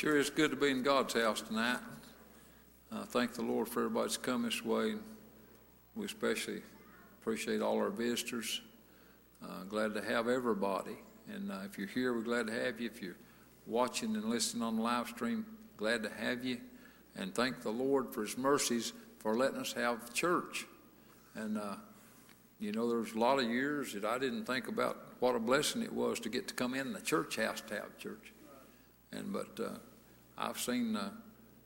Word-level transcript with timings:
Sure 0.00 0.16
is 0.16 0.30
good 0.30 0.50
to 0.50 0.56
be 0.56 0.70
in 0.70 0.82
God's 0.82 1.12
house 1.12 1.42
tonight. 1.42 1.76
Uh, 2.90 3.04
thank 3.04 3.34
the 3.34 3.42
Lord 3.42 3.68
for 3.68 3.80
everybody 3.80 4.06
that's 4.06 4.16
come 4.16 4.44
this 4.44 4.64
way. 4.64 4.94
We 5.94 6.06
especially 6.06 6.62
appreciate 7.20 7.60
all 7.60 7.76
our 7.76 7.90
visitors. 7.90 8.62
Uh, 9.44 9.64
glad 9.68 9.92
to 9.92 10.00
have 10.00 10.26
everybody. 10.26 10.96
And 11.30 11.52
uh, 11.52 11.58
if 11.66 11.76
you're 11.76 11.86
here, 11.86 12.14
we're 12.14 12.22
glad 12.22 12.46
to 12.46 12.52
have 12.64 12.80
you. 12.80 12.86
If 12.86 13.02
you're 13.02 13.18
watching 13.66 14.16
and 14.16 14.24
listening 14.24 14.62
on 14.62 14.76
the 14.76 14.82
live 14.82 15.08
stream, 15.08 15.44
glad 15.76 16.02
to 16.04 16.10
have 16.18 16.46
you. 16.46 16.62
And 17.14 17.34
thank 17.34 17.60
the 17.60 17.68
Lord 17.68 18.14
for 18.14 18.22
His 18.22 18.38
mercies 18.38 18.94
for 19.18 19.36
letting 19.36 19.58
us 19.58 19.74
have 19.74 20.14
church. 20.14 20.64
And, 21.34 21.58
uh, 21.58 21.76
you 22.58 22.72
know, 22.72 22.88
there's 22.88 23.12
a 23.12 23.18
lot 23.18 23.38
of 23.38 23.50
years 23.50 23.92
that 23.92 24.06
I 24.06 24.18
didn't 24.18 24.46
think 24.46 24.66
about 24.66 24.96
what 25.18 25.34
a 25.34 25.38
blessing 25.38 25.82
it 25.82 25.92
was 25.92 26.20
to 26.20 26.30
get 26.30 26.48
to 26.48 26.54
come 26.54 26.72
in 26.72 26.94
the 26.94 27.02
church 27.02 27.36
house 27.36 27.60
to 27.68 27.74
have 27.74 27.98
church. 27.98 28.32
And, 29.12 29.30
but 29.30 29.60
uh, 29.62 29.70
I've 30.40 30.58
seen, 30.58 30.96
uh, 30.96 31.10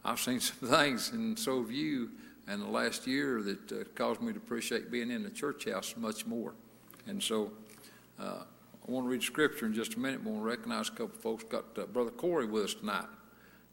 I've 0.04 0.18
seen 0.18 0.40
some 0.40 0.68
things, 0.68 1.10
and 1.12 1.38
so 1.38 1.62
have 1.62 1.70
you, 1.70 2.10
in 2.48 2.60
the 2.60 2.66
last 2.66 3.06
year 3.06 3.40
that 3.42 3.72
uh, 3.72 3.84
caused 3.94 4.20
me 4.20 4.32
to 4.32 4.38
appreciate 4.38 4.90
being 4.90 5.10
in 5.10 5.22
the 5.22 5.30
church 5.30 5.66
house 5.66 5.94
much 5.96 6.26
more. 6.26 6.52
And 7.06 7.22
so 7.22 7.52
uh, 8.20 8.42
I 8.86 8.90
want 8.90 9.06
to 9.06 9.10
read 9.10 9.22
scripture 9.22 9.66
in 9.66 9.72
just 9.72 9.94
a 9.94 9.98
minute. 9.98 10.20
I 10.24 10.28
want 10.28 10.40
to 10.40 10.44
recognize 10.44 10.88
a 10.88 10.92
couple 10.92 11.18
folks. 11.20 11.44
Got 11.44 11.64
uh, 11.78 11.86
Brother 11.86 12.10
Corey 12.10 12.46
with 12.46 12.64
us 12.64 12.74
tonight. 12.74 13.06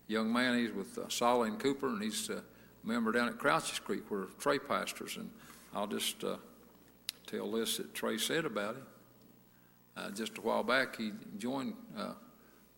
Young 0.08 0.32
man, 0.32 0.58
he's 0.58 0.72
with 0.72 0.98
uh, 0.98 1.10
Solly 1.10 1.50
and 1.50 1.60
Cooper, 1.60 1.88
and 1.88 2.02
he's 2.02 2.30
a 2.30 2.44
member 2.84 3.12
down 3.12 3.28
at 3.28 3.38
Crouches 3.38 3.80
Creek 3.80 4.10
where 4.10 4.26
Trey 4.40 4.60
pastors. 4.60 5.18
And 5.18 5.30
I'll 5.74 5.88
just 5.88 6.24
uh, 6.24 6.38
tell 7.28 7.52
this 7.52 7.78
that 7.78 7.94
Trey 7.94 8.18
said 8.18 8.46
about 8.46 8.76
him. 8.76 8.86
Uh, 9.98 10.12
just 10.12 10.38
a 10.38 10.42
while 10.42 10.64
back, 10.64 10.96
he 10.96 11.12
joined 11.38 11.74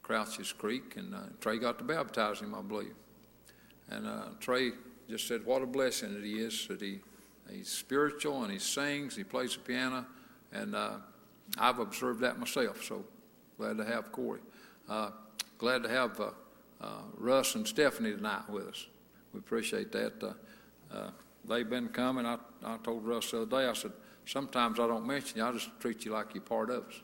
uh, 0.04 0.08
Crouches 0.08 0.54
Creek, 0.54 0.96
and 0.98 1.14
uh, 1.14 1.20
Trey 1.40 1.58
got 1.58 1.78
to 1.80 1.84
baptize 1.84 2.40
him, 2.40 2.56
I 2.56 2.62
believe. 2.62 2.94
And 3.90 4.08
uh, 4.08 4.26
Trey 4.40 4.72
just 5.10 5.28
said 5.28 5.46
what 5.46 5.62
a 5.62 5.66
blessing 5.66 6.22
he 6.24 6.40
is 6.40 6.68
that 6.68 6.82
he 6.82 7.00
he's 7.50 7.70
spiritual 7.70 8.44
and 8.44 8.52
he 8.52 8.60
sings, 8.60 9.16
he 9.16 9.24
plays 9.24 9.54
the 9.54 9.60
piano, 9.60 10.06
and 10.52 10.76
uh, 10.76 10.96
I've 11.58 11.80
observed 11.80 12.22
that 12.22 12.40
myself. 12.40 12.84
So 12.84 13.06
glad 13.58 13.78
to 13.78 13.86
have 13.86 14.12
Corey. 14.12 14.40
Uh, 14.90 15.12
glad 15.58 15.84
to 15.84 15.90
have 15.90 16.20
uh, 16.20 16.30
uh, 16.82 16.88
Russ 17.18 17.56
and 17.56 17.68
Stephanie 17.68 18.12
tonight 18.12 18.50
with 18.50 18.68
us. 18.68 18.88
We 19.34 19.40
appreciate 19.40 19.92
that. 19.92 20.24
Uh, 20.24 20.34
uh, 20.94 21.10
they've 21.48 21.70
been 21.70 21.90
coming. 21.90 22.26
I, 22.26 22.38
I 22.64 22.78
told 22.84 23.06
Russ 23.06 23.32
the 23.32 23.42
other 23.42 23.64
day. 23.64 23.68
I 23.68 23.74
said 23.74 23.92
sometimes 24.26 24.80
I 24.80 24.88
don't 24.88 25.06
mention 25.06 25.40
you. 25.40 25.46
I 25.46 25.52
just 25.52 25.70
treat 25.80 26.06
you 26.06 26.12
like 26.12 26.34
you're 26.34 26.44
part 26.44 26.70
of 26.70 26.86
us. 26.86 27.02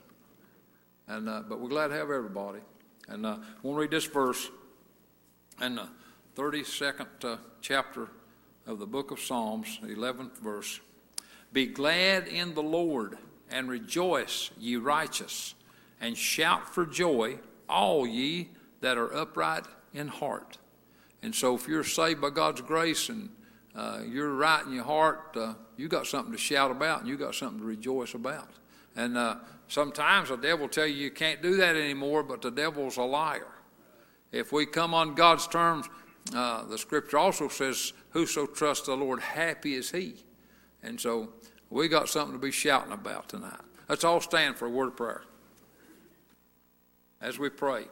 And 1.08 1.26
but 1.50 1.60
we're 1.60 1.70
glad 1.70 1.88
to 1.88 1.96
have 1.96 2.12
everybody. 2.12 2.60
And 3.10 3.26
I 3.26 3.38
want 3.64 3.76
to 3.76 3.82
read 3.82 3.92
this 3.92 4.06
verse 4.06 4.52
in 5.60 5.76
the 5.76 5.90
32nd 6.36 7.08
uh, 7.24 7.38
chapter 7.60 8.08
of 8.68 8.78
the 8.78 8.86
book 8.86 9.10
of 9.10 9.20
Psalms, 9.20 9.80
11th 9.84 10.38
verse. 10.38 10.80
Be 11.52 11.66
glad 11.66 12.28
in 12.28 12.54
the 12.54 12.62
Lord 12.62 13.18
and 13.50 13.68
rejoice, 13.68 14.52
ye 14.60 14.76
righteous, 14.76 15.56
and 16.00 16.16
shout 16.16 16.72
for 16.74 16.86
joy, 16.86 17.40
all 17.68 18.06
ye 18.06 18.50
that 18.82 18.96
are 18.96 19.12
upright 19.12 19.66
in 19.92 20.08
heart. 20.08 20.60
And 21.24 21.34
so, 21.34 21.56
if 21.56 21.68
you're 21.68 21.84
saved 21.84 22.22
by 22.22 22.30
God's 22.30 22.62
grace 22.62 23.10
and 23.10 23.30
uh, 23.76 24.02
you're 24.08 24.36
right 24.36 24.64
in 24.64 24.72
your 24.72 24.84
heart, 24.84 25.36
uh, 25.36 25.56
you 25.78 25.88
got 25.88 26.06
something 26.06 26.32
to 26.32 26.38
shout 26.38 26.70
about 26.70 27.00
and 27.00 27.10
you 27.10 27.18
got 27.18 27.34
something 27.34 27.60
to 27.60 27.66
rejoice 27.66 28.14
about. 28.14 28.50
And 28.96 29.18
uh, 29.18 29.38
sometimes 29.70 30.30
the 30.30 30.36
devil 30.36 30.66
will 30.66 30.70
tell 30.70 30.86
you 30.86 30.96
you 30.96 31.12
can't 31.12 31.42
do 31.42 31.56
that 31.58 31.78
anymore, 31.78 32.24
but 32.24 32.42
the 32.42 32.52
devil's 32.52 32.98
a 32.98 33.04
liar. 33.04 33.48
If 34.32 34.52
we 34.52 34.66
come 34.66 34.94
on 34.94 35.16
God's 35.16 35.48
terms, 35.48 35.88
uh, 36.36 36.66
the 36.66 36.78
scripture 36.78 37.18
also 37.18 37.48
says, 37.48 37.94
Whoso 38.12 38.46
trusts 38.46 38.88
the 38.88 38.96
Lord, 38.96 39.20
happy 39.20 39.76
is 39.76 39.92
he. 39.92 40.26
And 40.84 41.00
so 41.00 41.30
we 41.70 41.88
got 41.88 42.10
something 42.10 42.34
to 42.34 42.40
be 42.40 42.52
shouting 42.52 42.92
about 42.92 43.30
tonight. 43.30 43.62
Let's 43.88 44.04
all 44.04 44.22
stand 44.22 44.58
for 44.58 44.66
a 44.66 44.70
word 44.70 44.90
of 44.90 44.98
prayer 44.98 45.24
as 47.22 47.40
we 47.40 47.50
pray. 47.50 47.86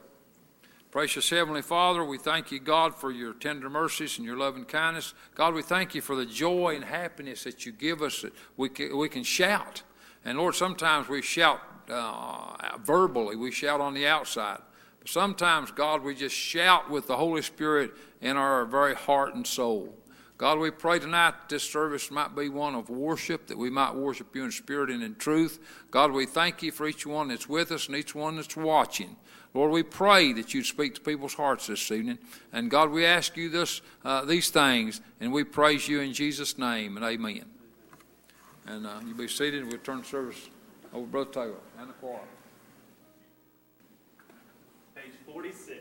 Precious 0.90 1.28
Heavenly 1.28 1.60
Father, 1.60 2.02
we 2.02 2.16
thank 2.16 2.50
you, 2.50 2.58
God, 2.58 2.94
for 2.94 3.10
your 3.10 3.34
tender 3.34 3.68
mercies 3.68 4.16
and 4.16 4.26
your 4.26 4.38
loving 4.38 4.64
kindness. 4.64 5.12
God, 5.34 5.54
we 5.54 5.62
thank 5.62 5.94
you 5.94 6.00
for 6.00 6.16
the 6.16 6.24
joy 6.24 6.76
and 6.76 6.84
happiness 6.84 7.44
that 7.44 7.66
you 7.66 7.72
give 7.72 8.00
us 8.00 8.22
that 8.22 8.32
we 8.56 8.70
can, 8.70 8.96
we 8.96 9.08
can 9.08 9.22
shout. 9.22 9.82
And 10.24 10.38
Lord, 10.38 10.54
sometimes 10.54 11.08
we 11.08 11.22
shout 11.22 11.60
uh, 11.88 12.76
verbally, 12.82 13.36
we 13.36 13.50
shout 13.50 13.80
on 13.80 13.94
the 13.94 14.06
outside. 14.06 14.58
But 14.98 15.08
sometimes, 15.08 15.70
God, 15.70 16.02
we 16.02 16.14
just 16.14 16.34
shout 16.34 16.90
with 16.90 17.06
the 17.06 17.16
Holy 17.16 17.42
Spirit 17.42 17.92
in 18.20 18.36
our 18.36 18.64
very 18.64 18.94
heart 18.94 19.34
and 19.34 19.46
soul. 19.46 19.94
God, 20.36 20.60
we 20.60 20.70
pray 20.70 21.00
tonight 21.00 21.32
that 21.32 21.48
this 21.48 21.68
service 21.68 22.12
might 22.12 22.36
be 22.36 22.48
one 22.48 22.76
of 22.76 22.90
worship, 22.90 23.48
that 23.48 23.58
we 23.58 23.70
might 23.70 23.96
worship 23.96 24.36
you 24.36 24.44
in 24.44 24.52
spirit 24.52 24.88
and 24.88 25.02
in 25.02 25.16
truth. 25.16 25.58
God, 25.90 26.12
we 26.12 26.26
thank 26.26 26.62
you 26.62 26.70
for 26.70 26.86
each 26.86 27.04
one 27.04 27.28
that's 27.28 27.48
with 27.48 27.72
us 27.72 27.88
and 27.88 27.96
each 27.96 28.14
one 28.14 28.36
that's 28.36 28.56
watching. 28.56 29.16
Lord, 29.52 29.72
we 29.72 29.82
pray 29.82 30.32
that 30.34 30.54
you'd 30.54 30.66
speak 30.66 30.94
to 30.94 31.00
people's 31.00 31.34
hearts 31.34 31.66
this 31.66 31.90
evening. 31.90 32.18
And 32.52 32.70
God, 32.70 32.90
we 32.90 33.04
ask 33.04 33.36
you 33.36 33.48
this, 33.48 33.80
uh, 34.04 34.24
these 34.24 34.50
things, 34.50 35.00
and 35.20 35.32
we 35.32 35.42
praise 35.42 35.88
you 35.88 36.00
in 36.00 36.12
Jesus' 36.12 36.56
name, 36.56 36.96
and 36.96 37.04
amen. 37.04 37.46
And 38.68 38.86
uh, 38.86 39.00
you 39.06 39.14
be 39.14 39.28
seated. 39.28 39.64
We'll 39.64 39.78
turn 39.78 40.04
service 40.04 40.50
over 40.92 41.06
to 41.06 41.10
Brother 41.10 41.30
Taylor 41.30 41.54
and 41.78 41.88
the 41.88 41.94
choir. 41.94 42.20
Page 44.94 45.12
46. 45.26 45.78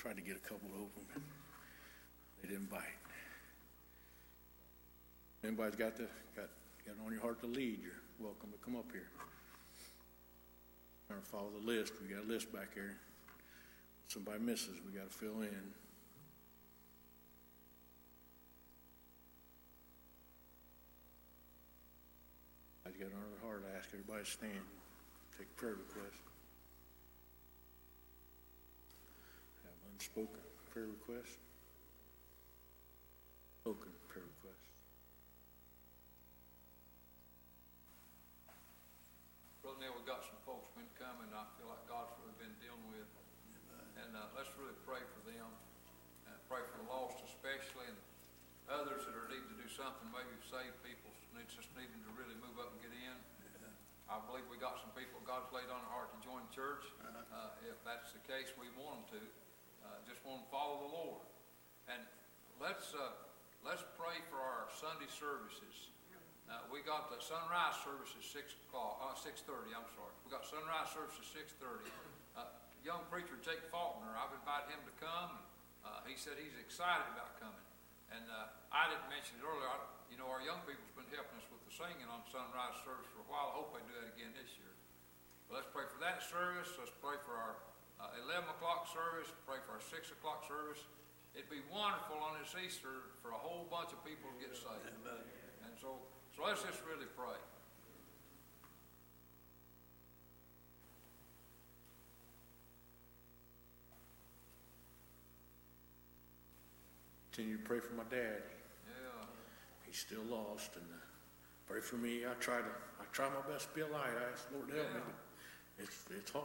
Tried 0.00 0.16
to 0.16 0.22
get 0.22 0.34
a 0.34 0.48
couple 0.48 0.70
open, 0.72 1.04
but 1.12 1.22
they 2.40 2.48
didn't 2.48 2.70
bite. 2.70 2.80
Anybody's 5.44 5.76
got 5.76 5.94
the, 5.94 6.04
got, 6.34 6.48
got 6.86 6.92
it 6.92 7.04
on 7.04 7.12
your 7.12 7.20
heart 7.20 7.38
to 7.40 7.46
lead, 7.46 7.80
you're 7.82 8.00
welcome 8.18 8.48
to 8.50 8.56
come 8.64 8.76
up 8.76 8.90
here. 8.92 9.08
Trying 11.06 11.20
to 11.20 11.26
follow 11.26 11.50
the 11.60 11.66
list. 11.66 11.92
We 12.00 12.14
got 12.14 12.24
a 12.24 12.26
list 12.26 12.50
back 12.50 12.72
here. 12.72 12.96
Somebody 14.08 14.38
misses, 14.38 14.80
we 14.86 14.98
gotta 14.98 15.10
fill 15.10 15.42
in. 15.42 15.74
I 22.86 22.88
got 22.88 23.12
on 23.12 23.28
the 23.38 23.46
heart, 23.46 23.64
I 23.70 23.76
ask 23.76 23.90
everybody 23.92 24.24
to 24.24 24.30
stand, 24.30 24.64
take 25.36 25.54
prayer 25.56 25.74
requests. 25.74 26.29
Have 30.00 30.08
unspoken 30.08 30.40
prayer 30.72 30.88
request? 30.88 31.36
Spoken 33.60 33.92
prayer 34.08 34.24
request. 34.24 34.64
Brother 39.60 39.76
Neil, 39.76 39.92
we've 39.92 40.08
got 40.08 40.24
some 40.24 40.40
folks 40.48 40.72
been 40.72 40.88
coming, 40.96 41.28
I 41.36 41.44
feel 41.60 41.68
like 41.68 41.84
God's 41.84 42.16
really 42.24 42.32
been 42.40 42.56
dealing 42.64 42.80
with. 42.88 43.12
And, 44.00 44.16
uh, 44.16 44.32
let's 44.32 44.48
really 44.56 44.72
pray 44.88 45.04
for 45.04 45.20
them, 45.28 45.52
and 46.32 46.36
pray 46.48 46.64
for 46.64 46.80
the 46.80 46.88
lost 46.88 47.20
especially, 47.20 47.92
and 47.92 48.00
others 48.72 49.04
that 49.04 49.12
are 49.12 49.28
needing 49.28 49.52
to 49.52 49.58
do 49.60 49.68
something, 49.68 50.08
maybe 50.08 50.32
save 50.48 50.72
people, 50.80 51.12
needs 51.36 51.52
just 51.52 51.68
needing 51.76 52.00
to 52.08 52.10
really 52.16 52.40
move 52.40 52.56
up 52.56 52.72
and 52.72 52.80
get 52.80 52.96
in. 52.96 53.20
I 54.10 54.18
believe 54.26 54.42
we 54.50 54.58
got 54.58 54.74
some 54.82 54.90
people 54.98 55.22
God's 55.22 55.46
laid 55.54 55.70
on 55.70 55.86
their 55.86 55.94
heart 55.94 56.10
to 56.10 56.18
join 56.18 56.42
church. 56.50 56.82
Uh, 56.98 57.54
if 57.62 57.78
that's 57.86 58.10
the 58.10 58.18
case, 58.26 58.50
we 58.58 58.66
want 58.74 59.06
them 59.06 59.14
to, 59.14 59.20
uh, 59.22 59.29
just 60.20 60.28
want 60.28 60.44
to 60.44 60.52
follow 60.52 60.84
the 60.84 60.92
Lord. 60.92 61.24
And 61.88 62.04
let's, 62.60 62.92
uh, 62.92 63.16
let's 63.64 63.80
pray 63.96 64.20
for 64.28 64.36
our 64.36 64.68
Sunday 64.68 65.08
services. 65.08 65.88
Uh, 66.44 66.60
we 66.68 66.84
got 66.84 67.08
the 67.08 67.16
sunrise 67.24 67.80
service 67.80 68.12
at 68.12 68.20
six 68.20 68.52
o'clock, 68.66 69.00
uh, 69.00 69.16
six 69.16 69.40
thirty, 69.40 69.72
I'm 69.72 69.86
sorry. 69.96 70.12
We 70.26 70.34
got 70.34 70.44
sunrise 70.44 70.92
service 70.92 71.16
at 71.16 71.24
six 71.24 71.56
thirty. 71.56 71.88
Uh, 72.36 72.52
young 72.84 73.00
preacher 73.08 73.38
Jake 73.40 73.64
Faulkner, 73.72 74.12
I've 74.12 74.34
invited 74.36 74.68
him 74.76 74.82
to 74.84 74.94
come, 75.00 75.40
and, 75.40 75.46
uh, 75.88 76.04
he 76.04 76.20
said 76.20 76.36
he's 76.36 76.58
excited 76.60 77.06
about 77.16 77.38
coming. 77.40 77.64
And, 78.12 78.26
uh, 78.28 78.76
I 78.76 78.92
didn't 78.92 79.08
mention 79.08 79.40
it 79.40 79.46
earlier, 79.46 79.70
I, 79.72 79.78
you 80.12 80.20
know, 80.20 80.28
our 80.28 80.44
young 80.44 80.60
people's 80.68 80.90
been 80.98 81.08
helping 81.16 81.38
us 81.40 81.48
with 81.48 81.64
the 81.64 81.72
singing 81.72 82.10
on 82.12 82.26
sunrise 82.28 82.76
service 82.84 83.08
for 83.14 83.24
a 83.24 83.28
while. 83.30 83.54
I 83.54 83.62
hope 83.62 83.72
they 83.72 83.80
do 83.88 83.94
that 84.04 84.10
again 84.12 84.34
this 84.36 84.52
year. 84.58 84.74
Let's 85.48 85.70
pray 85.70 85.86
for 85.88 86.02
that 86.02 86.20
service, 86.20 86.68
let's 86.76 86.92
pray 86.98 87.16
for 87.22 87.38
our, 87.38 87.54
uh, 88.00 88.16
eleven 88.24 88.48
o'clock 88.48 88.88
service, 88.88 89.28
pray 89.44 89.60
for 89.68 89.76
our 89.76 89.84
six 89.84 90.08
o'clock 90.10 90.48
service. 90.48 90.80
It'd 91.36 91.52
be 91.52 91.62
wonderful 91.70 92.18
on 92.18 92.34
this 92.42 92.56
Easter 92.58 93.12
for 93.22 93.30
a 93.30 93.38
whole 93.38 93.68
bunch 93.70 93.94
of 93.94 94.02
people 94.02 94.26
to 94.34 94.38
get 94.42 94.50
saved. 94.56 94.82
And 94.90 95.74
so, 95.78 96.02
so 96.34 96.42
let's 96.42 96.64
just 96.66 96.82
really 96.88 97.06
pray. 97.14 97.38
Continue 107.32 107.56
to 107.58 107.62
pray 107.64 107.78
for 107.80 107.94
my 107.94 108.02
dad. 108.10 108.42
Yeah, 108.86 109.24
He's 109.86 109.98
still 109.98 110.22
lost, 110.28 110.74
and 110.76 110.84
uh, 110.92 110.96
pray 111.68 111.80
for 111.80 111.96
me. 111.96 112.24
I 112.26 112.34
try 112.40 112.58
to, 112.58 112.72
I 113.00 113.04
try 113.12 113.28
my 113.28 113.40
best 113.52 113.68
to 113.70 113.74
be 113.74 113.80
a 113.82 113.86
light. 113.86 114.10
I 114.10 114.32
ask 114.32 114.48
the 114.50 114.56
Lord 114.56 114.68
to 114.70 114.74
help 114.74 114.88
me, 114.88 114.94
Yeah. 114.98 115.00
but 115.78 115.84
it's, 115.84 115.98
it's 116.18 116.30
hard. 116.32 116.44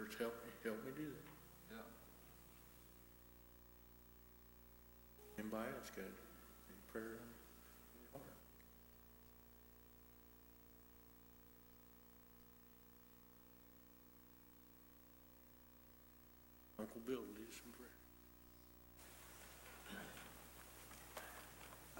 Church, 0.00 0.16
help 0.18 0.32
me, 0.46 0.50
help 0.64 0.80
me 0.86 0.92
do 0.96 1.04
that. 1.04 1.76
yeah. 1.76 1.84
Anybody 5.36 5.68
else 5.76 5.92
got 5.92 6.08
any 6.08 6.80
prayer 6.88 7.20
on 7.20 7.28
your 8.00 8.08
heart? 8.16 8.32
Uncle 16.80 17.00
Bill, 17.04 17.20
lead 17.36 17.52
some 17.52 17.68
prayer. 17.76 17.92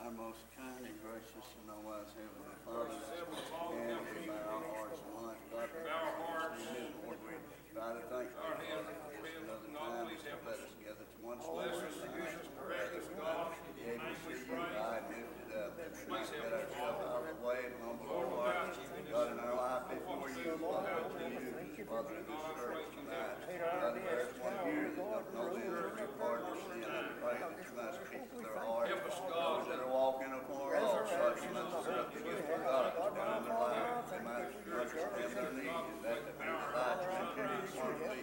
Our 0.00 0.08
most 0.16 0.40
kind 0.56 0.80
and 0.88 0.96
gracious 1.04 1.48
and 1.60 1.68
all 1.68 1.84
wise 1.84 2.08
heavenly 2.16 2.56
Father, 2.64 3.76
and 3.76 4.00
we 4.08 4.24
bow 4.24 4.40
our 4.48 4.64
hearts 4.72 5.04
and 5.04 5.12
life, 5.20 5.44
God, 5.52 5.68
bow 5.84 6.00
our 6.00 6.48
hearts. 6.48 6.64
Lord, 7.04 7.20
we 7.28 7.59
try 7.70 7.94
to 7.94 8.02
thank 8.10 8.26
you, 8.26 8.34
Father, 8.34 8.66
for 8.98 9.14
this 9.22 9.38
another 9.46 9.70
time 9.70 10.02
to 10.02 10.18
let 10.42 10.58
us 10.58 10.74
gather 10.82 11.06
to 11.06 11.18
one 11.22 11.38
spot. 11.38 11.70
Bless 11.70 11.86
us, 11.86 13.06
God. 13.14 13.54
Able 13.80 13.96
to 13.96 14.14
see 14.26 14.36
you 14.44 14.58
high 14.58 15.00
and 15.00 15.08
lifted 15.08 15.50
up, 15.56 15.72
and 15.78 15.90
we 15.94 16.02
might 16.10 16.26
get 16.28 16.50
ourselves 16.50 17.00
out 17.00 17.24
of 17.24 17.30
the 17.30 17.38
way 17.46 17.64
and 17.64 17.74
humble 17.80 18.10
our 18.10 18.26
hearts. 18.28 18.76
God, 19.10 19.32
in 19.32 19.38
our 19.42 19.56
life 19.56 19.86
before 19.90 20.30
you, 20.30 20.54
Father, 20.60 21.10
to 21.10 21.26
you, 21.26 21.82
Father, 21.86 22.14
in 22.14 22.26
this 22.26 22.42
service 22.54 22.90
tonight. 22.94 23.38
God, 23.40 23.96
if 23.96 24.02
there's 24.06 24.30
one 24.38 24.54
here 24.66 24.90
that 24.90 25.00
don't 25.00 25.26
know 25.34 25.50
the 25.50 25.62
church 25.66 25.98
of 26.06 26.10
pardon 26.20 26.46
of 26.50 26.58
sin, 26.60 26.86
I 26.86 27.10
pray 27.18 27.38
that 27.40 27.54
you 27.58 27.72
might 27.74 27.94
speak 27.96 28.30
to 28.30 28.38
their 28.38 28.58
heart. 28.62 28.86
Those 28.90 29.66
that 29.66 29.80
are 29.80 29.90
walking 29.90 30.30
afar 30.30 30.78
off, 30.78 31.10
God, 31.10 31.34
you 31.40 31.50
might 31.50 31.70
accept 31.70 32.14
the 32.14 32.20
gift 32.20 32.46
of 32.50 32.60
God 32.62 32.94
that's 32.94 33.10
been 33.10 33.30
in 33.30 33.42
their 33.46 33.58
life. 33.58 34.06
They 34.10 34.22
might 34.22 34.54
understand 34.70 35.30
their 35.34 35.50
need, 35.58 35.66
and 35.70 35.98
that 36.06 36.20
the 36.20 36.30
light 36.30 36.30
to 36.30 36.34
continue 36.38 36.59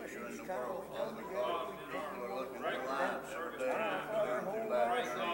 here 0.10 0.28
in 0.28 0.38
the 0.38 0.44
world. 0.44 0.84
Father 0.96 1.24
God, 1.34 1.76
people 1.92 2.24
are 2.24 2.36
looking 2.40 2.64
lives 2.88 3.30
every 3.36 3.60
day. 3.60 3.72
I 3.72 4.42
pray 4.88 5.04
that 5.04 5.28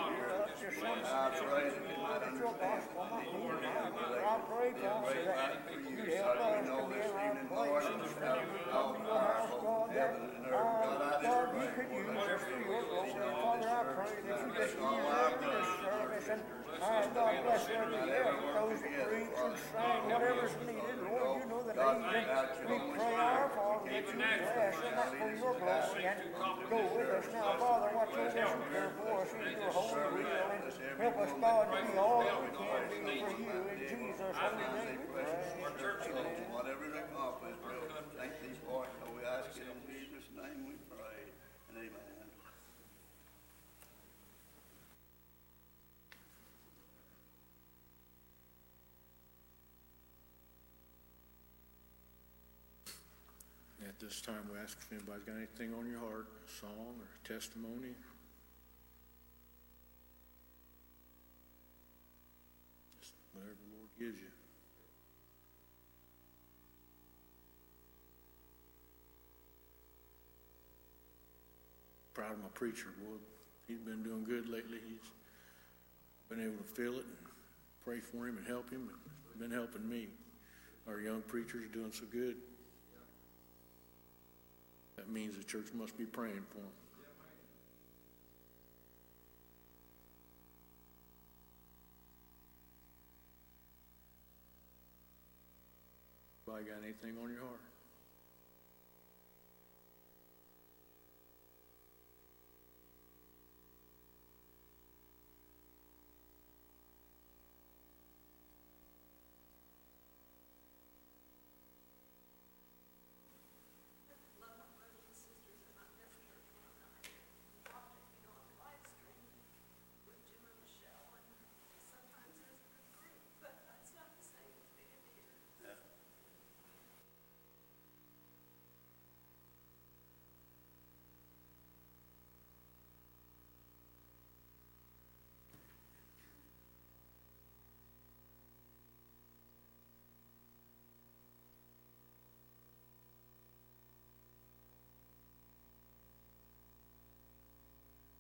you 0.60 0.70
might 0.82 1.06
understand 1.06 1.70
the 1.70 1.86
need, 1.86 2.10
that 2.20 2.34
you. 2.34 2.44
We 2.44 2.60
that 2.64 2.74
you 2.74 3.54
in 3.54 3.64
heaven 3.64 4.02
and 4.02 4.16
earth. 4.16 4.34
God, 10.50 11.02
I 11.02 11.22
just 11.22 11.54
pray 11.54 11.74
for 11.74 12.02
that 12.04 12.30
every 12.30 12.66
listener 12.74 13.32
on 13.34 13.60
this 13.60 13.70
service 13.70 14.16
tonight, 14.24 14.50
bless 14.56 14.74
all 14.82 15.02
our 15.08 15.32
sisters. 16.80 17.14
God 17.14 17.34
bless 17.44 17.66
every 17.70 18.02
year, 18.08 18.30
those 18.54 18.82
that 18.82 18.96
preach 19.10 19.34
and 19.34 19.56
sing, 19.58 20.02
whatever's 20.10 20.56
needed, 20.64 20.98
Lord, 21.04 21.42
you 21.42 21.50
know 21.50 21.62
the 21.64 21.74
need. 21.74 22.28
We 22.64 22.78
pray 22.98 23.16
our 23.18 23.50
Father 23.54 23.90
that 23.90 24.06
you 24.08 24.14
bless 24.14 24.76
and 24.82 24.96
that 24.98 25.10
for 25.14 25.32
your 25.34 25.54
glory 25.60 26.04
and 26.04 26.20
go 26.70 26.80
with 26.96 27.10
us 27.14 27.28
now, 27.34 27.58
Father, 27.60 27.90
watch 27.94 28.14
over 28.14 28.26
us 28.26 28.36
and 28.36 28.64
care 28.74 28.92
for 28.98 29.22
us 29.22 29.32
in 29.34 29.54
your 29.54 29.72
holy 29.72 30.24
will 30.24 30.50
and 30.54 30.64
help 30.98 31.18
us, 31.18 31.32
God, 31.40 31.66
to 31.70 31.78
be 31.84 31.98
all 31.98 32.24
that 32.24 32.38
we 32.42 32.50
can 32.54 32.84
be 32.90 33.22
for 33.22 33.34
you 33.38 33.60
in 33.70 33.80
Jesus' 33.84 34.36
holy 34.38 34.68
name 34.74 34.98
we 34.98 35.14
pray. 35.14 35.34
Amen. 35.64 36.54
Whatever 36.54 36.86
is 36.86 36.96
accomplished, 36.96 37.60
we'll 37.64 37.94
these 38.42 38.60
parts, 38.70 38.92
so 39.00 39.06
we 39.16 39.22
ask 39.24 39.56
it 39.58 39.68
in 39.68 39.80
Jesus' 39.88 40.28
name 40.36 40.66
we 40.68 40.76
pray, 40.90 41.32
and 41.70 41.78
amen. 41.78 42.13
this 54.04 54.20
time, 54.20 54.44
we 54.52 54.60
ask 54.60 54.78
if 54.82 54.92
anybody's 54.92 55.24
got 55.24 55.38
anything 55.38 55.74
on 55.74 55.90
your 55.90 56.00
heart, 56.00 56.28
a 56.46 56.52
song 56.60 57.00
or 57.00 57.08
a 57.08 57.28
testimony. 57.28 57.96
Just 63.00 63.14
whatever 63.32 63.56
the 63.56 63.78
Lord 63.78 63.90
gives 63.98 64.20
you. 64.20 64.28
Proud 72.14 72.34
of 72.34 72.40
my 72.40 72.50
preacher, 72.54 72.88
boy. 73.00 73.16
He's 73.68 73.80
been 73.80 74.04
doing 74.04 74.26
good 74.26 74.50
lately. 74.50 74.80
He's 74.86 75.10
been 76.28 76.44
able 76.44 76.58
to 76.58 76.64
feel 76.64 77.00
it 77.00 77.06
and 77.06 77.18
pray 77.86 78.02
for 78.02 78.28
him 78.28 78.38
and 78.38 78.46
help 78.46 78.70
him 78.70 78.90
and 79.32 79.40
been 79.40 79.58
helping 79.58 79.88
me. 79.88 80.08
Our 80.90 81.00
young 81.00 81.22
preacher's 81.22 81.64
are 81.64 81.74
doing 81.74 81.94
so 81.94 82.04
good. 82.12 82.36
That 84.96 85.10
means 85.10 85.38
the 85.38 85.44
church 85.44 85.68
must 85.74 85.98
be 85.98 86.06
praying 86.06 86.46
for 86.50 86.58
them. 86.58 86.68
Anybody 96.48 96.70
got 96.70 96.84
anything 96.84 97.24
on 97.24 97.32
your 97.32 97.40
heart? 97.40 97.73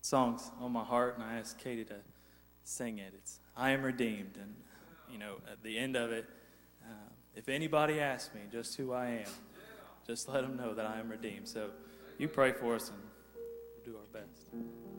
songs 0.04 0.52
on 0.60 0.72
my 0.72 0.84
heart, 0.84 1.16
and 1.16 1.24
I 1.24 1.40
asked 1.40 1.58
Katie 1.58 1.86
to 1.86 1.96
sing 2.64 3.00
it. 3.00 3.14
It's 3.18 3.40
I 3.56 3.72
Am 3.72 3.82
Redeemed. 3.82 4.38
And, 4.40 4.54
you 5.12 5.18
know, 5.18 5.38
at 5.52 5.64
the 5.64 5.78
end 5.78 5.96
of 5.96 6.12
it, 6.12 6.26
uh, 6.84 7.10
if 7.36 7.50
anybody 7.50 8.00
asks 8.00 8.34
me 8.36 8.42
just 8.52 8.76
who 8.76 8.92
I 8.92 9.08
am, 9.08 9.32
just 10.06 10.28
let 10.28 10.42
them 10.42 10.58
know 10.58 10.74
that 10.74 10.86
I 10.86 11.00
am 11.00 11.10
redeemed. 11.10 11.48
So 11.48 11.70
you 12.20 12.28
pray 12.28 12.52
for 12.52 12.76
us 12.76 12.90
and 12.90 13.00
we'll 13.34 13.94
do 13.94 13.98
our 13.98 14.22
best. 14.22 14.93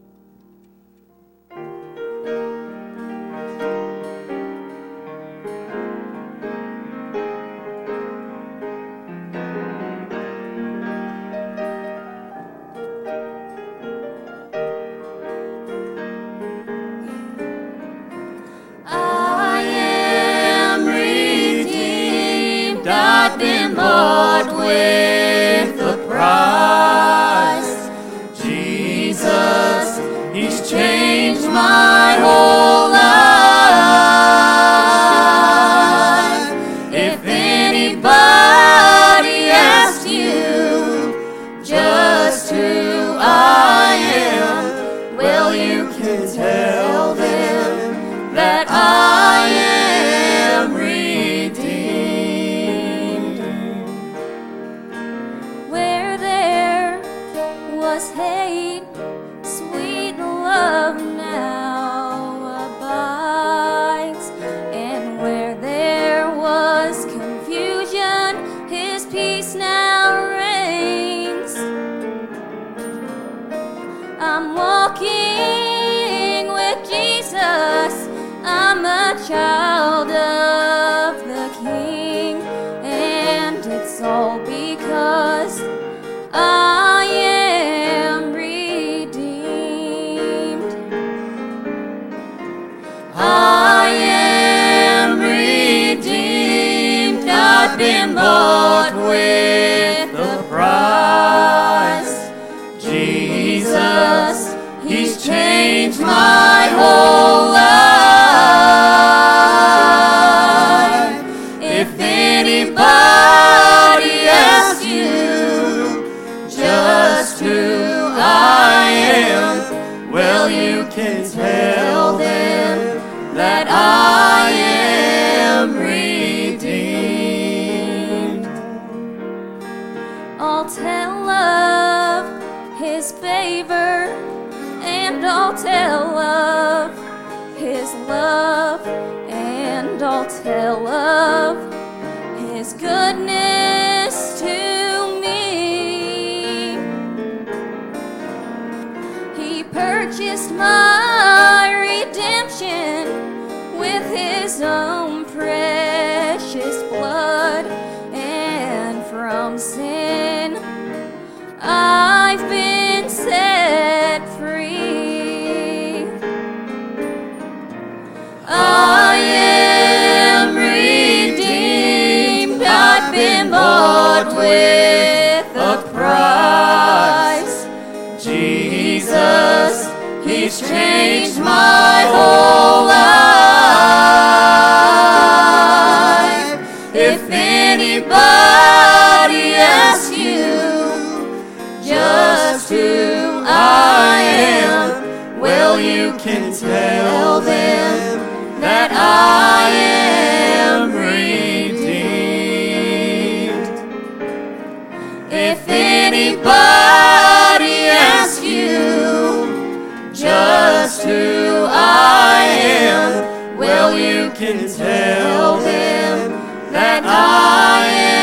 who 211.05 211.67
I 211.69 212.45
am, 212.61 213.57
well, 213.59 213.97
you 213.97 214.31
can 214.31 214.69
tell 214.75 215.59
him 215.59 216.31
that 216.73 217.05
I 217.05 217.87
am. 217.87 218.14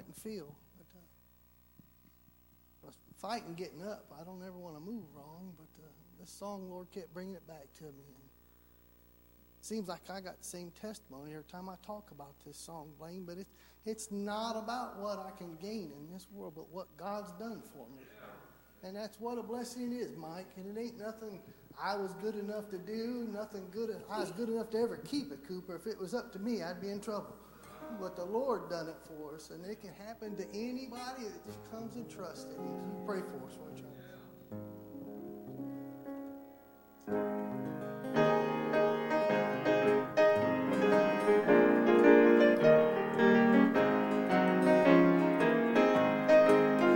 I 0.00 0.02
can 0.02 0.14
feel. 0.14 0.56
But, 0.78 0.86
uh, 0.96 1.02
I 2.84 2.86
was 2.86 2.96
fighting 3.20 3.54
getting 3.54 3.82
up. 3.82 4.06
I 4.18 4.24
don't 4.24 4.42
ever 4.42 4.56
want 4.56 4.76
to 4.76 4.80
move 4.80 5.04
wrong, 5.14 5.52
but 5.58 5.68
uh, 5.84 5.88
this 6.18 6.30
song, 6.30 6.70
Lord, 6.70 6.90
kept 6.90 7.12
bringing 7.12 7.34
it 7.34 7.46
back 7.46 7.66
to 7.78 7.84
me. 7.84 8.08
And 8.08 8.24
it 9.60 9.66
seems 9.66 9.88
like 9.88 10.08
I 10.08 10.22
got 10.22 10.38
the 10.38 10.46
same 10.46 10.72
testimony 10.80 11.32
every 11.32 11.44
time 11.44 11.68
I 11.68 11.74
talk 11.84 12.10
about 12.12 12.32
this 12.46 12.56
song, 12.56 12.92
Blaine. 12.98 13.24
But 13.26 13.36
it, 13.36 13.46
it's 13.84 14.10
not 14.10 14.56
about 14.56 14.98
what 15.00 15.18
I 15.18 15.36
can 15.36 15.56
gain 15.60 15.92
in 15.94 16.10
this 16.10 16.26
world, 16.32 16.54
but 16.56 16.72
what 16.72 16.86
God's 16.96 17.32
done 17.32 17.62
for 17.74 17.86
me. 17.94 18.04
And 18.82 18.96
that's 18.96 19.20
what 19.20 19.36
a 19.36 19.42
blessing 19.42 19.92
is, 19.92 20.16
Mike. 20.16 20.46
And 20.56 20.74
it 20.74 20.80
ain't 20.80 20.98
nothing 20.98 21.40
I 21.82 21.94
was 21.96 22.14
good 22.14 22.36
enough 22.36 22.70
to 22.70 22.78
do, 22.78 23.28
nothing 23.30 23.66
good. 23.70 23.90
I 24.10 24.20
was 24.20 24.32
good 24.32 24.48
enough 24.48 24.70
to 24.70 24.78
ever 24.78 24.96
keep 24.96 25.30
it, 25.30 25.46
Cooper. 25.46 25.76
If 25.76 25.86
it 25.86 25.98
was 25.98 26.14
up 26.14 26.32
to 26.32 26.38
me, 26.38 26.62
I'd 26.62 26.80
be 26.80 26.88
in 26.88 27.00
trouble. 27.00 27.34
But 27.98 28.16
the 28.16 28.24
Lord 28.24 28.70
done 28.70 28.88
it 28.88 28.96
for 29.06 29.34
us, 29.34 29.50
and 29.50 29.64
it 29.66 29.80
can 29.80 29.92
happen 30.06 30.34
to 30.36 30.48
anybody 30.54 31.24
that 31.24 31.44
just 31.46 31.58
comes 31.70 31.96
and 31.96 32.08
trusts 32.08 32.44
in 32.44 32.52
Him. 32.52 32.80
You 32.86 33.04
pray 33.06 33.20
for 33.20 33.44
us, 33.46 33.58
won't 33.58 33.76
you? 33.76 33.84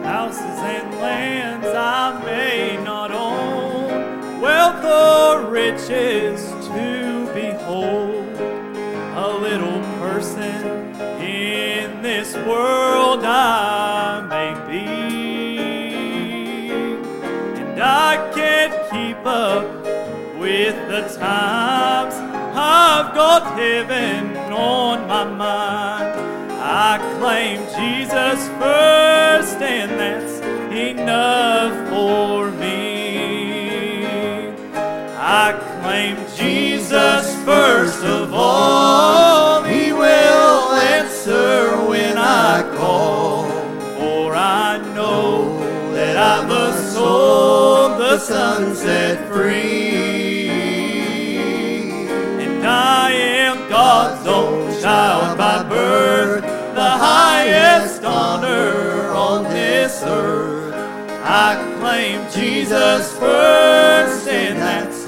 Houses 0.05 0.41
and 0.43 0.95
lands 0.95 1.67
I 1.67 2.23
may 2.25 2.83
not 2.83 3.11
own, 3.11 4.41
wealth 4.41 4.85
or 4.85 5.51
riches 5.51 6.41
to 6.69 7.04
this 12.25 12.37
world 12.47 13.23
I 13.23 14.25
may 14.31 14.55
be, 14.67 14.87
and 17.61 17.79
I 17.83 18.33
can't 18.33 18.73
keep 18.91 19.27
up 19.27 19.67
with 20.39 20.77
the 20.89 21.03
times. 21.19 22.15
I've 22.57 23.15
got 23.15 23.59
heaven 23.59 24.37
on 24.51 25.07
my 25.07 25.25
mind. 25.25 26.19
I 26.63 26.99
claim 27.19 27.59
Jesus 27.79 28.49
first, 28.59 29.61
and 29.61 29.91
that's 30.01 30.41
enough 30.73 31.75
for 31.91 32.51
me. 32.53 33.69
I 35.19 35.53
claim 35.83 36.17
Jesus 36.39 37.25
first 37.45 38.03
of 38.03 38.33
all. 38.33 39.24
Sun 48.45 48.75
set 48.75 49.17
free. 49.33 50.51
And 52.45 52.63
I 52.67 53.11
am 53.11 53.57
God's 53.71 54.27
own 54.27 54.83
child 54.83 55.39
by 55.39 55.63
birth, 55.63 56.43
the 56.75 56.93
highest 57.11 58.05
honor 58.05 59.09
on 59.31 59.45
this 59.45 60.03
earth. 60.03 60.75
I 61.23 61.51
claim 61.79 62.21
Jesus 62.39 63.03
first, 63.19 64.29
and 64.29 64.59
that's 64.59 65.01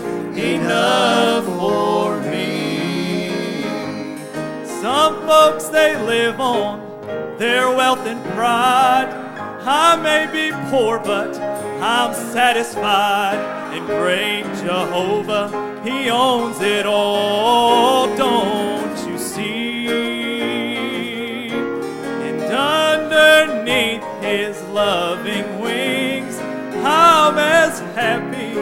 enough 0.54 1.44
for 1.44 2.18
me. 2.32 4.16
Some 4.80 5.14
folks 5.26 5.64
they 5.68 5.92
live 6.14 6.40
on 6.40 6.74
their 7.36 7.68
wealth 7.68 8.06
and 8.06 8.22
pride. 8.34 9.25
I 9.68 9.96
may 9.96 10.26
be 10.30 10.52
poor, 10.70 11.00
but 11.00 11.36
I'm 11.82 12.14
satisfied. 12.14 13.34
And 13.74 13.84
great 13.86 14.44
Jehovah, 14.64 15.82
He 15.82 16.08
owns 16.08 16.60
it 16.60 16.86
all, 16.86 18.06
don't 18.16 18.96
you 19.08 19.18
see? 19.18 19.88
And 21.50 22.42
underneath 22.42 24.04
His 24.22 24.62
loving 24.68 25.60
wings, 25.60 26.38
I'm 26.84 27.36
as 27.36 27.80
happy 27.96 28.56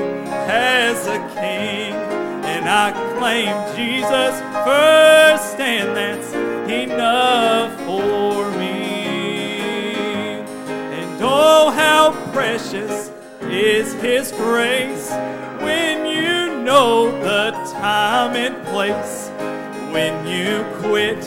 as 0.48 1.06
a 1.06 1.18
king. 1.38 1.92
And 2.46 2.66
I 2.66 2.92
claim 3.18 3.54
Jesus 3.76 4.40
first, 4.64 5.60
and 5.60 5.94
that's 5.94 6.32
enough 6.72 7.78
for 7.80 8.43
precious 12.34 13.10
is 13.42 13.94
His 14.02 14.32
grace 14.32 15.08
when 15.62 16.04
you 16.04 16.62
know 16.64 17.12
the 17.22 17.52
time 17.70 18.34
and 18.34 18.56
place. 18.66 19.30
When 19.92 20.26
you 20.26 20.64
quit 20.82 21.20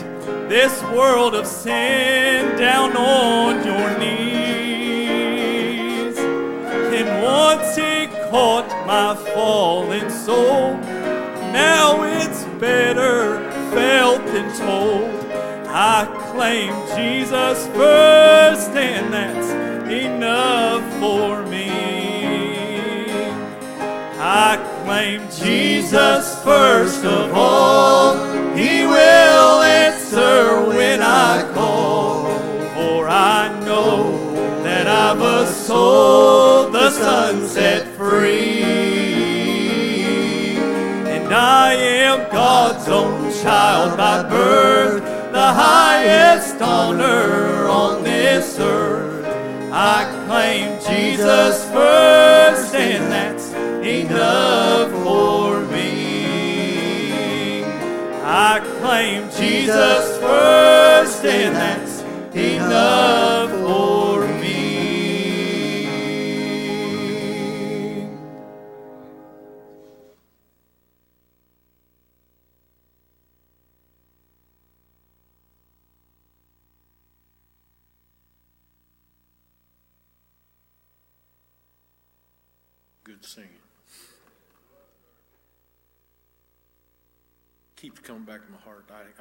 this 0.50 0.82
world 0.94 1.34
of 1.34 1.46
sin 1.46 2.58
down 2.58 2.94
on 2.94 3.64
your 3.64 3.98
knees. 3.98 4.98
And 6.18 7.22
once 7.22 7.74
He 7.74 8.08
caught 8.30 8.68
my 8.86 9.14
fallen 9.32 10.10
soul, 10.10 10.76
now 11.54 12.02
it's 12.02 12.44
better 12.60 13.40
felt 13.72 14.22
than 14.26 14.52
told. 14.58 15.17
I 15.80 16.06
claim 16.32 16.72
Jesus 16.96 17.68
first, 17.68 18.70
and 18.70 19.14
that's 19.14 19.48
enough 19.88 20.82
for 20.98 21.46
me. 21.46 21.70
I 24.18 24.56
claim 24.82 25.20
Jesus 25.30 26.42
first 26.42 27.04
of 27.04 27.32
all. 27.32 28.16
He 28.56 28.86
will 28.86 29.57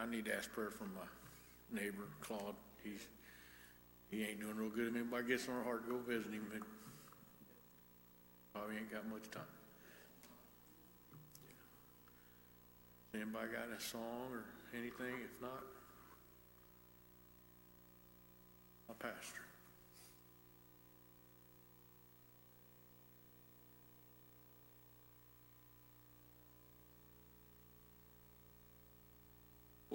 I, 0.08 0.12
need 0.12 0.26
to 0.26 0.36
ask 0.36 0.52
prayer 0.52 0.70
for 0.70 0.86
my 0.86 1.82
neighbor, 1.82 2.04
Claude. 2.22 2.56
He's, 2.84 3.08
he 4.10 4.24
ain't 4.24 4.40
doing 4.40 4.56
real 4.56 4.70
good. 4.70 4.88
If 4.88 4.96
anybody 4.96 5.28
gets 5.28 5.50
on 5.50 5.56
our 5.56 5.64
heart, 5.64 5.90
go 5.90 5.98
visit 5.98 6.32
him, 6.32 6.48
but 6.52 6.62
probably 8.54 8.78
ain't 8.78 8.92
got 8.92 9.08
much 9.10 9.30
time. 9.32 9.44
Anybody 13.14 13.48
got 13.48 13.78
a 13.78 13.82
song 13.82 14.30
or 14.32 14.44
anything? 14.78 15.16
If 15.24 15.42
not, 15.42 15.64
my 18.88 18.96
pastor. 19.00 19.47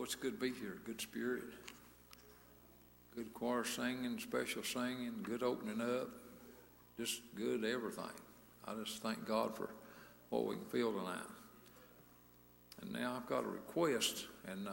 Well, 0.03 0.07
it's 0.07 0.17
good 0.17 0.41
to 0.41 0.51
be 0.51 0.51
here, 0.59 0.79
good 0.85 1.01
spirit. 1.01 1.45
Good 3.15 3.33
choir 3.33 3.62
singing, 3.62 4.19
special 4.19 4.65
singing, 4.65 5.15
good 5.23 5.45
opening 5.45 5.81
up, 5.81 6.09
just 6.99 7.21
good 7.37 7.65
everything. 7.65 8.11
I 8.65 8.75
just 8.83 9.01
thank 9.01 9.25
God 9.25 9.57
for 9.57 9.71
what 10.31 10.45
we 10.45 10.57
can 10.57 10.65
feel 10.65 10.93
tonight. 10.93 11.23
And 12.81 12.93
now 12.93 13.15
I've 13.17 13.29
got 13.29 13.45
a 13.45 13.47
request, 13.47 14.27
and 14.49 14.67
uh, 14.67 14.73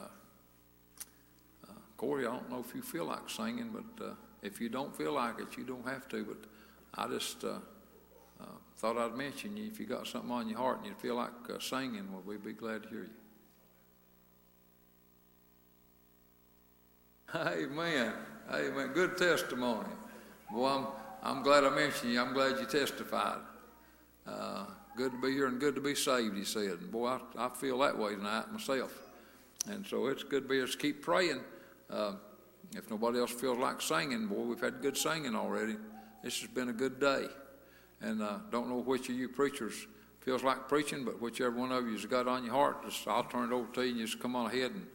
uh, 1.68 1.72
Corey, 1.96 2.26
I 2.26 2.32
don't 2.32 2.50
know 2.50 2.64
if 2.68 2.74
you 2.74 2.82
feel 2.82 3.04
like 3.04 3.30
singing, 3.30 3.70
but 3.72 4.04
uh, 4.04 4.14
if 4.42 4.60
you 4.60 4.68
don't 4.68 4.96
feel 4.96 5.12
like 5.12 5.38
it, 5.38 5.56
you 5.56 5.62
don't 5.62 5.86
have 5.86 6.08
to. 6.08 6.24
But 6.24 7.00
I 7.00 7.06
just 7.06 7.44
uh, 7.44 7.60
uh, 8.40 8.46
thought 8.78 8.98
I'd 8.98 9.16
mention 9.16 9.56
you 9.56 9.68
if 9.68 9.78
you 9.78 9.86
got 9.86 10.08
something 10.08 10.32
on 10.32 10.48
your 10.48 10.58
heart 10.58 10.78
and 10.78 10.86
you 10.88 10.94
feel 10.94 11.14
like 11.14 11.30
uh, 11.48 11.60
singing, 11.60 12.10
well, 12.10 12.24
we'd 12.26 12.42
be 12.42 12.52
glad 12.52 12.82
to 12.82 12.88
hear 12.88 13.02
you. 13.02 13.19
Amen. 17.34 18.12
Amen. 18.52 18.88
Good 18.92 19.16
testimony. 19.16 19.88
Boy, 20.52 20.66
I'm, 20.66 20.86
I'm 21.22 21.42
glad 21.44 21.62
I 21.64 21.70
mentioned 21.70 22.12
you. 22.12 22.20
I'm 22.20 22.32
glad 22.32 22.58
you 22.58 22.66
testified. 22.66 23.38
Uh, 24.26 24.64
good 24.96 25.12
to 25.12 25.20
be 25.20 25.32
here 25.32 25.46
and 25.46 25.60
good 25.60 25.76
to 25.76 25.80
be 25.80 25.94
saved, 25.94 26.36
he 26.36 26.44
said. 26.44 26.78
And 26.80 26.90
boy, 26.90 27.06
I, 27.06 27.20
I 27.46 27.48
feel 27.50 27.78
that 27.78 27.96
way 27.96 28.16
tonight 28.16 28.50
myself. 28.50 28.92
And 29.68 29.86
so 29.86 30.08
it's 30.08 30.24
good 30.24 30.44
to 30.44 30.48
be 30.48 30.60
us 30.60 30.74
keep 30.74 31.02
praying. 31.02 31.40
Uh, 31.88 32.14
if 32.72 32.90
nobody 32.90 33.20
else 33.20 33.30
feels 33.30 33.58
like 33.58 33.80
singing, 33.80 34.26
boy, 34.26 34.42
we've 34.42 34.60
had 34.60 34.82
good 34.82 34.96
singing 34.96 35.36
already. 35.36 35.76
This 36.24 36.40
has 36.40 36.50
been 36.50 36.68
a 36.68 36.72
good 36.72 36.98
day. 36.98 37.26
And 38.00 38.22
uh, 38.22 38.38
don't 38.50 38.68
know 38.68 38.78
which 38.78 39.08
of 39.08 39.14
you 39.14 39.28
preachers 39.28 39.86
feels 40.18 40.42
like 40.42 40.68
preaching, 40.68 41.04
but 41.04 41.20
whichever 41.20 41.56
one 41.56 41.70
of 41.70 41.86
you's 41.86 42.06
got 42.06 42.26
on 42.26 42.44
your 42.44 42.54
heart, 42.54 42.84
just 42.84 43.06
I'll 43.06 43.22
turn 43.22 43.52
it 43.52 43.54
over 43.54 43.72
to 43.74 43.82
you 43.82 43.90
and 43.90 44.00
just 44.00 44.18
come 44.18 44.34
on 44.34 44.46
ahead 44.46 44.72
and 44.72 44.86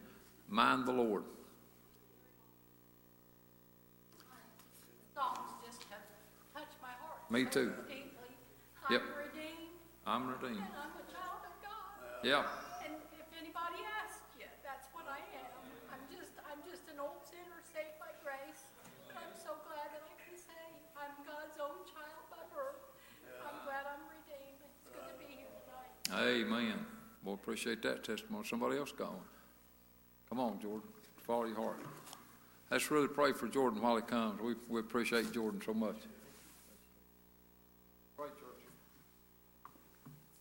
mind 0.50 0.86
the 0.86 0.92
Lord. 0.92 1.22
songs 5.16 5.48
just 5.64 5.80
have 5.88 6.04
touched 6.52 6.76
my 6.82 6.92
heart. 7.00 7.15
Me 7.30 7.44
too. 7.44 7.74
Deeply. 7.90 8.30
Yep. 8.90 9.02
I'm 9.02 9.18
redeemed 9.18 9.74
I'm 10.06 10.24
redeemed. 10.30 10.62
and 10.62 10.78
I'm 10.78 10.94
a 10.94 11.06
child 11.10 11.42
of 11.42 11.54
God. 11.58 12.22
Yeah. 12.22 12.46
And 12.86 12.94
if 13.18 13.26
anybody 13.34 13.82
asks 13.98 14.22
you, 14.38 14.46
that's 14.62 14.86
what 14.94 15.10
I 15.10 15.18
am. 15.34 15.50
I'm 15.90 16.04
just, 16.06 16.30
I'm 16.46 16.62
just 16.62 16.86
an 16.86 17.02
old 17.02 17.26
sinner 17.26 17.58
saved 17.74 17.98
by 17.98 18.14
grace. 18.22 18.70
But 19.10 19.18
I'm 19.18 19.34
so 19.34 19.58
glad 19.66 19.90
that 19.90 20.06
I 20.06 20.14
can 20.22 20.38
say 20.38 20.62
I'm 20.94 21.10
God's 21.26 21.58
own 21.58 21.82
child 21.90 22.22
by 22.30 22.46
birth. 22.54 22.78
I'm 23.42 23.58
glad 23.66 23.90
I'm 23.90 24.06
redeemed. 24.06 24.62
It's 24.62 24.78
good 24.86 25.02
to 25.02 25.14
be 25.18 25.42
here 25.42 25.50
tonight. 25.66 26.46
Amen. 26.46 26.78
Well, 27.26 27.34
appreciate 27.34 27.82
that 27.82 28.04
testimony. 28.06 28.46
Somebody 28.46 28.78
else 28.78 28.92
got 28.94 29.10
one. 29.10 29.26
Come 30.30 30.38
on, 30.38 30.60
Jordan. 30.62 30.86
Follow 31.26 31.46
your 31.46 31.56
heart. 31.56 31.82
Let's 32.70 32.90
really 32.90 33.08
pray 33.08 33.32
for 33.32 33.48
Jordan 33.48 33.82
while 33.82 33.96
he 33.96 34.02
comes. 34.02 34.40
We, 34.40 34.54
we 34.68 34.80
appreciate 34.80 35.32
Jordan 35.32 35.60
so 35.64 35.74
much. 35.74 35.96
Pray, 38.16 38.26
church. 38.28 38.62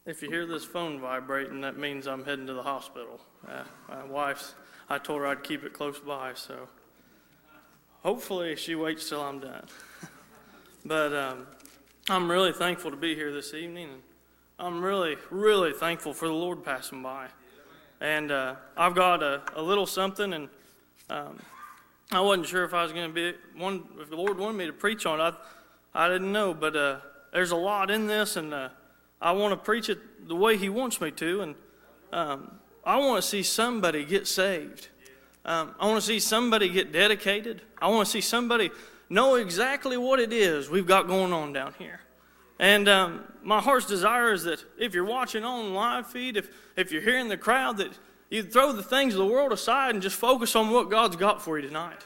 If 0.07 0.21
you 0.21 0.29
hear 0.29 0.45
this 0.45 0.63
phone 0.63 0.99
vibrating, 0.99 1.61
that 1.61 1.77
means 1.77 2.05
I'm 2.05 2.23
heading 2.23 2.45
to 2.45 2.53
the 2.53 2.61
hospital. 2.61 3.19
Uh, 3.47 3.63
my 3.89 4.03
wife's, 4.05 4.53
I 4.87 4.99
told 4.99 5.21
her 5.21 5.25
I'd 5.25 5.43
keep 5.43 5.63
it 5.63 5.73
close 5.73 5.97
by, 5.97 6.35
so 6.35 6.69
hopefully 8.03 8.55
she 8.55 8.75
waits 8.75 9.09
till 9.09 9.19
I'm 9.19 9.39
done. 9.39 9.65
but 10.85 11.11
um, 11.11 11.47
I'm 12.07 12.29
really 12.29 12.53
thankful 12.53 12.91
to 12.91 12.97
be 12.97 13.15
here 13.15 13.33
this 13.33 13.55
evening, 13.55 13.89
and 13.89 14.01
I'm 14.59 14.83
really, 14.83 15.17
really 15.31 15.73
thankful 15.73 16.13
for 16.13 16.27
the 16.27 16.35
Lord 16.35 16.63
passing 16.63 17.01
by. 17.01 17.29
And 17.99 18.31
uh, 18.31 18.57
I've 18.77 18.93
got 18.93 19.23
a, 19.23 19.41
a 19.55 19.61
little 19.63 19.87
something, 19.87 20.33
and 20.33 20.49
um, 21.09 21.39
I 22.11 22.21
wasn't 22.21 22.45
sure 22.45 22.63
if 22.63 22.75
I 22.75 22.83
was 22.83 22.93
going 22.93 23.07
to 23.09 23.13
be 23.13 23.33
one. 23.57 23.85
If 23.99 24.11
the 24.11 24.17
Lord 24.17 24.37
wanted 24.37 24.57
me 24.57 24.67
to 24.67 24.73
preach 24.73 25.07
on 25.07 25.19
it, 25.19 25.33
I, 25.95 26.05
I 26.05 26.09
didn't 26.09 26.31
know. 26.31 26.53
But 26.53 26.75
uh, 26.75 26.97
there's 27.33 27.49
a 27.49 27.55
lot 27.55 27.89
in 27.89 28.05
this, 28.05 28.35
and 28.35 28.53
uh, 28.53 28.69
I 29.25 29.31
want 29.31 29.53
to 29.53 29.57
preach 29.57 29.89
it 29.89 30.27
the 30.27 30.35
way 30.35 30.55
He 30.55 30.69
wants 30.69 31.01
me 31.01 31.09
to. 31.09 31.41
And 31.41 31.55
um, 32.13 32.59
I 32.85 32.97
want 32.97 33.23
to 33.23 33.27
see 33.27 33.41
somebody 33.41 34.05
get 34.05 34.27
saved. 34.27 34.89
Um, 35.43 35.73
I 35.79 35.87
want 35.87 35.99
to 35.99 36.05
see 36.05 36.19
somebody 36.19 36.69
get 36.69 36.91
dedicated. 36.91 37.63
I 37.81 37.87
want 37.87 38.05
to 38.05 38.11
see 38.11 38.21
somebody 38.21 38.69
know 39.09 39.35
exactly 39.35 39.97
what 39.97 40.19
it 40.19 40.31
is 40.31 40.69
we've 40.69 40.85
got 40.85 41.07
going 41.07 41.33
on 41.33 41.53
down 41.53 41.73
here. 41.79 42.01
And 42.59 42.87
um, 42.87 43.23
my 43.41 43.59
heart's 43.59 43.87
desire 43.87 44.31
is 44.31 44.43
that 44.43 44.63
if 44.77 44.93
you're 44.93 45.03
watching 45.03 45.43
on 45.43 45.73
live 45.73 46.05
feed, 46.05 46.37
if, 46.37 46.47
if 46.77 46.91
you're 46.91 47.01
hearing 47.01 47.27
the 47.27 47.37
crowd, 47.37 47.77
that 47.77 47.97
you 48.29 48.43
throw 48.43 48.73
the 48.73 48.83
things 48.83 49.15
of 49.15 49.19
the 49.19 49.25
world 49.25 49.51
aside 49.51 49.95
and 49.95 50.03
just 50.03 50.17
focus 50.17 50.55
on 50.55 50.69
what 50.69 50.91
God's 50.91 51.15
got 51.15 51.41
for 51.41 51.57
you 51.57 51.67
tonight. 51.67 52.01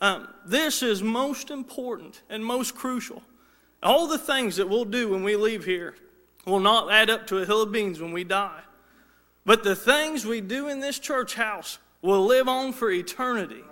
Um, 0.00 0.28
this 0.46 0.82
is 0.84 1.02
most 1.02 1.50
important 1.50 2.22
and 2.30 2.44
most 2.44 2.76
crucial. 2.76 3.20
All 3.82 4.06
the 4.06 4.18
things 4.18 4.56
that 4.56 4.68
we'll 4.68 4.84
do 4.84 5.08
when 5.08 5.24
we 5.24 5.34
leave 5.34 5.64
here 5.64 5.96
will 6.44 6.60
not 6.60 6.90
add 6.90 7.10
up 7.10 7.26
to 7.28 7.38
a 7.38 7.46
hill 7.46 7.62
of 7.62 7.72
beans 7.72 8.00
when 8.00 8.12
we 8.12 8.24
die. 8.24 8.60
But 9.44 9.64
the 9.64 9.76
things 9.76 10.24
we 10.24 10.40
do 10.40 10.68
in 10.68 10.80
this 10.80 10.98
church 10.98 11.34
house 11.34 11.78
will 12.00 12.24
live 12.24 12.48
on 12.48 12.72
for 12.72 12.90
eternity. 12.90 13.62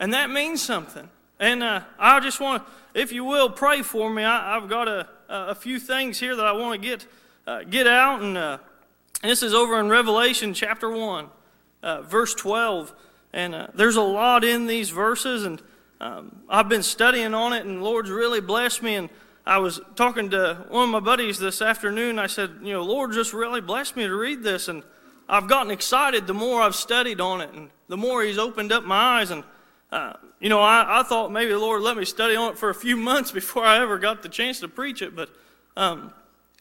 And 0.00 0.12
that 0.12 0.30
means 0.30 0.62
something. 0.62 1.08
And 1.40 1.62
uh, 1.62 1.82
I 1.98 2.20
just 2.20 2.40
want 2.40 2.64
to, 2.64 3.00
if 3.00 3.12
you 3.12 3.24
will, 3.24 3.50
pray 3.50 3.82
for 3.82 4.10
me. 4.10 4.24
I, 4.24 4.54
have 4.54 4.68
got 4.68 4.88
a, 4.88 5.08
a 5.28 5.54
few 5.54 5.78
things 5.78 6.18
here 6.18 6.36
that 6.36 6.46
I 6.46 6.52
want 6.52 6.80
to 6.80 6.88
get, 6.88 7.06
uh, 7.46 7.62
get 7.64 7.86
out. 7.86 8.22
And, 8.22 8.36
uh, 8.36 8.58
this 9.24 9.42
is 9.42 9.54
over 9.54 9.80
in 9.80 9.88
Revelation 9.88 10.52
chapter 10.52 10.90
1, 10.90 11.28
uh, 11.82 12.02
verse 12.02 12.34
12. 12.34 12.92
And 13.32 13.54
uh, 13.54 13.68
there's 13.74 13.96
a 13.96 14.02
lot 14.02 14.44
in 14.44 14.66
these 14.66 14.90
verses. 14.90 15.44
And 15.44 15.62
um, 15.98 16.42
I've 16.46 16.68
been 16.68 16.82
studying 16.82 17.32
on 17.32 17.54
it, 17.54 17.64
and 17.64 17.78
the 17.78 17.82
Lord's 17.82 18.10
really 18.10 18.42
blessed 18.42 18.82
me. 18.82 18.96
And 18.96 19.08
I 19.46 19.58
was 19.58 19.80
talking 19.94 20.30
to 20.30 20.64
one 20.68 20.84
of 20.84 20.90
my 20.90 21.00
buddies 21.00 21.38
this 21.38 21.60
afternoon. 21.60 22.18
I 22.18 22.28
said, 22.28 22.50
You 22.62 22.72
know, 22.72 22.82
Lord 22.82 23.12
just 23.12 23.34
really 23.34 23.60
blessed 23.60 23.96
me 23.96 24.06
to 24.06 24.14
read 24.14 24.42
this. 24.42 24.68
And 24.68 24.82
I've 25.28 25.48
gotten 25.48 25.70
excited 25.70 26.26
the 26.26 26.34
more 26.34 26.62
I've 26.62 26.74
studied 26.74 27.20
on 27.20 27.40
it, 27.40 27.50
and 27.52 27.70
the 27.88 27.96
more 27.96 28.22
He's 28.22 28.38
opened 28.38 28.72
up 28.72 28.84
my 28.84 29.20
eyes. 29.20 29.30
And 29.30 29.44
uh, 29.92 30.14
you 30.40 30.48
know, 30.48 30.60
I, 30.60 31.00
I, 31.00 31.02
thought 31.04 31.30
maybe 31.30 31.52
the 31.52 31.58
Lord 31.58 31.82
let 31.82 31.96
me 31.96 32.04
study 32.04 32.34
on 32.34 32.52
it 32.52 32.58
for 32.58 32.68
a 32.68 32.74
few 32.74 32.96
months 33.10 33.30
before 33.30 33.64
I 33.64 33.80
ever 33.80 33.98
got 33.98 34.22
the 34.22 34.28
chance 34.28 34.60
to 34.60 34.68
preach 34.68 35.02
it, 35.02 35.14
but 35.14 35.30
um, 35.76 36.12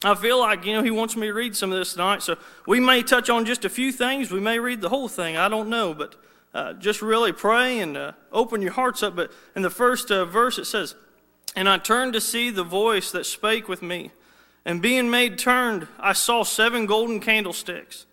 I 0.03 0.13
feel 0.15 0.39
like, 0.39 0.65
you 0.65 0.73
know, 0.73 0.83
He 0.83 0.91
wants 0.91 1.15
me 1.15 1.27
to 1.27 1.33
read 1.33 1.55
some 1.55 1.71
of 1.71 1.77
this 1.79 1.93
tonight. 1.93 2.21
So 2.21 2.37
we 2.67 2.79
may 2.79 3.01
touch 3.01 3.29
on 3.29 3.45
just 3.45 3.65
a 3.65 3.69
few 3.69 3.91
things. 3.91 4.29
We 4.29 4.39
may 4.39 4.59
read 4.59 4.81
the 4.81 4.89
whole 4.89 5.07
thing. 5.07 5.37
I 5.37 5.47
don't 5.47 5.69
know, 5.69 5.93
but 5.93 6.15
uh, 6.53 6.73
just 6.73 7.01
really 7.01 7.31
pray 7.31 7.79
and 7.79 7.97
uh, 7.97 8.11
open 8.31 8.61
your 8.61 8.73
hearts 8.73 9.01
up. 9.01 9.15
But 9.15 9.31
in 9.55 9.61
the 9.61 9.69
first 9.69 10.11
uh, 10.11 10.25
verse, 10.25 10.57
it 10.57 10.65
says, 10.65 10.95
And 11.55 11.69
I 11.69 11.77
turned 11.77 12.13
to 12.13 12.21
see 12.21 12.49
the 12.49 12.63
voice 12.63 13.11
that 13.11 13.25
spake 13.25 13.67
with 13.67 13.81
me. 13.81 14.11
And 14.65 14.81
being 14.81 15.09
made 15.09 15.37
turned, 15.37 15.87
I 15.99 16.13
saw 16.13 16.43
seven 16.43 16.85
golden 16.85 17.19
candlesticks. 17.19 18.05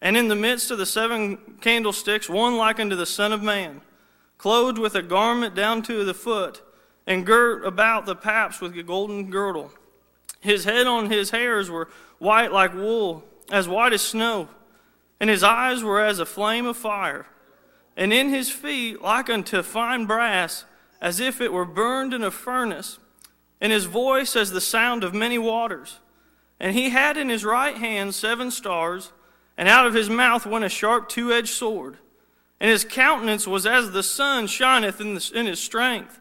And 0.00 0.16
in 0.16 0.28
the 0.28 0.36
midst 0.36 0.70
of 0.70 0.78
the 0.78 0.86
seven 0.86 1.38
candlesticks, 1.60 2.28
one 2.28 2.56
like 2.56 2.80
unto 2.80 2.96
the 2.96 3.06
Son 3.06 3.32
of 3.32 3.42
Man 3.42 3.82
clothed 4.42 4.76
with 4.76 4.96
a 4.96 5.02
garment 5.02 5.54
down 5.54 5.80
to 5.80 6.04
the 6.04 6.12
foot, 6.12 6.62
and 7.06 7.24
girt 7.24 7.64
about 7.64 8.06
the 8.06 8.16
paps 8.16 8.60
with 8.60 8.76
a 8.76 8.82
golden 8.82 9.30
girdle. 9.30 9.70
His 10.40 10.64
head 10.64 10.88
on 10.88 11.12
his 11.12 11.30
hairs 11.30 11.70
were 11.70 11.88
white 12.18 12.50
like 12.50 12.74
wool, 12.74 13.22
as 13.52 13.68
white 13.68 13.92
as 13.92 14.02
snow, 14.02 14.48
and 15.20 15.30
his 15.30 15.44
eyes 15.44 15.84
were 15.84 16.04
as 16.04 16.18
a 16.18 16.26
flame 16.26 16.66
of 16.66 16.76
fire, 16.76 17.26
and 17.96 18.12
in 18.12 18.30
his 18.30 18.50
feet 18.50 19.00
like 19.00 19.30
unto 19.30 19.62
fine 19.62 20.06
brass, 20.06 20.64
as 21.02 21.20
if 21.20 21.42
it 21.42 21.52
were 21.52 21.66
burned 21.66 22.14
in 22.14 22.24
a 22.24 22.30
furnace, 22.30 22.98
and 23.60 23.70
his 23.70 23.84
voice 23.84 24.34
as 24.34 24.52
the 24.52 24.60
sound 24.62 25.04
of 25.04 25.12
many 25.12 25.36
waters. 25.36 26.00
And 26.58 26.74
he 26.74 26.88
had 26.88 27.18
in 27.18 27.28
his 27.28 27.44
right 27.44 27.76
hand 27.76 28.14
seven 28.14 28.50
stars, 28.50 29.12
and 29.58 29.68
out 29.68 29.86
of 29.86 29.92
his 29.92 30.08
mouth 30.08 30.46
went 30.46 30.64
a 30.64 30.70
sharp 30.70 31.10
two 31.10 31.30
edged 31.30 31.50
sword 31.50 31.98
and 32.62 32.70
his 32.70 32.84
countenance 32.84 33.44
was 33.44 33.66
as 33.66 33.90
the 33.90 34.04
sun 34.04 34.46
shineth 34.46 35.00
in, 35.00 35.14
the, 35.14 35.32
in 35.34 35.46
his 35.46 35.58
strength. 35.58 36.20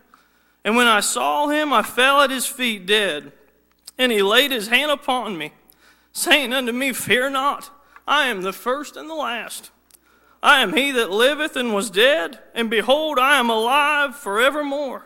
And 0.66 0.76
when 0.76 0.88
I 0.88 1.00
saw 1.00 1.50
him, 1.50 1.72
I 1.72 1.84
fell 1.84 2.20
at 2.20 2.32
his 2.32 2.48
feet 2.48 2.88
dead. 2.88 3.32
And 3.96 4.12
he 4.12 4.24
laid 4.24 4.50
his 4.50 4.68
hand 4.68 4.90
upon 4.90 5.38
me, 5.38 5.54
saying 6.14 6.52
unto 6.52 6.72
me, 6.72 6.94
Fear 6.94 7.30
not, 7.30 7.70
I 8.08 8.26
am 8.26 8.42
the 8.42 8.54
first 8.54 8.98
and 8.98 9.08
the 9.08 9.14
last. 9.14 9.70
I 10.44 10.62
am 10.62 10.74
he 10.74 10.92
that 10.92 11.12
liveth 11.12 11.56
and 11.56 11.74
was 11.74 11.90
dead, 11.90 12.40
and 12.56 12.70
behold, 12.70 13.20
I 13.20 13.38
am 13.40 13.50
alive 13.50 14.16
forevermore. 14.16 15.06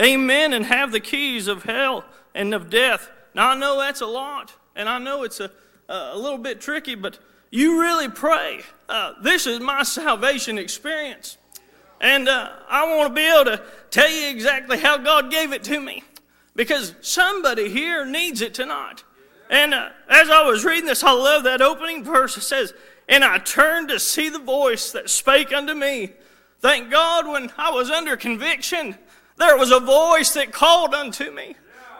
Amen, 0.00 0.52
and 0.52 0.66
have 0.66 0.92
the 0.92 1.00
keys 1.00 1.48
of 1.48 1.64
hell 1.64 2.04
and 2.34 2.54
of 2.54 2.70
death. 2.70 3.10
Now, 3.34 3.50
I 3.50 3.56
know 3.56 3.78
that's 3.78 4.00
a 4.00 4.06
lot, 4.06 4.54
and 4.76 4.88
I 4.88 4.98
know 4.98 5.24
it's 5.24 5.40
a, 5.40 5.50
a 5.88 6.16
little 6.16 6.38
bit 6.38 6.60
tricky, 6.60 6.94
but 6.94 7.18
you 7.50 7.80
really 7.80 8.08
pray. 8.08 8.60
Uh, 8.88 9.14
this 9.22 9.46
is 9.46 9.58
my 9.58 9.82
salvation 9.82 10.58
experience. 10.58 11.38
And 12.00 12.28
uh, 12.28 12.50
I 12.68 12.96
want 12.96 13.08
to 13.08 13.14
be 13.14 13.26
able 13.26 13.44
to 13.46 13.62
tell 13.90 14.10
you 14.10 14.28
exactly 14.28 14.78
how 14.78 14.98
God 14.98 15.30
gave 15.30 15.52
it 15.52 15.64
to 15.64 15.80
me 15.80 16.04
because 16.54 16.94
somebody 17.00 17.68
here 17.68 18.04
needs 18.04 18.40
it 18.40 18.54
tonight. 18.54 19.02
And 19.50 19.74
uh, 19.74 19.90
as 20.08 20.30
I 20.30 20.42
was 20.42 20.64
reading 20.64 20.86
this, 20.86 21.02
I 21.02 21.12
love 21.12 21.44
that 21.44 21.62
opening 21.62 22.04
verse. 22.04 22.36
It 22.36 22.42
says, 22.42 22.74
And 23.08 23.24
I 23.24 23.38
turned 23.38 23.88
to 23.88 23.98
see 23.98 24.28
the 24.28 24.38
voice 24.38 24.92
that 24.92 25.10
spake 25.10 25.52
unto 25.52 25.74
me. 25.74 26.12
Thank 26.60 26.90
God 26.90 27.26
when 27.26 27.50
I 27.56 27.70
was 27.70 27.90
under 27.90 28.16
conviction, 28.16 28.96
there 29.36 29.56
was 29.56 29.70
a 29.70 29.80
voice 29.80 30.34
that 30.34 30.52
called 30.52 30.94
unto 30.94 31.30
me. 31.30 31.54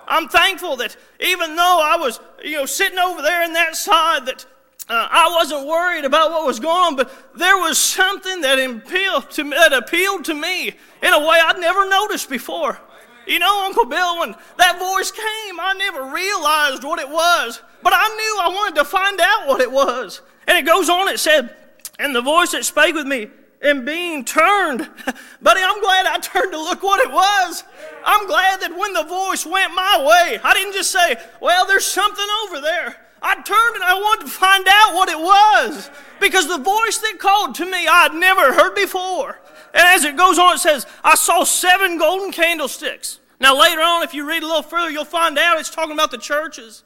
I'm 0.08 0.28
thankful 0.28 0.76
that 0.76 0.96
even 1.20 1.54
though 1.54 1.80
I 1.82 1.96
was, 1.98 2.18
you 2.42 2.56
know, 2.56 2.66
sitting 2.66 2.98
over 2.98 3.22
there 3.22 3.44
in 3.44 3.52
that 3.52 3.76
side, 3.76 4.26
that 4.26 4.44
uh, 4.88 5.06
I 5.10 5.34
wasn't 5.36 5.66
worried 5.66 6.06
about 6.06 6.30
what 6.30 6.46
was 6.46 6.58
going 6.58 6.74
on, 6.74 6.96
but 6.96 7.12
there 7.36 7.58
was 7.58 7.78
something 7.78 8.40
that 8.40 8.58
appealed 8.58 9.30
to 9.32 9.44
me, 9.44 9.50
that 9.50 9.72
appealed 9.74 10.24
to 10.24 10.34
me 10.34 10.68
in 11.02 11.12
a 11.12 11.20
way 11.20 11.38
I'd 11.44 11.60
never 11.60 11.88
noticed 11.88 12.30
before. 12.30 12.80
You 13.28 13.38
know, 13.38 13.66
Uncle 13.66 13.84
Bill, 13.84 14.20
when 14.20 14.34
that 14.56 14.78
voice 14.78 15.10
came, 15.10 15.60
I 15.60 15.74
never 15.74 16.10
realized 16.10 16.82
what 16.82 16.98
it 16.98 17.08
was, 17.08 17.60
but 17.82 17.92
I 17.94 18.08
knew 18.08 18.38
I 18.40 18.48
wanted 18.48 18.76
to 18.76 18.86
find 18.86 19.20
out 19.20 19.46
what 19.46 19.60
it 19.60 19.70
was. 19.70 20.22
And 20.46 20.56
it 20.56 20.64
goes 20.64 20.88
on, 20.88 21.08
it 21.08 21.20
said, 21.20 21.54
and 21.98 22.14
the 22.14 22.22
voice 22.22 22.52
that 22.52 22.64
spake 22.64 22.94
with 22.94 23.06
me, 23.06 23.28
and 23.60 23.84
being 23.84 24.24
turned. 24.24 24.88
Buddy, 25.42 25.60
I'm 25.62 25.80
glad 25.82 26.06
I 26.06 26.18
turned 26.20 26.52
to 26.52 26.58
look 26.58 26.82
what 26.82 27.00
it 27.00 27.12
was. 27.12 27.64
I'm 28.02 28.26
glad 28.26 28.62
that 28.62 28.78
when 28.78 28.94
the 28.94 29.04
voice 29.04 29.44
went 29.44 29.74
my 29.74 29.98
way, 29.98 30.40
I 30.42 30.54
didn't 30.54 30.72
just 30.72 30.90
say, 30.90 31.16
well, 31.40 31.66
there's 31.66 31.84
something 31.84 32.26
over 32.44 32.60
there. 32.60 32.96
I 33.20 33.34
turned 33.34 33.74
and 33.74 33.84
I 33.84 33.94
wanted 33.94 34.26
to 34.26 34.30
find 34.30 34.64
out 34.66 34.94
what 34.94 35.08
it 35.08 35.18
was 35.18 35.90
because 36.20 36.46
the 36.46 36.58
voice 36.58 36.98
that 36.98 37.18
called 37.18 37.56
to 37.56 37.64
me 37.64 37.86
I'd 37.88 38.14
never 38.14 38.52
heard 38.54 38.74
before. 38.74 39.40
And 39.74 39.82
as 39.82 40.04
it 40.04 40.16
goes 40.16 40.38
on, 40.38 40.54
it 40.54 40.58
says, 40.58 40.86
I 41.04 41.14
saw 41.14 41.44
seven 41.44 41.98
golden 41.98 42.32
candlesticks. 42.32 43.20
Now, 43.40 43.58
later 43.58 43.80
on, 43.80 44.02
if 44.02 44.14
you 44.14 44.26
read 44.26 44.42
a 44.42 44.46
little 44.46 44.62
further, 44.62 44.90
you'll 44.90 45.04
find 45.04 45.38
out 45.38 45.60
it's 45.60 45.70
talking 45.70 45.92
about 45.92 46.10
the 46.10 46.18
churches. 46.18 46.82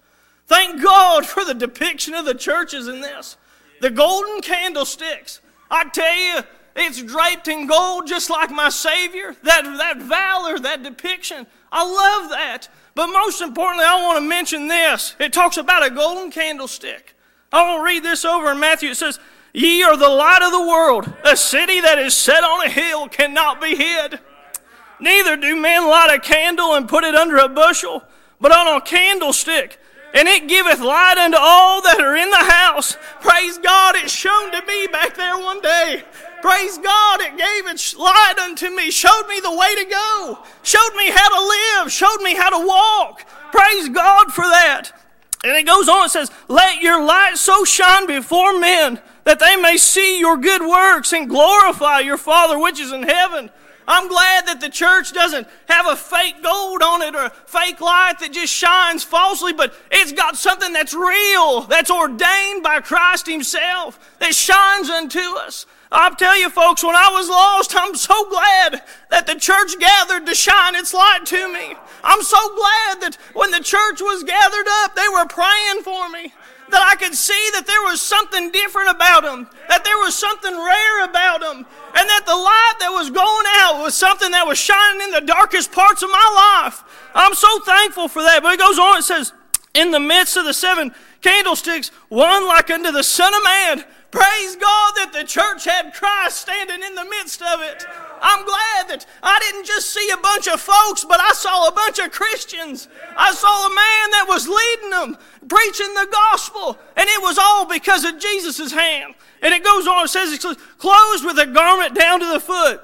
Thank 0.46 0.82
God 0.82 1.26
for 1.26 1.44
the 1.44 1.54
depiction 1.54 2.14
of 2.14 2.24
the 2.24 2.34
churches 2.34 2.88
in 2.88 3.00
this. 3.00 3.36
The 3.80 3.90
golden 3.90 4.42
candlesticks. 4.42 5.40
I 5.70 5.88
tell 5.88 6.14
you, 6.14 6.42
it's 6.76 7.02
draped 7.02 7.48
in 7.48 7.66
gold 7.66 8.06
just 8.06 8.30
like 8.30 8.50
my 8.50 8.68
Savior. 8.68 9.34
That, 9.42 9.64
that 9.64 9.98
valor, 9.98 10.58
that 10.58 10.82
depiction. 10.82 11.46
I 11.70 11.84
love 11.84 12.30
that. 12.30 12.68
But 12.94 13.08
most 13.08 13.40
importantly, 13.40 13.86
I 13.86 14.02
want 14.02 14.18
to 14.18 14.28
mention 14.28 14.68
this. 14.68 15.16
It 15.18 15.32
talks 15.32 15.56
about 15.56 15.84
a 15.84 15.90
golden 15.90 16.30
candlestick. 16.30 17.14
I 17.52 17.62
want 17.62 17.80
to 17.80 17.84
read 17.84 18.02
this 18.02 18.24
over 18.24 18.52
in 18.52 18.60
Matthew. 18.60 18.90
It 18.90 18.96
says, 18.96 19.18
Ye 19.52 19.82
are 19.82 19.96
the 19.96 20.08
light 20.08 20.42
of 20.42 20.50
the 20.50 20.66
world. 20.66 21.12
A 21.24 21.36
city 21.36 21.80
that 21.80 21.98
is 21.98 22.14
set 22.14 22.42
on 22.42 22.64
a 22.64 22.70
hill 22.70 23.08
cannot 23.08 23.60
be 23.60 23.76
hid. 23.76 24.18
Neither 24.98 25.36
do 25.36 25.56
men 25.56 25.86
light 25.86 26.14
a 26.14 26.20
candle 26.20 26.74
and 26.74 26.88
put 26.88 27.04
it 27.04 27.14
under 27.14 27.36
a 27.36 27.48
bushel, 27.48 28.02
but 28.40 28.52
on 28.52 28.76
a 28.76 28.80
candlestick, 28.80 29.78
and 30.14 30.28
it 30.28 30.46
giveth 30.46 30.80
light 30.80 31.18
unto 31.18 31.36
all 31.38 31.82
that 31.82 32.00
are 32.00 32.16
in 32.16 32.30
the 32.30 32.36
house. 32.36 32.96
Praise 33.20 33.58
God, 33.58 33.96
it's 33.96 34.12
shown 34.12 34.52
to 34.52 34.64
me 34.66 34.86
back 34.86 35.16
there 35.16 35.36
one 35.38 35.60
day. 35.60 36.04
Praise 36.40 36.78
God, 36.78 37.20
it 37.20 37.36
gave 37.36 37.72
its 37.72 37.96
light 37.96 38.34
unto 38.40 38.70
me, 38.70 38.90
showed 38.90 39.26
me 39.28 39.40
the 39.40 39.56
way 39.56 39.74
to 39.74 39.84
go, 39.90 40.38
showed 40.62 40.94
me 40.96 41.10
how 41.10 41.28
to 41.28 41.46
live, 41.46 41.92
showed 41.92 42.22
me 42.22 42.34
how 42.34 42.50
to 42.50 42.66
walk. 42.66 43.26
Praise 43.50 43.88
God 43.88 44.32
for 44.32 44.44
that. 44.44 44.92
And 45.44 45.56
it 45.56 45.66
goes 45.66 45.88
on, 45.88 46.06
it 46.06 46.10
says, 46.10 46.30
Let 46.48 46.80
your 46.80 47.04
light 47.04 47.36
so 47.36 47.64
shine 47.64 48.06
before 48.06 48.58
men 48.58 49.00
that 49.24 49.38
they 49.38 49.56
may 49.56 49.76
see 49.76 50.18
your 50.18 50.36
good 50.36 50.62
works 50.62 51.12
and 51.12 51.28
glorify 51.28 52.00
your 52.00 52.18
Father 52.18 52.58
which 52.58 52.80
is 52.80 52.92
in 52.92 53.02
heaven. 53.02 53.50
I'm 53.86 54.08
glad 54.08 54.46
that 54.46 54.60
the 54.60 54.68
church 54.68 55.12
doesn't 55.12 55.46
have 55.68 55.86
a 55.86 55.96
fake 55.96 56.42
gold 56.42 56.82
on 56.82 57.02
it 57.02 57.14
or 57.14 57.26
a 57.26 57.30
fake 57.30 57.80
light 57.80 58.14
that 58.20 58.32
just 58.32 58.52
shines 58.52 59.02
falsely, 59.02 59.52
but 59.52 59.74
it's 59.90 60.12
got 60.12 60.36
something 60.36 60.72
that's 60.72 60.94
real, 60.94 61.62
that's 61.62 61.90
ordained 61.90 62.62
by 62.62 62.80
Christ 62.80 63.26
Himself, 63.26 63.98
that 64.20 64.34
shines 64.34 64.88
unto 64.88 65.18
us. 65.18 65.66
I'll 65.90 66.14
tell 66.14 66.38
you, 66.38 66.48
folks, 66.48 66.82
when 66.82 66.94
I 66.94 67.10
was 67.12 67.28
lost, 67.28 67.74
I'm 67.76 67.94
so 67.94 68.24
glad 68.30 68.82
that 69.10 69.26
the 69.26 69.34
church 69.34 69.78
gathered 69.78 70.24
to 70.24 70.34
shine 70.34 70.74
its 70.74 70.94
light 70.94 71.26
to 71.26 71.52
me. 71.52 71.74
I'm 72.02 72.22
so 72.22 72.38
glad 72.56 73.02
that 73.02 73.18
when 73.34 73.50
the 73.50 73.60
church 73.60 74.00
was 74.00 74.24
gathered 74.24 74.66
up, 74.84 74.96
they 74.96 75.08
were 75.12 75.26
praying 75.26 75.82
for 75.82 76.08
me. 76.08 76.32
That 76.72 76.88
I 76.90 76.96
could 76.96 77.14
see 77.14 77.50
that 77.52 77.66
there 77.66 77.82
was 77.82 78.00
something 78.00 78.50
different 78.50 78.90
about 78.90 79.22
them, 79.22 79.48
that 79.68 79.84
there 79.84 79.98
was 79.98 80.16
something 80.16 80.52
rare 80.52 81.04
about 81.04 81.40
them, 81.40 81.58
and 81.58 82.08
that 82.08 82.24
the 82.26 82.34
light 82.34 82.74
that 82.80 82.90
was 82.90 83.10
going 83.10 83.46
out 83.60 83.82
was 83.82 83.94
something 83.94 84.30
that 84.32 84.46
was 84.46 84.58
shining 84.58 85.02
in 85.02 85.10
the 85.12 85.20
darkest 85.20 85.70
parts 85.70 86.02
of 86.02 86.10
my 86.10 86.62
life. 86.64 86.82
I'm 87.14 87.34
so 87.34 87.60
thankful 87.60 88.08
for 88.08 88.22
that. 88.22 88.42
But 88.42 88.54
it 88.54 88.58
goes 88.58 88.78
on, 88.78 88.98
it 88.98 89.02
says, 89.02 89.32
In 89.74 89.90
the 89.90 90.00
midst 90.00 90.36
of 90.36 90.44
the 90.44 90.54
seven 90.54 90.94
candlesticks, 91.20 91.90
one 92.08 92.48
like 92.48 92.70
unto 92.70 92.90
the 92.90 93.04
Son 93.04 93.32
of 93.32 93.44
Man 93.44 93.84
Praise 94.12 94.56
God 94.56 94.92
that 94.96 95.12
the 95.14 95.24
church 95.24 95.64
had 95.64 95.94
Christ 95.94 96.42
standing 96.42 96.82
in 96.82 96.94
the 96.94 97.04
midst 97.06 97.40
of 97.40 97.62
it. 97.62 97.82
I'm 98.22 98.44
glad 98.44 98.88
that 98.88 99.04
I 99.20 99.38
didn't 99.40 99.66
just 99.66 99.92
see 99.92 100.08
a 100.10 100.16
bunch 100.16 100.46
of 100.46 100.60
folks, 100.60 101.04
but 101.04 101.18
I 101.18 101.32
saw 101.32 101.66
a 101.66 101.72
bunch 101.72 101.98
of 101.98 102.12
Christians. 102.12 102.86
I 103.16 103.32
saw 103.32 103.66
a 103.66 103.74
man 103.74 104.10
that 104.12 104.26
was 104.28 104.48
leading 104.48 104.90
them, 104.90 105.18
preaching 105.48 105.92
the 105.94 106.08
gospel, 106.10 106.78
and 106.96 107.08
it 107.08 107.20
was 107.20 107.36
all 107.36 107.66
because 107.66 108.04
of 108.04 108.20
Jesus' 108.20 108.72
hand. 108.72 109.14
And 109.42 109.52
it 109.52 109.64
goes 109.64 109.88
on, 109.88 110.04
it 110.04 110.08
says 110.08 110.38
closed 110.78 111.24
with 111.24 111.38
a 111.40 111.46
garment 111.46 111.96
down 111.96 112.20
to 112.20 112.26
the 112.26 112.38
foot. 112.38 112.80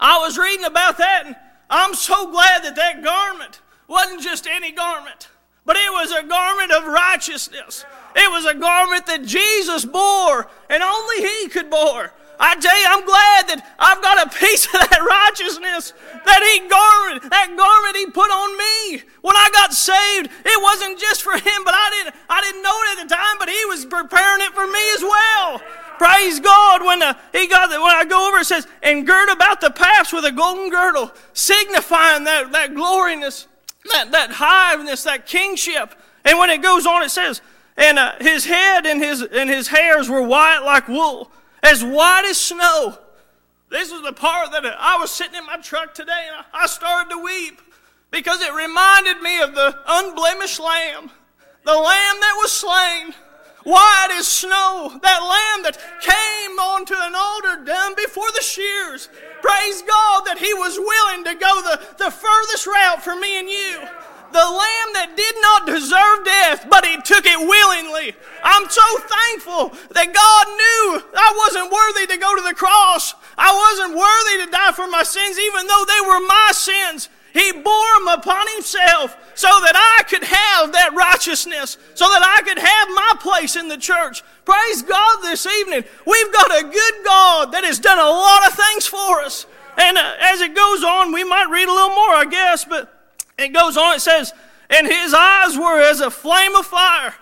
I 0.00 0.18
was 0.18 0.38
reading 0.38 0.64
about 0.64 0.96
that, 0.96 1.26
and 1.26 1.36
I'm 1.68 1.94
so 1.94 2.30
glad 2.30 2.64
that 2.64 2.76
that 2.76 3.04
garment 3.04 3.60
wasn't 3.88 4.22
just 4.22 4.46
any 4.46 4.72
garment, 4.72 5.28
but 5.66 5.76
it 5.76 5.92
was 5.92 6.12
a 6.12 6.26
garment 6.26 6.72
of 6.72 6.86
righteousness. 6.86 7.84
It 8.16 8.30
was 8.30 8.46
a 8.46 8.54
garment 8.54 9.04
that 9.06 9.24
Jesus 9.24 9.84
bore, 9.84 10.48
and 10.70 10.82
only 10.82 11.16
He 11.20 11.48
could 11.48 11.68
bore. 11.68 12.12
I 12.42 12.58
tell 12.58 12.74
you, 12.74 12.86
I'm 12.90 13.06
glad 13.06 13.40
that 13.54 13.62
I've 13.78 14.02
got 14.02 14.26
a 14.26 14.28
piece 14.34 14.66
of 14.66 14.82
that 14.82 14.98
righteousness 15.30 15.94
that 16.26 16.42
He 16.42 16.66
garment, 16.66 17.30
that 17.30 17.54
garment 17.54 17.94
He 17.94 18.10
put 18.10 18.34
on 18.34 18.50
me 18.58 19.06
when 19.22 19.38
I 19.38 19.46
got 19.54 19.70
saved. 19.70 20.26
It 20.26 20.58
wasn't 20.58 20.98
just 20.98 21.22
for 21.22 21.38
Him, 21.38 21.62
but 21.62 21.72
I 21.72 21.86
didn't, 21.94 22.18
I 22.28 22.42
didn't 22.42 22.62
know 22.66 22.74
it 22.74 22.98
at 22.98 23.08
the 23.08 23.14
time, 23.14 23.36
but 23.38 23.48
He 23.48 23.62
was 23.70 23.86
preparing 23.86 24.42
it 24.42 24.52
for 24.52 24.66
me 24.66 24.82
as 24.98 25.02
well. 25.06 25.62
Praise 26.02 26.40
God. 26.40 26.84
When 26.84 27.00
uh, 27.00 27.14
he 27.30 27.46
got 27.46 27.70
the, 27.70 27.80
when 27.80 27.94
I 27.94 28.04
go 28.04 28.26
over, 28.26 28.38
it 28.38 28.46
says, 28.46 28.66
and 28.82 29.06
gird 29.06 29.28
about 29.28 29.60
the 29.60 29.70
paps 29.70 30.12
with 30.12 30.24
a 30.24 30.32
golden 30.32 30.68
girdle, 30.68 31.12
signifying 31.32 32.24
that, 32.24 32.50
that 32.50 32.74
gloriness, 32.74 33.46
that, 33.92 34.10
that 34.10 34.32
highness, 34.32 35.04
that 35.04 35.26
kingship. 35.26 35.94
And 36.24 36.38
when 36.38 36.50
it 36.50 36.60
goes 36.60 36.86
on, 36.86 37.04
it 37.04 37.10
says, 37.10 37.40
and 37.76 38.00
uh, 38.00 38.14
his 38.20 38.44
head 38.44 38.84
and 38.84 39.00
his, 39.00 39.22
and 39.22 39.48
his 39.48 39.68
hairs 39.68 40.08
were 40.08 40.22
white 40.22 40.58
like 40.64 40.88
wool, 40.88 41.30
as 41.62 41.84
white 41.84 42.24
as 42.28 42.38
snow. 42.38 42.98
This 43.70 43.90
is 43.90 44.02
the 44.02 44.12
part 44.12 44.52
that 44.52 44.66
I 44.66 44.98
was 44.98 45.10
sitting 45.10 45.36
in 45.36 45.46
my 45.46 45.56
truck 45.56 45.94
today 45.94 46.28
and 46.30 46.44
I 46.52 46.66
started 46.66 47.10
to 47.10 47.22
weep 47.22 47.60
because 48.10 48.42
it 48.42 48.52
reminded 48.52 49.22
me 49.22 49.40
of 49.40 49.54
the 49.54 49.78
unblemished 49.86 50.60
lamb, 50.60 51.10
the 51.64 51.72
lamb 51.72 52.16
that 52.20 52.34
was 52.36 52.52
slain, 52.52 53.14
white 53.64 54.08
as 54.12 54.28
snow, 54.28 54.98
that 55.02 55.20
lamb 55.22 55.62
that 55.62 55.78
came 56.02 56.58
onto 56.58 56.94
an 56.94 57.14
altar 57.14 57.64
done 57.64 57.94
before 57.96 58.30
the 58.34 58.42
shears. 58.42 59.08
Praise 59.40 59.82
God 59.82 60.24
that 60.26 60.38
he 60.38 60.52
was 60.52 60.78
willing 60.78 61.24
to 61.24 61.34
go 61.34 61.62
the, 61.62 62.04
the 62.04 62.10
furthest 62.10 62.66
route 62.66 63.02
for 63.02 63.16
me 63.16 63.38
and 63.38 63.48
you 63.48 63.80
the 64.32 64.38
lamb 64.38 64.88
that 64.96 65.16
did 65.16 65.36
not 65.40 65.66
deserve 65.66 66.24
death, 66.24 66.66
but 66.68 66.84
he 66.84 66.96
took 67.02 67.24
it 67.24 67.38
willingly. 67.38 68.16
I'm 68.42 68.68
so 68.68 68.86
thankful 68.98 69.76
that 69.94 70.12
God 70.12 70.44
knew 70.48 71.04
I 71.14 71.30
wasn't 71.38 71.72
worthy 71.72 72.06
to 72.12 72.18
go 72.18 72.34
to 72.36 72.42
the 72.42 72.54
cross. 72.54 73.14
I 73.38 73.52
wasn't 73.52 73.96
worthy 73.96 74.44
to 74.44 74.50
die 74.50 74.72
for 74.72 74.88
my 74.88 75.02
sins, 75.02 75.38
even 75.38 75.66
though 75.66 75.84
they 75.86 76.02
were 76.08 76.26
my 76.26 76.50
sins. 76.52 77.08
He 77.32 77.52
bore 77.52 77.92
them 77.98 78.08
upon 78.08 78.46
himself 78.52 79.16
so 79.34 79.48
that 79.48 79.72
I 79.72 80.04
could 80.04 80.24
have 80.24 80.72
that 80.72 80.92
righteousness, 80.94 81.78
so 81.94 82.04
that 82.04 82.20
I 82.20 82.42
could 82.42 82.58
have 82.58 82.88
my 82.90 83.12
place 83.20 83.56
in 83.56 83.68
the 83.68 83.78
church. 83.78 84.22
Praise 84.44 84.82
God 84.82 85.22
this 85.22 85.46
evening. 85.46 85.84
We've 86.06 86.32
got 86.32 86.60
a 86.60 86.68
good 86.68 86.94
God 87.04 87.52
that 87.52 87.64
has 87.64 87.78
done 87.78 87.98
a 87.98 88.02
lot 88.02 88.46
of 88.46 88.52
things 88.52 88.86
for 88.86 89.22
us. 89.22 89.46
And 89.78 89.96
uh, 89.96 90.12
as 90.20 90.42
it 90.42 90.54
goes 90.54 90.84
on, 90.84 91.12
we 91.12 91.24
might 91.24 91.48
read 91.48 91.68
a 91.68 91.72
little 91.72 91.96
more, 91.96 92.14
I 92.14 92.26
guess, 92.28 92.66
but 92.66 92.91
it 93.42 93.52
goes 93.52 93.76
on, 93.76 93.96
it 93.96 94.00
says, 94.00 94.32
and 94.70 94.86
his 94.86 95.12
eyes 95.12 95.56
were 95.56 95.80
as 95.80 96.00
a 96.00 96.10
flame 96.10 96.56
of 96.56 96.66
fire. 96.66 97.14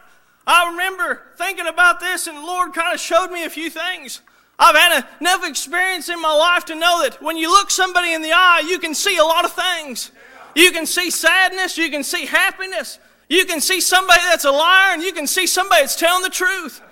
I 0.47 0.71
remember 0.71 1.23
thinking 1.37 1.67
about 1.67 2.01
this, 2.01 2.27
and 2.27 2.37
the 2.37 2.43
Lord 2.43 2.73
kind 2.73 2.95
of 2.95 3.01
showed 3.01 3.29
me 3.29 3.45
a 3.45 3.51
few 3.51 3.71
things. 3.71 4.21
I've 4.59 4.77
had 4.77 5.07
enough 5.21 5.47
experience 5.47 6.09
in 6.09 6.21
my 6.21 6.35
life 6.35 6.67
to 6.67 6.75
know 6.75 7.03
that 7.03 7.23
when 7.23 7.37
you 7.37 7.51
look 7.51 7.71
somebody 7.71 8.13
in 8.13 8.21
the 8.21 8.33
eye, 8.33 8.63
you 8.67 8.79
can 8.79 8.95
see 8.95 9.17
a 9.17 9.25
lot 9.25 9.45
of 9.45 9.53
things. 9.53 10.11
You 10.55 10.71
can 10.71 10.87
see 10.87 11.11
sadness, 11.11 11.79
you 11.79 11.91
can 11.91 12.03
see 12.03 12.27
happiness, 12.27 12.99
you 13.29 13.47
can 13.47 13.61
see 13.61 13.81
somebody 13.81 14.21
that's 14.29 14.45
a 14.45 14.51
liar, 14.51 14.93
and 14.93 15.03
you 15.03 15.13
can 15.13 15.27
see 15.27 15.47
somebody 15.47 15.83
that's 15.83 15.97
telling 15.97 16.23
the 16.23 16.31
truth. 16.31 16.83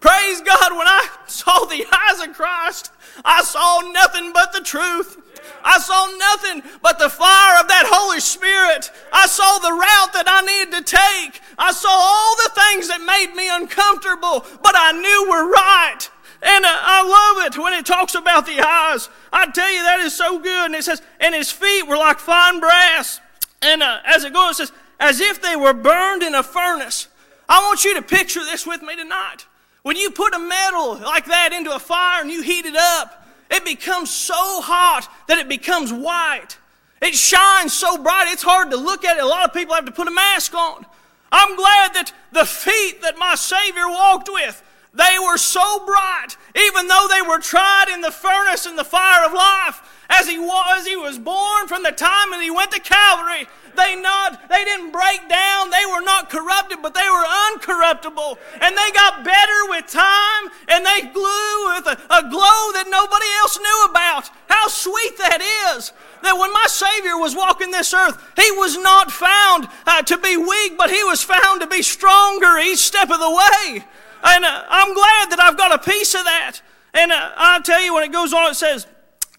Praise 0.00 0.40
God, 0.40 0.72
when 0.72 0.88
I 0.88 1.08
saw 1.26 1.64
the 1.66 1.86
eyes 1.92 2.26
of 2.26 2.34
Christ, 2.34 2.90
I 3.24 3.42
saw 3.42 3.80
nothing 3.92 4.32
but 4.32 4.52
the 4.52 4.60
truth. 4.60 5.21
I 5.64 5.78
saw 5.78 6.06
nothing 6.18 6.62
but 6.82 6.98
the 6.98 7.08
fire 7.08 7.60
of 7.60 7.68
that 7.68 7.86
Holy 7.86 8.20
Spirit. 8.20 8.90
I 9.12 9.26
saw 9.26 9.58
the 9.58 9.72
route 9.72 10.12
that 10.14 10.26
I 10.26 10.42
needed 10.42 10.72
to 10.78 10.96
take. 10.96 11.40
I 11.58 11.72
saw 11.72 11.90
all 11.90 12.36
the 12.36 12.50
things 12.54 12.88
that 12.88 13.00
made 13.00 13.34
me 13.34 13.48
uncomfortable, 13.48 14.44
but 14.62 14.74
I 14.76 14.92
knew 14.92 15.30
were 15.30 15.50
right. 15.50 16.08
And 16.42 16.64
I 16.66 17.02
love 17.02 17.46
it 17.46 17.58
when 17.58 17.72
it 17.72 17.86
talks 17.86 18.16
about 18.16 18.46
the 18.46 18.60
eyes. 18.60 19.08
I 19.32 19.50
tell 19.50 19.72
you, 19.72 19.82
that 19.82 20.00
is 20.00 20.16
so 20.16 20.40
good. 20.40 20.66
And 20.66 20.74
it 20.74 20.82
says, 20.82 21.00
and 21.20 21.34
his 21.34 21.52
feet 21.52 21.86
were 21.86 21.96
like 21.96 22.18
fine 22.18 22.58
brass. 22.58 23.20
And 23.62 23.82
uh, 23.82 24.00
as 24.04 24.24
it 24.24 24.32
goes, 24.32 24.58
it 24.58 24.66
says, 24.66 24.72
as 24.98 25.20
if 25.20 25.40
they 25.40 25.54
were 25.54 25.72
burned 25.72 26.22
in 26.22 26.34
a 26.34 26.42
furnace. 26.42 27.06
I 27.48 27.60
want 27.60 27.84
you 27.84 27.94
to 27.94 28.02
picture 28.02 28.40
this 28.40 28.66
with 28.66 28.82
me 28.82 28.96
tonight. 28.96 29.46
When 29.82 29.96
you 29.96 30.10
put 30.10 30.34
a 30.34 30.38
metal 30.38 30.96
like 30.98 31.26
that 31.26 31.52
into 31.52 31.74
a 31.74 31.78
fire 31.78 32.22
and 32.22 32.30
you 32.30 32.42
heat 32.42 32.66
it 32.66 32.76
up, 32.76 33.21
it 33.52 33.64
becomes 33.64 34.10
so 34.10 34.60
hot 34.60 35.08
that 35.28 35.38
it 35.38 35.48
becomes 35.48 35.92
white. 35.92 36.56
It 37.02 37.14
shines 37.14 37.72
so 37.72 37.98
bright, 37.98 38.28
it's 38.30 38.42
hard 38.42 38.70
to 38.70 38.76
look 38.76 39.04
at 39.04 39.18
it. 39.18 39.22
A 39.22 39.26
lot 39.26 39.44
of 39.44 39.54
people 39.54 39.74
have 39.74 39.84
to 39.84 39.92
put 39.92 40.08
a 40.08 40.12
mask 40.12 40.54
on. 40.54 40.86
I'm 41.30 41.56
glad 41.56 41.94
that 41.94 42.12
the 42.32 42.44
feet 42.44 43.02
that 43.02 43.18
my 43.18 43.34
Savior 43.34 43.88
walked 43.88 44.28
with, 44.32 44.62
they 44.94 45.16
were 45.22 45.38
so 45.38 45.84
bright, 45.86 46.36
even 46.54 46.86
though 46.86 47.06
they 47.10 47.22
were 47.22 47.38
tried 47.38 47.86
in 47.92 48.02
the 48.02 48.10
furnace 48.10 48.66
and 48.66 48.78
the 48.78 48.84
fire 48.84 49.24
of 49.26 49.32
life, 49.32 49.82
as 50.10 50.28
he 50.28 50.38
was, 50.38 50.86
he 50.86 50.96
was 50.96 51.18
born 51.18 51.66
from 51.66 51.82
the 51.82 51.92
time 51.92 52.30
that 52.30 52.42
he 52.42 52.50
went 52.50 52.70
to 52.72 52.80
Calvary. 52.80 53.48
They 53.76 53.96
not, 53.96 54.48
they 54.48 54.64
didn't 54.64 54.90
break 54.92 55.28
down. 55.28 55.70
They 55.70 55.86
were 55.90 56.02
not 56.02 56.28
corrupted, 56.28 56.78
but 56.82 56.94
they 56.94 57.08
were 57.08 57.26
uncorruptible. 57.52 58.36
And 58.60 58.76
they 58.76 58.90
got 58.92 59.24
better 59.24 59.60
with 59.68 59.86
time, 59.86 60.50
and 60.68 60.84
they 60.84 61.08
glue 61.12 61.56
with 61.72 61.86
a, 61.86 61.98
a 62.10 62.28
glow 62.28 62.60
that 62.76 62.86
nobody 62.88 63.26
else 63.40 63.58
knew 63.58 63.86
about. 63.90 64.30
How 64.48 64.68
sweet 64.68 65.16
that 65.18 65.40
is 65.76 65.92
that 66.22 66.38
when 66.38 66.52
my 66.52 66.66
Savior 66.68 67.16
was 67.18 67.34
walking 67.34 67.70
this 67.70 67.94
earth, 67.94 68.20
He 68.36 68.50
was 68.52 68.76
not 68.76 69.10
found 69.10 69.68
uh, 69.86 70.02
to 70.02 70.18
be 70.18 70.36
weak, 70.36 70.76
but 70.76 70.90
He 70.90 71.02
was 71.04 71.22
found 71.22 71.60
to 71.60 71.66
be 71.66 71.82
stronger 71.82 72.58
each 72.58 72.78
step 72.78 73.10
of 73.10 73.18
the 73.18 73.30
way. 73.30 73.84
And 74.22 74.44
uh, 74.44 74.64
I'm 74.68 74.94
glad 74.94 75.30
that 75.30 75.40
I've 75.40 75.56
got 75.56 75.74
a 75.74 75.78
piece 75.78 76.14
of 76.14 76.24
that. 76.24 76.60
And 76.94 77.10
uh, 77.10 77.32
I'll 77.36 77.62
tell 77.62 77.80
you 77.80 77.94
when 77.94 78.04
it 78.04 78.12
goes 78.12 78.32
on, 78.32 78.50
it 78.50 78.54
says, 78.54 78.86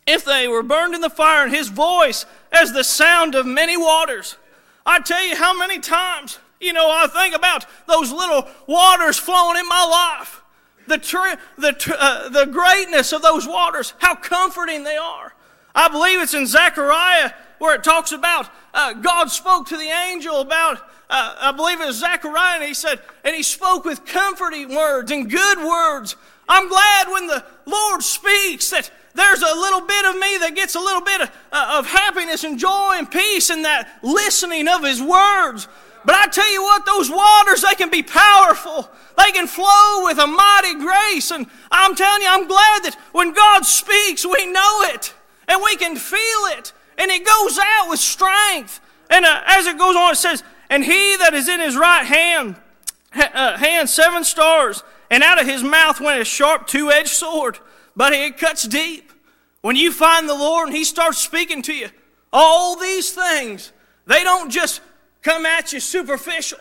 if 0.06 0.26
they 0.26 0.48
were 0.48 0.64
burned 0.64 0.94
in 0.94 1.02
the 1.02 1.10
fire, 1.10 1.44
and 1.44 1.54
his 1.54 1.70
voice 1.70 2.26
as 2.52 2.72
the 2.72 2.84
sound 2.84 3.36
of 3.36 3.46
many 3.46 3.78
waters. 3.78 4.38
I 4.86 5.00
tell 5.00 5.24
you 5.26 5.36
how 5.36 5.58
many 5.58 5.80
times, 5.80 6.40
you 6.60 6.74
know, 6.74 6.90
I 6.90 7.08
think 7.08 7.36
about 7.36 7.66
those 7.88 8.12
little 8.12 8.48
waters 8.68 9.18
flowing 9.18 9.58
in 9.58 9.68
my 9.68 10.18
life. 10.20 10.42
The, 10.88 10.98
tr- 10.98 11.40
the, 11.58 11.72
tr- 11.72 11.94
uh, 11.98 12.30
the 12.30 12.46
greatness 12.46 13.14
of 13.14 13.22
those 13.22 13.48
waters, 13.48 13.94
how 14.00 14.16
comforting 14.16 14.84
they 14.84 14.98
are. 14.98 15.34
I 15.74 15.88
believe 15.88 16.22
it's 16.22 16.34
in 16.34 16.46
Zechariah 16.46 17.32
where 17.60 17.76
it 17.76 17.84
talks 17.84 18.12
about 18.12 18.50
uh, 18.74 18.94
God 18.94 19.30
spoke 19.32 19.68
to 19.70 19.78
the 19.78 19.90
angel 20.10 20.42
about, 20.42 20.80
uh, 21.10 21.36
I 21.40 21.52
believe 21.54 21.80
it 21.80 21.86
was 21.86 22.00
Zechariah, 22.00 22.56
and 22.56 22.64
he 22.64 22.74
said, 22.74 23.00
and 23.24 23.36
he 23.36 23.44
spoke 23.44 23.86
with 23.86 24.06
comforting 24.06 24.76
words 24.76 25.12
and 25.12 25.30
good 25.30 25.60
words. 25.60 26.16
I'm 26.50 26.68
glad 26.68 27.08
when 27.08 27.28
the 27.28 27.46
Lord 27.66 28.04
speaks 28.04 28.72
that 28.72 28.92
there's 29.16 29.42
a 29.42 29.56
little 29.56 29.82
bit 29.82 30.06
of 30.06 30.16
me 30.16 30.38
that 30.40 30.54
gets 30.56 30.76
a 30.76 30.80
little 30.80 31.02
bit 31.02 31.22
of, 31.22 31.32
uh, 31.52 31.76
of 31.78 31.88
happiness 31.88 32.44
and 32.44 32.58
joy 32.58 32.96
and 32.96 33.10
peace 33.10 33.50
in 33.50 33.62
that 33.62 34.00
listening 34.02 34.68
of 34.68 34.84
His 34.84 35.02
words. 35.02 35.68
But 36.06 36.16
I 36.16 36.28
tell 36.28 36.52
you 36.52 36.62
what, 36.62 36.86
those 36.86 37.10
waters, 37.10 37.62
they 37.62 37.76
can 37.76 37.90
be 37.90 38.04
powerful. 38.04 38.90
They 39.18 39.32
can 39.32 39.48
flow 39.48 40.04
with 40.04 40.18
a 40.18 40.28
mighty 40.28 40.76
grace. 40.80 41.32
And 41.32 41.48
I'm 41.72 41.96
telling 41.96 42.22
you, 42.24 42.28
I'm 42.30 42.48
glad 42.48 42.84
that 42.84 42.98
when 43.14 43.34
God 43.34 43.66
speaks, 43.66 44.26
we 44.26 44.52
know 44.52 44.80
it 44.94 45.14
and 45.48 45.62
we 45.64 45.76
can 45.78 45.96
feel 45.96 46.20
it. 46.58 46.74
And 46.98 47.10
it 47.10 47.26
goes 47.26 47.58
out 47.58 47.90
with 47.90 48.00
strength. 48.00 48.82
And 49.10 49.26
uh, 49.26 49.44
as 49.46 49.66
it 49.66 49.78
goes 49.78 49.96
on, 49.96 50.12
it 50.12 50.16
says, 50.16 50.44
And 50.70 50.84
he 50.84 51.16
that 51.18 51.34
is 51.34 51.48
in 51.48 51.60
his 51.60 51.78
right 51.78 52.06
hand, 52.06 52.58
uh, 53.16 53.58
hand 53.58 53.90
seven 53.90 54.24
stars, 54.24 54.84
and 55.10 55.24
out 55.24 55.40
of 55.40 55.48
his 55.48 55.64
mouth 55.64 56.02
went 56.02 56.20
a 56.20 56.26
sharp 56.26 56.68
two 56.68 56.92
edged 56.92 57.10
sword 57.10 57.60
but 57.96 58.14
it 58.14 58.38
cuts 58.38 58.68
deep. 58.68 59.12
When 59.62 59.76
you 59.76 59.92
find 59.92 60.28
the 60.28 60.34
Lord 60.34 60.68
and 60.68 60.76
He 60.76 60.84
starts 60.84 61.20
speaking 61.20 61.62
to 61.64 61.74
you, 61.74 61.90
all 62.32 62.76
these 62.76 63.12
things, 63.12 63.72
they 64.06 64.24
don't 64.24 64.50
just 64.50 64.82
come 65.22 65.46
at 65.46 65.72
you 65.72 65.80
superficial, 65.80 66.60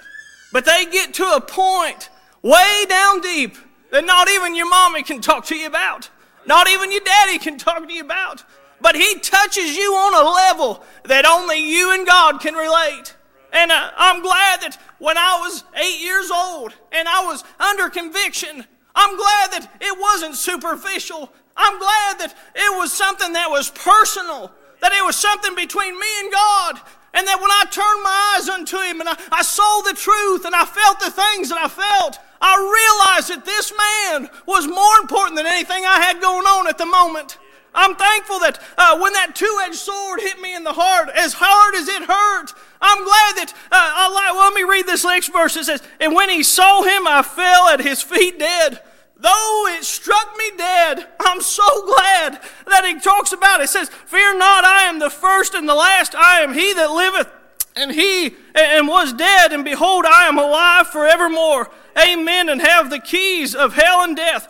but 0.53 0.65
they 0.65 0.87
get 0.87 1.15
to 1.15 1.25
a 1.25 1.41
point 1.41 2.11
way 2.43 2.85
down 2.89 3.21
deep 3.21 3.57
that 3.91 4.05
not 4.05 4.29
even 4.29 4.55
your 4.55 4.69
mommy 4.69 5.03
can 5.03 5.21
talk 5.21 5.47
to 5.47 5.57
you 5.57 5.67
about. 5.67 6.11
Not 6.47 6.69
even 6.69 6.91
your 6.91 7.03
daddy 7.05 7.39
can 7.39 7.59
talk 7.59 7.87
to 7.87 7.93
you 7.93 8.03
about. 8.03 8.45
But 8.81 8.97
He 8.97 9.19
touches 9.21 9.77
you 9.77 9.95
on 9.95 10.15
a 10.15 10.29
level 10.29 10.83
that 11.05 11.25
only 11.25 11.59
you 11.71 11.95
and 11.95 12.07
God 12.07 12.41
can 12.41 12.55
relate. 12.55 13.15
And 13.53 13.71
uh, 13.71 13.91
I'm 13.97 14.23
glad 14.23 14.63
that 14.63 14.79
when 14.99 15.19
I 15.19 15.39
was 15.41 15.63
eight 15.77 16.01
years 16.01 16.31
old 16.31 16.75
and 16.91 17.07
I 17.07 17.25
was 17.25 17.45
under 17.61 17.91
conviction 17.91 18.65
I'm 18.95 19.17
glad 19.17 19.53
that 19.53 19.69
it 19.81 19.99
wasn't 19.99 20.37
superficial. 20.37 21.33
I'm 21.57 21.79
glad 21.79 22.19
that 22.21 22.35
it 22.55 22.79
was 22.79 22.93
something 22.93 23.33
that 23.33 23.51
was 23.51 23.71
personal, 23.71 24.53
that 24.81 24.93
it 24.93 25.05
was 25.05 25.17
something 25.17 25.55
between 25.55 25.99
me 25.99 26.07
and 26.21 26.33
God. 26.33 26.81
And 27.15 27.27
that 27.29 27.41
when 27.41 27.51
I 27.51 27.65
turned 27.69 28.03
my 28.03 28.37
eyes 28.37 28.49
unto 28.49 28.79
Him 28.81 29.01
and 29.01 29.09
I, 29.09 29.17
I 29.31 29.43
saw 29.43 29.83
the 29.83 29.93
truth 29.93 30.47
and 30.47 30.55
I 30.55 30.65
felt 30.65 30.99
the 30.99 31.11
things 31.11 31.51
that 31.51 31.59
I 31.59 31.69
felt, 31.69 32.19
I 32.41 32.57
realized 32.57 33.29
that 33.31 33.45
this 33.45 33.71
man 33.71 34.31
was 34.47 34.67
more 34.67 34.97
important 34.99 35.37
than 35.37 35.47
anything 35.47 35.85
I 35.85 36.01
had 36.01 36.21
going 36.21 36.47
on 36.47 36.69
at 36.69 36.79
the 36.79 36.87
moment. 36.87 37.39
I'm 37.75 37.95
thankful 37.95 38.39
that 38.41 38.61
uh, 38.77 38.99
when 38.99 39.13
that 39.15 39.35
two 39.35 39.61
edged 39.65 39.77
sword 39.77 40.21
hit 40.21 40.41
me 40.41 40.55
in 40.55 40.65
the 40.65 40.75
heart, 40.75 41.09
as 41.15 41.35
hard 41.35 41.75
as 41.75 41.89
it 41.89 42.03
hurt, 42.03 42.53
I'm 42.81 43.05
glad 43.05 43.37
that, 43.37 43.53
uh, 43.71 43.77
I 43.77 44.09
like, 44.13 44.35
well, 44.35 44.45
let 44.45 44.55
me 44.55 44.63
read 44.63 44.87
this 44.87 45.05
next 45.05 45.29
verse. 45.33 45.57
It 45.57 45.65
says, 45.65 45.83
And 46.01 46.15
when 46.15 46.29
he 46.29 46.43
saw 46.43 46.83
him, 46.83 47.07
I 47.07 47.23
fell 47.23 47.69
at 47.69 47.81
his 47.81 48.03
feet 48.03 48.39
dead. 48.39 48.81
Though 49.17 49.67
it 49.69 49.85
struck 49.85 50.37
me 50.37 50.51
dead, 50.57 51.07
I'm 51.21 51.41
so 51.41 51.87
glad 51.87 52.41
that 52.67 52.85
he 52.85 52.99
talks 52.99 53.33
about 53.33 53.61
it. 53.61 53.65
It 53.65 53.69
says, 53.69 53.89
Fear 53.89 54.37
not, 54.37 54.65
I 54.65 54.83
am 54.83 54.99
the 54.99 55.11
first 55.11 55.55
and 55.55 55.69
the 55.69 55.75
last. 55.75 56.15
I 56.15 56.41
am 56.41 56.55
he 56.55 56.75
that 56.75 56.91
liveth 56.91 57.29
and 57.77 57.93
he 57.93 58.35
and 58.55 58.87
was 58.87 59.13
dead, 59.13 59.53
and 59.53 59.65
behold, 59.65 60.05
I 60.05 60.27
am 60.27 60.39
alive 60.39 60.89
forevermore. 60.89 61.71
Amen. 61.99 62.49
And 62.49 62.61
have 62.61 62.91
the 62.91 62.99
keys 62.99 63.55
of 63.55 63.75
hell 63.75 64.03
and 64.03 64.17
death. 64.17 64.49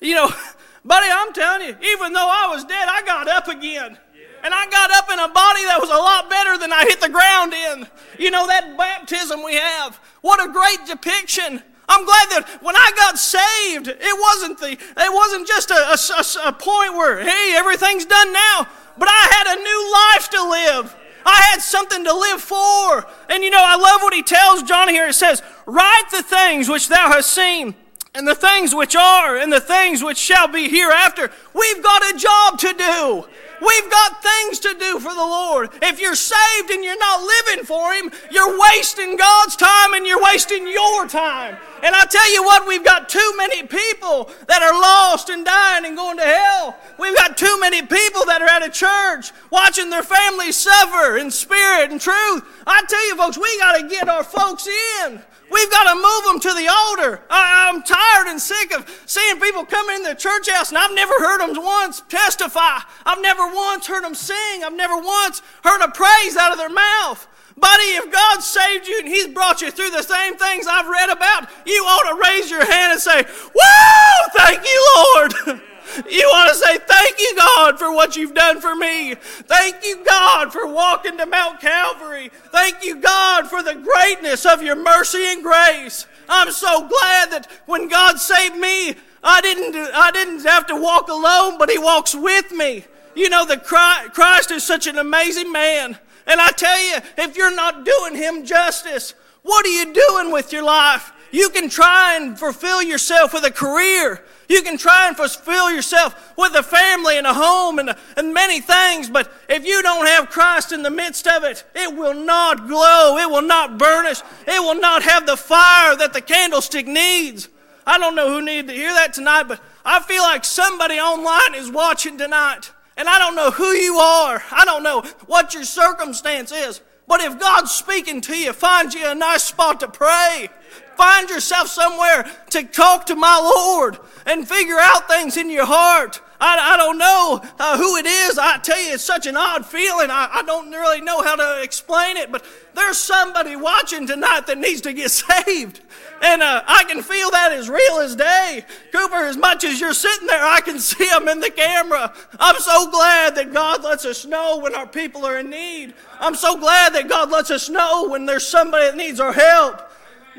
You 0.00 0.14
know, 0.14 0.30
Buddy, 0.86 1.08
I'm 1.10 1.32
telling 1.32 1.66
you, 1.66 1.76
even 1.82 2.12
though 2.12 2.30
I 2.30 2.46
was 2.54 2.64
dead, 2.64 2.86
I 2.88 3.02
got 3.02 3.26
up 3.26 3.48
again. 3.48 3.98
And 4.44 4.54
I 4.54 4.70
got 4.70 4.92
up 4.92 5.10
in 5.10 5.18
a 5.18 5.26
body 5.26 5.64
that 5.66 5.78
was 5.80 5.90
a 5.90 5.98
lot 5.98 6.30
better 6.30 6.56
than 6.56 6.72
I 6.72 6.84
hit 6.84 7.00
the 7.00 7.08
ground 7.08 7.52
in. 7.52 7.88
You 8.22 8.30
know, 8.30 8.46
that 8.46 8.78
baptism 8.78 9.42
we 9.42 9.56
have. 9.56 9.98
What 10.20 10.38
a 10.38 10.52
great 10.52 10.86
depiction. 10.86 11.60
I'm 11.88 12.04
glad 12.04 12.26
that 12.30 12.58
when 12.62 12.76
I 12.76 12.92
got 12.94 13.18
saved, 13.18 13.88
it 13.88 14.16
wasn't 14.20 14.58
the, 14.60 14.78
it 14.78 15.12
wasn't 15.12 15.48
just 15.48 15.70
a, 15.72 15.74
a, 15.74 16.48
a 16.48 16.52
point 16.52 16.94
where, 16.94 17.18
hey, 17.18 17.54
everything's 17.56 18.06
done 18.06 18.32
now. 18.32 18.68
But 18.96 19.08
I 19.10 19.22
had 19.34 19.58
a 19.58 19.62
new 19.62 19.80
life 19.90 20.30
to 20.30 20.40
live. 20.48 20.96
I 21.26 21.42
had 21.50 21.60
something 21.60 22.04
to 22.04 22.14
live 22.14 22.40
for. 22.40 23.06
And 23.28 23.42
you 23.42 23.50
know, 23.50 23.62
I 23.62 23.74
love 23.74 24.02
what 24.02 24.14
he 24.14 24.22
tells 24.22 24.62
John 24.62 24.88
here. 24.88 25.08
It 25.08 25.14
says, 25.14 25.42
Write 25.66 26.06
the 26.12 26.22
things 26.22 26.68
which 26.68 26.88
thou 26.88 27.10
hast 27.10 27.32
seen 27.32 27.74
and 28.16 28.26
the 28.26 28.34
things 28.34 28.74
which 28.74 28.96
are 28.96 29.36
and 29.36 29.52
the 29.52 29.60
things 29.60 30.02
which 30.02 30.16
shall 30.16 30.48
be 30.48 30.70
hereafter. 30.70 31.30
We've 31.52 31.82
got 31.82 32.14
a 32.14 32.16
job 32.16 32.58
to 32.60 32.72
do. 32.72 33.24
We've 33.60 33.90
got 33.90 34.22
things 34.22 34.58
to 34.60 34.74
do 34.74 34.98
for 34.98 35.14
the 35.14 35.20
Lord. 35.20 35.70
If 35.82 36.00
you're 36.00 36.14
saved 36.14 36.70
and 36.70 36.82
you're 36.82 36.98
not 36.98 37.22
living 37.22 37.64
for 37.64 37.92
Him, 37.92 38.10
you're 38.30 38.58
wasting 38.58 39.16
God's 39.16 39.56
time 39.56 39.94
and 39.94 40.06
you're 40.06 40.22
wasting 40.22 40.66
your 40.66 41.06
time. 41.06 41.56
And 41.82 41.94
I 41.94 42.04
tell 42.06 42.32
you 42.32 42.42
what, 42.42 42.66
we've 42.66 42.84
got 42.84 43.08
too 43.08 43.34
many 43.36 43.62
people 43.62 44.30
that 44.48 44.62
are 44.62 44.72
lost 44.72 45.28
and 45.28 45.44
dying 45.44 45.84
and 45.84 45.96
going 45.96 46.16
to 46.16 46.24
hell. 46.24 46.76
We've 46.98 47.16
got 47.16 47.36
too 47.36 47.58
many 47.60 47.82
people 47.82 48.24
that 48.26 48.40
are 48.40 48.48
at 48.48 48.62
a 48.62 48.70
church 48.70 49.32
watching 49.50 49.90
their 49.90 50.02
families 50.02 50.56
suffer 50.56 51.18
in 51.18 51.30
spirit 51.30 51.90
and 51.90 52.00
truth. 52.00 52.44
I 52.66 52.82
tell 52.88 53.06
you, 53.08 53.16
folks, 53.16 53.38
we 53.38 53.58
got 53.58 53.78
to 53.78 53.88
get 53.88 54.08
our 54.08 54.24
folks 54.24 54.66
in. 55.02 55.22
We've 55.50 55.70
got 55.70 55.92
to 55.92 55.94
move 55.94 56.24
them 56.24 56.40
to 56.40 56.58
the 56.58 56.68
altar. 56.68 57.22
I, 57.30 57.70
am 57.70 57.82
tired 57.82 58.28
and 58.28 58.40
sick 58.40 58.72
of 58.74 58.88
seeing 59.06 59.40
people 59.40 59.64
come 59.64 59.88
in 59.90 60.02
the 60.02 60.14
church 60.14 60.50
house 60.50 60.70
and 60.70 60.78
I've 60.78 60.94
never 60.94 61.14
heard 61.14 61.40
them 61.40 61.62
once 61.62 62.02
testify. 62.08 62.80
I've 63.04 63.20
never 63.20 63.46
once 63.54 63.86
heard 63.86 64.04
them 64.04 64.14
sing. 64.14 64.64
I've 64.64 64.74
never 64.74 64.96
once 64.96 65.42
heard 65.62 65.82
a 65.82 65.90
praise 65.90 66.36
out 66.36 66.52
of 66.52 66.58
their 66.58 66.70
mouth. 66.70 67.26
Buddy, 67.58 67.96
if 67.96 68.12
God 68.12 68.42
saved 68.42 68.86
you 68.86 68.98
and 68.98 69.08
He's 69.08 69.28
brought 69.28 69.62
you 69.62 69.70
through 69.70 69.90
the 69.90 70.02
same 70.02 70.36
things 70.36 70.66
I've 70.68 70.88
read 70.88 71.10
about, 71.10 71.48
you 71.64 71.82
ought 71.84 72.14
to 72.14 72.28
raise 72.28 72.50
your 72.50 72.64
hand 72.64 72.92
and 72.92 73.00
say, 73.00 73.22
Woo! 73.22 74.30
Thank 74.36 74.62
you, 74.64 74.92
Lord. 74.96 75.62
You 76.08 76.28
want 76.28 76.50
to 76.50 76.54
say, 76.54 76.78
Thank 76.78 77.18
you, 77.18 77.34
God, 77.36 77.78
for 77.78 77.92
what 77.92 78.16
you've 78.16 78.34
done 78.34 78.60
for 78.60 78.74
me. 78.74 79.14
Thank 79.14 79.84
you, 79.84 80.04
God, 80.04 80.52
for 80.52 80.66
walking 80.66 81.16
to 81.18 81.26
Mount 81.26 81.60
Calvary. 81.60 82.30
Thank 82.52 82.84
you, 82.84 82.96
God, 82.96 83.48
for 83.48 83.62
the 83.62 83.74
greatness 83.74 84.44
of 84.46 84.62
your 84.62 84.76
mercy 84.76 85.24
and 85.26 85.42
grace. 85.42 86.06
I'm 86.28 86.50
so 86.50 86.88
glad 86.88 87.30
that 87.30 87.48
when 87.66 87.88
God 87.88 88.18
saved 88.18 88.56
me, 88.56 88.94
I 89.22 89.40
didn't, 89.40 89.74
I 89.76 90.10
didn't 90.10 90.42
have 90.44 90.66
to 90.68 90.76
walk 90.76 91.08
alone, 91.08 91.58
but 91.58 91.70
He 91.70 91.78
walks 91.78 92.14
with 92.14 92.52
me. 92.52 92.84
You 93.14 93.30
know, 93.30 93.46
the 93.46 93.56
Christ 93.56 94.50
is 94.50 94.62
such 94.62 94.86
an 94.86 94.98
amazing 94.98 95.50
man. 95.50 95.98
And 96.26 96.40
I 96.40 96.50
tell 96.50 96.80
you, 96.80 96.96
if 97.16 97.36
you're 97.36 97.54
not 97.54 97.84
doing 97.84 98.14
Him 98.14 98.44
justice, 98.44 99.14
what 99.42 99.64
are 99.64 99.70
you 99.70 99.94
doing 99.94 100.32
with 100.32 100.52
your 100.52 100.64
life? 100.64 101.12
You 101.30 101.48
can 101.50 101.68
try 101.68 102.16
and 102.16 102.38
fulfill 102.38 102.82
yourself 102.82 103.32
with 103.32 103.44
a 103.44 103.50
career. 103.50 104.24
You 104.48 104.62
can 104.62 104.78
try 104.78 105.08
and 105.08 105.16
fulfill 105.16 105.70
yourself 105.70 106.36
with 106.36 106.54
a 106.54 106.62
family 106.62 107.18
and 107.18 107.26
a 107.26 107.34
home 107.34 107.78
and, 107.78 107.94
and 108.16 108.32
many 108.32 108.60
things, 108.60 109.10
but 109.10 109.32
if 109.48 109.66
you 109.66 109.82
don't 109.82 110.06
have 110.06 110.30
Christ 110.30 110.72
in 110.72 110.82
the 110.82 110.90
midst 110.90 111.26
of 111.26 111.44
it, 111.44 111.64
it 111.74 111.96
will 111.96 112.14
not 112.14 112.68
glow. 112.68 113.18
It 113.18 113.28
will 113.28 113.42
not 113.42 113.78
burnish. 113.78 114.20
It 114.46 114.60
will 114.60 114.80
not 114.80 115.02
have 115.02 115.26
the 115.26 115.36
fire 115.36 115.96
that 115.96 116.12
the 116.12 116.20
candlestick 116.20 116.86
needs. 116.86 117.48
I 117.86 117.98
don't 117.98 118.14
know 118.14 118.28
who 118.28 118.44
needed 118.44 118.68
to 118.68 118.74
hear 118.74 118.92
that 118.92 119.14
tonight, 119.14 119.44
but 119.44 119.60
I 119.84 120.00
feel 120.00 120.22
like 120.22 120.44
somebody 120.44 120.96
online 120.96 121.54
is 121.54 121.70
watching 121.70 122.18
tonight. 122.18 122.72
And 122.96 123.08
I 123.08 123.18
don't 123.18 123.36
know 123.36 123.50
who 123.50 123.70
you 123.72 123.96
are. 123.96 124.42
I 124.50 124.64
don't 124.64 124.82
know 124.82 125.02
what 125.26 125.54
your 125.54 125.64
circumstance 125.64 126.50
is. 126.50 126.80
But 127.08 127.20
if 127.20 127.38
God's 127.38 127.70
speaking 127.70 128.20
to 128.22 128.36
you, 128.36 128.52
find 128.52 128.92
you 128.92 129.06
a 129.06 129.14
nice 129.14 129.44
spot 129.44 129.80
to 129.80 129.88
pray. 129.88 130.48
Find 130.96 131.28
yourself 131.28 131.68
somewhere 131.68 132.26
to 132.50 132.64
talk 132.64 133.06
to 133.06 133.14
my 133.14 133.38
Lord 133.38 133.98
and 134.24 134.48
figure 134.48 134.78
out 134.78 135.08
things 135.08 135.36
in 135.36 135.50
your 135.50 135.66
heart. 135.66 136.20
I, 136.40 136.74
I 136.74 136.76
don't 136.76 136.98
know 136.98 137.40
uh, 137.58 137.78
who 137.78 137.96
it 137.96 138.06
is. 138.06 138.38
I 138.38 138.58
tell 138.58 138.80
you, 138.80 138.94
it's 138.94 139.04
such 139.04 139.26
an 139.26 139.36
odd 139.36 139.64
feeling. 139.64 140.10
I, 140.10 140.28
I 140.32 140.42
don't 140.42 140.70
really 140.70 141.00
know 141.00 141.22
how 141.22 141.36
to 141.36 141.62
explain 141.62 142.16
it, 142.16 142.30
but 142.30 142.44
there's 142.74 142.98
somebody 142.98 143.56
watching 143.56 144.06
tonight 144.06 144.46
that 144.46 144.58
needs 144.58 144.80
to 144.82 144.92
get 144.92 145.10
saved. 145.10 145.80
And 146.22 146.42
uh, 146.42 146.62
I 146.66 146.84
can 146.84 147.02
feel 147.02 147.30
that 147.30 147.52
as 147.52 147.68
real 147.68 147.98
as 148.00 148.16
day. 148.16 148.64
Cooper, 148.92 149.16
as 149.16 149.36
much 149.36 149.64
as 149.64 149.80
you're 149.80 149.92
sitting 149.92 150.26
there, 150.26 150.44
I 150.44 150.60
can 150.60 150.78
see 150.80 151.08
them 151.08 151.28
in 151.28 151.40
the 151.40 151.50
camera. 151.50 152.12
I'm 152.38 152.58
so 152.60 152.90
glad 152.90 153.34
that 153.36 153.52
God 153.52 153.82
lets 153.84 154.04
us 154.04 154.24
know 154.24 154.58
when 154.58 154.74
our 154.74 154.86
people 154.86 155.24
are 155.26 155.38
in 155.38 155.50
need. 155.50 155.94
I'm 156.20 156.34
so 156.34 156.56
glad 156.56 156.94
that 156.94 157.08
God 157.08 157.30
lets 157.30 157.50
us 157.50 157.68
know 157.68 158.08
when 158.08 158.26
there's 158.26 158.46
somebody 158.46 158.86
that 158.86 158.96
needs 158.96 159.20
our 159.20 159.32
help. 159.32 159.82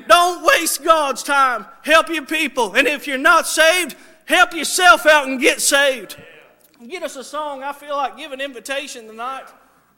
Don't 0.08 0.46
waste 0.46 0.84
God's 0.84 1.24
time. 1.24 1.66
Help 1.82 2.10
your 2.10 2.26
people. 2.26 2.76
And 2.76 2.88
if 2.88 3.08
you're 3.08 3.18
not 3.18 3.48
saved, 3.48 3.96
help 4.28 4.54
yourself 4.54 5.06
out 5.06 5.28
and 5.28 5.42
get 5.42 5.60
saved. 5.62 6.16
Get 6.88 7.02
us 7.02 7.16
a 7.16 7.24
song. 7.24 7.64
I 7.64 7.74
feel 7.74 7.96
like 7.96 8.18
giving 8.18 8.40
invitation 8.40 9.08
tonight. 9.08 9.46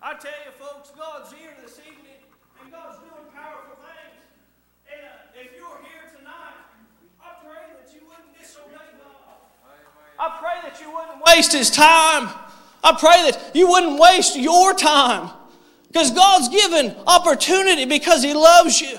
I 0.01 0.13
tell 0.13 0.31
you, 0.45 0.51
folks, 0.57 0.91
God's 0.91 1.33
here 1.33 1.51
this 1.61 1.79
evening, 1.79 2.23
and 2.61 2.71
God's 2.71 2.99
doing 2.99 3.27
powerful 3.35 3.75
things. 3.75 4.23
And 4.87 5.01
uh, 5.01 5.41
if 5.41 5.51
you're 5.57 5.81
here 5.83 6.17
tonight, 6.17 6.55
I 7.21 7.33
pray 7.43 7.75
that 7.75 7.93
you 7.93 8.07
wouldn't 8.07 8.39
disobey 8.39 8.75
God. 8.97 9.35
I 10.17 10.37
pray 10.39 10.69
that 10.69 10.79
you 10.79 10.93
wouldn't 10.93 11.21
waste 11.25 11.51
His 11.51 11.69
time. 11.69 12.29
I 12.81 12.95
pray 12.97 13.29
that 13.29 13.51
you 13.53 13.67
wouldn't 13.67 13.99
waste 13.99 14.37
your 14.37 14.73
time. 14.73 15.31
Because 15.87 16.11
God's 16.11 16.47
given 16.47 16.95
opportunity 17.07 17.83
because 17.83 18.23
He 18.23 18.33
loves 18.33 18.79
you 18.79 18.97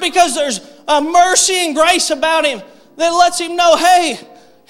because 0.00 0.34
there's 0.34 0.60
a 0.88 1.00
mercy 1.00 1.66
and 1.66 1.76
grace 1.76 2.10
about 2.10 2.44
him 2.44 2.62
that 2.96 3.10
lets 3.10 3.38
him 3.38 3.54
know, 3.54 3.76
hey, 3.76 4.18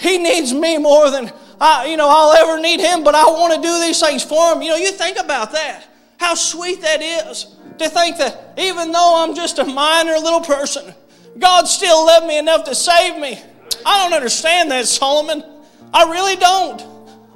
he 0.00 0.18
needs 0.18 0.52
me 0.52 0.78
more 0.78 1.10
than 1.10 1.32
I, 1.60 1.86
you 1.86 1.98
know, 1.98 2.08
I'll 2.08 2.32
ever 2.32 2.60
need 2.60 2.80
him, 2.80 3.04
but 3.04 3.14
I 3.14 3.24
want 3.26 3.54
to 3.54 3.60
do 3.60 3.80
these 3.80 4.00
things 4.00 4.24
for 4.24 4.52
him. 4.52 4.62
You 4.62 4.70
know, 4.70 4.76
you 4.76 4.92
think 4.92 5.18
about 5.18 5.52
that. 5.52 5.86
How 6.16 6.34
sweet 6.34 6.80
that 6.80 7.02
is 7.02 7.54
to 7.78 7.88
think 7.88 8.16
that 8.16 8.54
even 8.58 8.92
though 8.92 9.22
I'm 9.22 9.34
just 9.34 9.58
a 9.58 9.64
minor 9.64 10.14
little 10.14 10.40
person, 10.40 10.94
God 11.38 11.68
still 11.68 12.06
loved 12.06 12.26
me 12.26 12.38
enough 12.38 12.64
to 12.64 12.74
save 12.74 13.20
me. 13.20 13.38
I 13.84 14.02
don't 14.02 14.14
understand 14.14 14.70
that, 14.70 14.86
Solomon. 14.86 15.44
I 15.92 16.10
really 16.10 16.36
don't. 16.36 16.82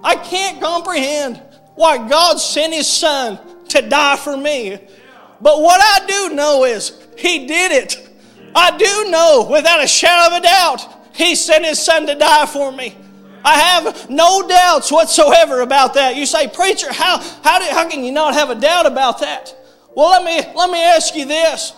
I 0.02 0.16
can't 0.16 0.60
comprehend 0.60 1.42
why 1.74 2.08
God 2.08 2.38
sent 2.38 2.72
his 2.72 2.86
son 2.86 3.38
to 3.68 3.82
die 3.82 4.16
for 4.16 4.36
me. 4.36 4.78
But 5.40 5.60
what 5.60 5.80
I 5.82 6.06
do 6.06 6.34
know 6.34 6.64
is 6.64 6.98
he 7.18 7.46
did 7.46 7.72
it. 7.72 8.08
I 8.54 8.76
do 8.76 9.10
know 9.10 9.48
without 9.50 9.82
a 9.82 9.86
shadow 9.86 10.34
of 10.36 10.42
a 10.42 10.44
doubt, 10.44 11.03
He 11.14 11.34
sent 11.34 11.64
His 11.64 11.78
Son 11.78 12.06
to 12.06 12.14
die 12.14 12.46
for 12.46 12.72
me. 12.72 12.96
I 13.44 13.58
have 13.58 14.08
no 14.08 14.46
doubts 14.48 14.90
whatsoever 14.90 15.60
about 15.60 15.94
that. 15.94 16.16
You 16.16 16.24
say, 16.24 16.48
preacher, 16.48 16.92
how, 16.92 17.18
how, 17.42 17.58
do, 17.58 17.66
how 17.66 17.88
can 17.88 18.02
you 18.02 18.10
not 18.10 18.34
have 18.34 18.50
a 18.50 18.54
doubt 18.54 18.86
about 18.86 19.20
that? 19.20 19.54
Well, 19.94 20.10
let 20.10 20.24
me, 20.24 20.52
let 20.56 20.70
me 20.70 20.82
ask 20.82 21.14
you 21.14 21.26
this. 21.26 21.74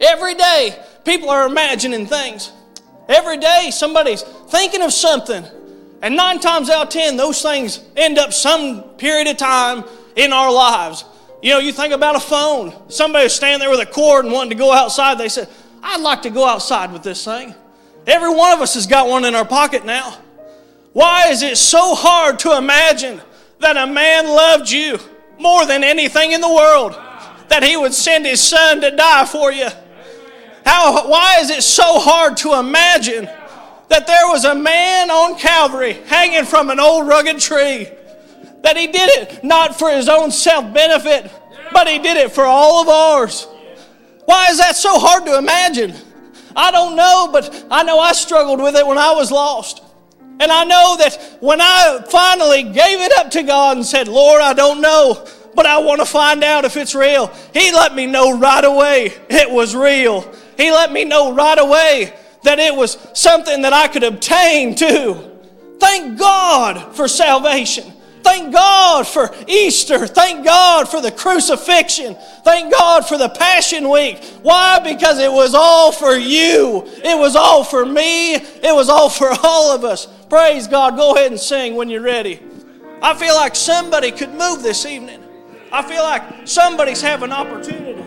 Every 0.00 0.34
day, 0.34 0.78
people 1.04 1.28
are 1.28 1.46
imagining 1.46 2.06
things. 2.06 2.52
Every 3.08 3.36
day, 3.36 3.70
somebody's 3.72 4.22
thinking 4.22 4.80
of 4.80 4.92
something. 4.92 5.44
And 6.02 6.16
nine 6.16 6.40
times 6.40 6.70
out 6.70 6.86
of 6.86 6.88
ten, 6.88 7.16
those 7.16 7.42
things 7.42 7.80
end 7.96 8.18
up 8.18 8.32
some 8.32 8.82
period 8.96 9.26
of 9.26 9.36
time 9.36 9.84
in 10.16 10.32
our 10.32 10.52
lives. 10.52 11.04
You 11.42 11.50
know, 11.50 11.58
you 11.58 11.72
think 11.72 11.92
about 11.92 12.14
a 12.14 12.20
phone. 12.20 12.90
Somebody 12.90 13.24
was 13.24 13.34
standing 13.34 13.58
there 13.58 13.70
with 13.70 13.80
a 13.80 13.90
cord 13.90 14.24
and 14.24 14.32
wanting 14.32 14.50
to 14.50 14.56
go 14.56 14.72
outside. 14.72 15.18
They 15.18 15.28
said, 15.28 15.48
I'd 15.82 16.00
like 16.00 16.22
to 16.22 16.30
go 16.30 16.46
outside 16.46 16.92
with 16.92 17.02
this 17.02 17.24
thing. 17.24 17.54
Every 18.06 18.34
one 18.34 18.52
of 18.52 18.60
us 18.60 18.74
has 18.74 18.86
got 18.86 19.08
one 19.08 19.24
in 19.24 19.34
our 19.34 19.44
pocket 19.44 19.84
now. 19.84 20.18
Why 20.92 21.28
is 21.28 21.42
it 21.42 21.56
so 21.56 21.94
hard 21.94 22.38
to 22.40 22.56
imagine 22.56 23.20
that 23.60 23.76
a 23.76 23.86
man 23.86 24.26
loved 24.26 24.70
you 24.70 24.98
more 25.38 25.64
than 25.66 25.84
anything 25.84 26.32
in 26.32 26.40
the 26.40 26.52
world? 26.52 26.92
That 27.48 27.62
he 27.62 27.76
would 27.76 27.94
send 27.94 28.26
his 28.26 28.40
son 28.40 28.80
to 28.80 28.90
die 28.90 29.24
for 29.26 29.52
you? 29.52 29.68
How, 30.64 31.08
why 31.08 31.38
is 31.40 31.50
it 31.50 31.62
so 31.62 31.98
hard 31.98 32.36
to 32.38 32.58
imagine 32.58 33.28
that 33.88 34.06
there 34.06 34.28
was 34.28 34.44
a 34.44 34.54
man 34.54 35.10
on 35.10 35.38
Calvary 35.38 35.94
hanging 36.06 36.44
from 36.44 36.70
an 36.70 36.80
old 36.80 37.08
rugged 37.08 37.38
tree? 37.38 37.88
that 38.62 38.76
he 38.76 38.86
did 38.86 39.10
it 39.10 39.44
not 39.44 39.78
for 39.78 39.90
his 39.90 40.08
own 40.08 40.30
self 40.30 40.72
benefit, 40.72 41.30
but 41.72 41.88
he 41.88 41.98
did 41.98 42.16
it 42.16 42.32
for 42.32 42.44
all 42.44 42.80
of 42.80 42.88
ours. 42.88 43.46
Why 44.24 44.48
is 44.50 44.58
that 44.58 44.76
so 44.76 44.98
hard 44.98 45.26
to 45.26 45.36
imagine? 45.36 45.94
I 46.56 46.70
don't 46.70 46.96
know, 46.96 47.28
but 47.32 47.66
I 47.70 47.82
know 47.82 47.98
I 47.98 48.12
struggled 48.12 48.60
with 48.60 48.76
it 48.76 48.86
when 48.86 48.98
I 48.98 49.12
was 49.12 49.30
lost. 49.30 49.82
And 50.40 50.50
I 50.50 50.64
know 50.64 50.96
that 50.98 51.38
when 51.40 51.60
I 51.60 52.04
finally 52.08 52.62
gave 52.64 53.00
it 53.00 53.12
up 53.18 53.30
to 53.32 53.42
God 53.42 53.76
and 53.76 53.86
said, 53.86 54.08
Lord, 54.08 54.40
I 54.40 54.54
don't 54.54 54.80
know, 54.80 55.24
but 55.54 55.66
I 55.66 55.78
want 55.78 56.00
to 56.00 56.06
find 56.06 56.42
out 56.42 56.64
if 56.64 56.76
it's 56.76 56.94
real, 56.94 57.28
He 57.52 57.72
let 57.72 57.94
me 57.94 58.06
know 58.06 58.38
right 58.38 58.64
away 58.64 59.12
it 59.28 59.50
was 59.50 59.76
real. 59.76 60.30
He 60.56 60.70
let 60.70 60.92
me 60.92 61.04
know 61.04 61.34
right 61.34 61.58
away 61.58 62.12
that 62.42 62.58
it 62.58 62.74
was 62.74 62.98
something 63.14 63.62
that 63.62 63.72
I 63.72 63.88
could 63.88 64.02
obtain 64.02 64.74
too. 64.74 65.30
Thank 65.78 66.18
God 66.18 66.94
for 66.94 67.08
salvation. 67.08 67.92
Thank 68.22 68.52
God 68.52 69.06
for 69.06 69.34
Easter. 69.46 70.06
Thank 70.06 70.44
God 70.44 70.88
for 70.88 71.00
the 71.00 71.10
crucifixion. 71.10 72.16
Thank 72.44 72.72
God 72.72 73.06
for 73.06 73.18
the 73.18 73.28
Passion 73.28 73.90
Week. 73.90 74.22
Why? 74.42 74.78
Because 74.78 75.18
it 75.18 75.30
was 75.30 75.54
all 75.54 75.92
for 75.92 76.14
you. 76.16 76.84
It 77.04 77.18
was 77.18 77.36
all 77.36 77.64
for 77.64 77.84
me. 77.84 78.34
It 78.34 78.74
was 78.74 78.88
all 78.88 79.08
for 79.08 79.30
all 79.42 79.74
of 79.74 79.84
us. 79.84 80.06
Praise 80.28 80.66
God. 80.66 80.96
Go 80.96 81.14
ahead 81.14 81.30
and 81.30 81.40
sing 81.40 81.74
when 81.74 81.88
you're 81.88 82.02
ready. 82.02 82.40
I 83.02 83.14
feel 83.14 83.34
like 83.34 83.56
somebody 83.56 84.12
could 84.12 84.32
move 84.34 84.62
this 84.62 84.86
evening. 84.86 85.22
I 85.72 85.82
feel 85.82 86.02
like 86.02 86.46
somebody's 86.46 87.00
having 87.00 87.32
opportunity. 87.32 88.01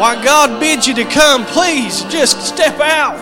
Why 0.00 0.16
God 0.24 0.58
bids 0.58 0.88
you 0.88 0.94
to 0.94 1.04
come, 1.04 1.44
please 1.44 2.04
just 2.04 2.40
step 2.40 2.80
out. 2.80 3.20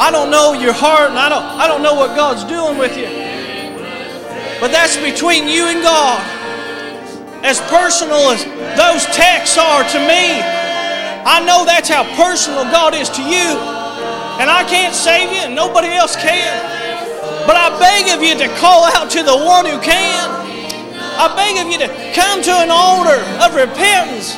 I 0.00 0.08
don't 0.10 0.30
know 0.30 0.54
your 0.54 0.72
heart 0.72 1.10
and 1.10 1.18
I 1.18 1.28
don't, 1.28 1.44
I 1.44 1.68
don't 1.68 1.82
know 1.82 1.92
what 1.92 2.16
God's 2.16 2.48
doing 2.48 2.78
with 2.78 2.96
you. 2.96 3.12
But 4.56 4.72
that's 4.72 4.96
between 4.96 5.46
you 5.46 5.68
and 5.68 5.82
God. 5.82 6.24
As 7.44 7.60
personal 7.68 8.32
as 8.32 8.40
those 8.72 9.04
texts 9.12 9.58
are 9.58 9.84
to 9.92 10.00
me, 10.00 10.40
I 11.28 11.44
know 11.44 11.68
that's 11.68 11.90
how 11.90 12.08
personal 12.16 12.64
God 12.72 12.94
is 12.94 13.10
to 13.10 13.20
you. 13.20 13.52
And 14.40 14.48
I 14.48 14.64
can't 14.64 14.94
save 14.94 15.28
you 15.28 15.44
and 15.44 15.54
nobody 15.54 15.88
else 15.88 16.16
can. 16.16 16.56
But 17.44 17.52
I 17.54 17.68
beg 17.76 18.16
of 18.16 18.24
you 18.24 18.32
to 18.32 18.48
call 18.56 18.84
out 18.96 19.10
to 19.10 19.22
the 19.22 19.36
one 19.36 19.66
who 19.66 19.76
can. 19.84 20.24
I 21.20 21.28
beg 21.36 21.60
of 21.60 21.70
you 21.70 21.76
to 21.84 22.12
come 22.16 22.40
to 22.40 22.54
an 22.64 22.70
altar 22.72 23.20
of 23.44 23.52
repentance 23.52 24.32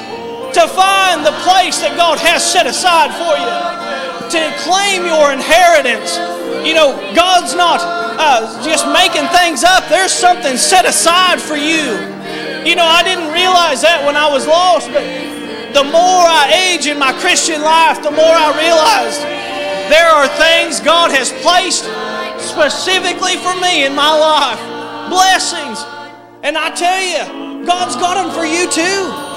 to 0.55 0.67
find 0.67 1.25
the 1.25 1.35
place 1.47 1.79
that 1.81 1.95
God 1.97 2.19
has 2.19 2.43
set 2.43 2.67
aside 2.67 3.15
for 3.15 3.35
you, 3.39 3.51
to 4.35 4.41
claim 4.67 5.07
your 5.07 5.31
inheritance. 5.31 6.19
You 6.67 6.75
know, 6.75 6.99
God's 7.15 7.55
not 7.55 7.81
uh, 7.83 8.63
just 8.63 8.87
making 8.91 9.27
things 9.31 9.63
up, 9.63 9.87
there's 9.89 10.13
something 10.13 10.57
set 10.57 10.87
aside 10.87 11.41
for 11.41 11.57
you. 11.57 11.95
You 12.67 12.77
know, 12.77 12.85
I 12.85 13.03
didn't 13.03 13.33
realize 13.33 13.81
that 13.83 14.03
when 14.05 14.17
I 14.17 14.29
was 14.29 14.47
lost, 14.47 14.93
but 14.93 15.03
the 15.73 15.85
more 15.85 16.27
I 16.27 16.51
age 16.51 16.87
in 16.87 16.99
my 16.99 17.13
Christian 17.23 17.63
life, 17.63 18.03
the 18.03 18.11
more 18.11 18.35
I 18.35 18.51
realized 18.59 19.23
there 19.89 20.11
are 20.11 20.29
things 20.37 20.81
God 20.81 21.11
has 21.11 21.33
placed 21.41 21.87
specifically 22.43 23.39
for 23.39 23.55
me 23.61 23.87
in 23.87 23.95
my 23.95 24.11
life. 24.11 24.61
Blessings. 25.09 25.79
And 26.43 26.57
I 26.59 26.71
tell 26.75 27.01
you, 27.01 27.67
God's 27.67 27.97
got 27.97 28.15
them 28.19 28.35
for 28.35 28.45
you 28.45 28.71
too. 28.71 29.30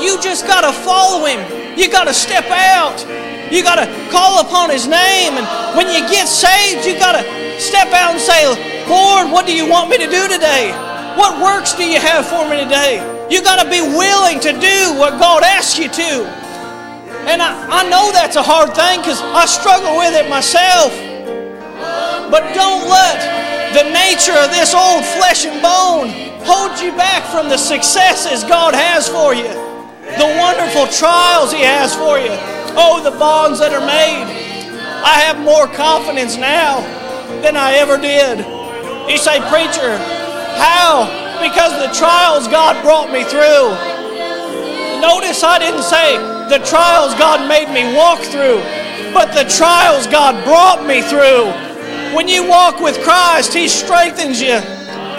You 0.00 0.20
just 0.20 0.46
got 0.46 0.62
to 0.62 0.72
follow 0.72 1.26
Him. 1.26 1.40
You 1.78 1.90
got 1.90 2.04
to 2.04 2.14
step 2.14 2.46
out. 2.50 2.98
You 3.52 3.62
got 3.62 3.76
to 3.76 3.86
call 4.10 4.40
upon 4.40 4.70
His 4.70 4.86
name. 4.86 5.34
And 5.34 5.46
when 5.76 5.88
you 5.88 6.00
get 6.08 6.28
saved, 6.28 6.86
you 6.86 6.98
got 6.98 7.20
to 7.20 7.60
step 7.60 7.88
out 7.92 8.12
and 8.12 8.20
say, 8.20 8.46
Lord, 8.88 9.30
what 9.30 9.46
do 9.46 9.54
you 9.54 9.68
want 9.68 9.90
me 9.90 9.98
to 9.98 10.06
do 10.06 10.28
today? 10.28 10.72
What 11.16 11.42
works 11.42 11.74
do 11.74 11.84
you 11.84 11.98
have 11.98 12.26
for 12.26 12.48
me 12.48 12.62
today? 12.62 13.02
You 13.30 13.42
got 13.42 13.62
to 13.62 13.68
be 13.68 13.80
willing 13.82 14.40
to 14.40 14.52
do 14.52 14.94
what 14.96 15.18
God 15.18 15.42
asks 15.42 15.78
you 15.78 15.88
to. 15.88 16.24
And 17.28 17.42
I, 17.42 17.82
I 17.84 17.88
know 17.90 18.10
that's 18.12 18.36
a 18.36 18.42
hard 18.42 18.72
thing 18.74 19.00
because 19.00 19.20
I 19.20 19.44
struggle 19.44 19.98
with 19.98 20.14
it 20.14 20.30
myself. 20.30 20.94
But 22.30 22.54
don't 22.54 22.88
let 22.88 23.74
the 23.74 23.84
nature 23.92 24.32
of 24.32 24.50
this 24.50 24.72
old 24.72 25.04
flesh 25.04 25.44
and 25.44 25.60
bone 25.60 26.08
hold 26.48 26.80
you 26.80 26.92
back 26.96 27.24
from 27.30 27.48
the 27.48 27.58
successes 27.58 28.44
God 28.44 28.74
has 28.74 29.08
for 29.08 29.34
you, 29.34 29.44
the 30.16 30.28
wonderful 30.38 30.86
trials 30.88 31.52
He 31.52 31.60
has 31.60 31.94
for 31.94 32.18
you. 32.18 32.32
Oh, 32.80 33.00
the 33.02 33.16
bonds 33.18 33.58
that 33.60 33.74
are 33.74 33.84
made. 33.84 34.24
I 35.04 35.20
have 35.20 35.38
more 35.38 35.66
confidence 35.68 36.36
now 36.36 36.80
than 37.42 37.56
I 37.56 37.74
ever 37.74 37.98
did. 37.98 38.38
You 39.10 39.18
say, 39.18 39.38
Preacher, 39.48 39.98
how? 40.56 41.06
Because 41.40 41.72
the 41.78 41.92
trials 41.94 42.48
God 42.48 42.82
brought 42.82 43.12
me 43.12 43.24
through. 43.24 43.72
Notice 45.00 45.44
I 45.44 45.58
didn't 45.58 45.84
say 45.84 46.18
the 46.48 46.58
trials 46.66 47.14
God 47.14 47.46
made 47.48 47.70
me 47.70 47.94
walk 47.94 48.18
through, 48.20 48.58
but 49.14 49.32
the 49.32 49.48
trials 49.48 50.06
God 50.06 50.42
brought 50.44 50.84
me 50.84 51.00
through. 51.02 51.46
When 52.16 52.26
you 52.26 52.48
walk 52.48 52.80
with 52.80 52.98
Christ, 53.04 53.54
He 53.54 53.68
strengthens 53.68 54.40
you. 54.40 54.58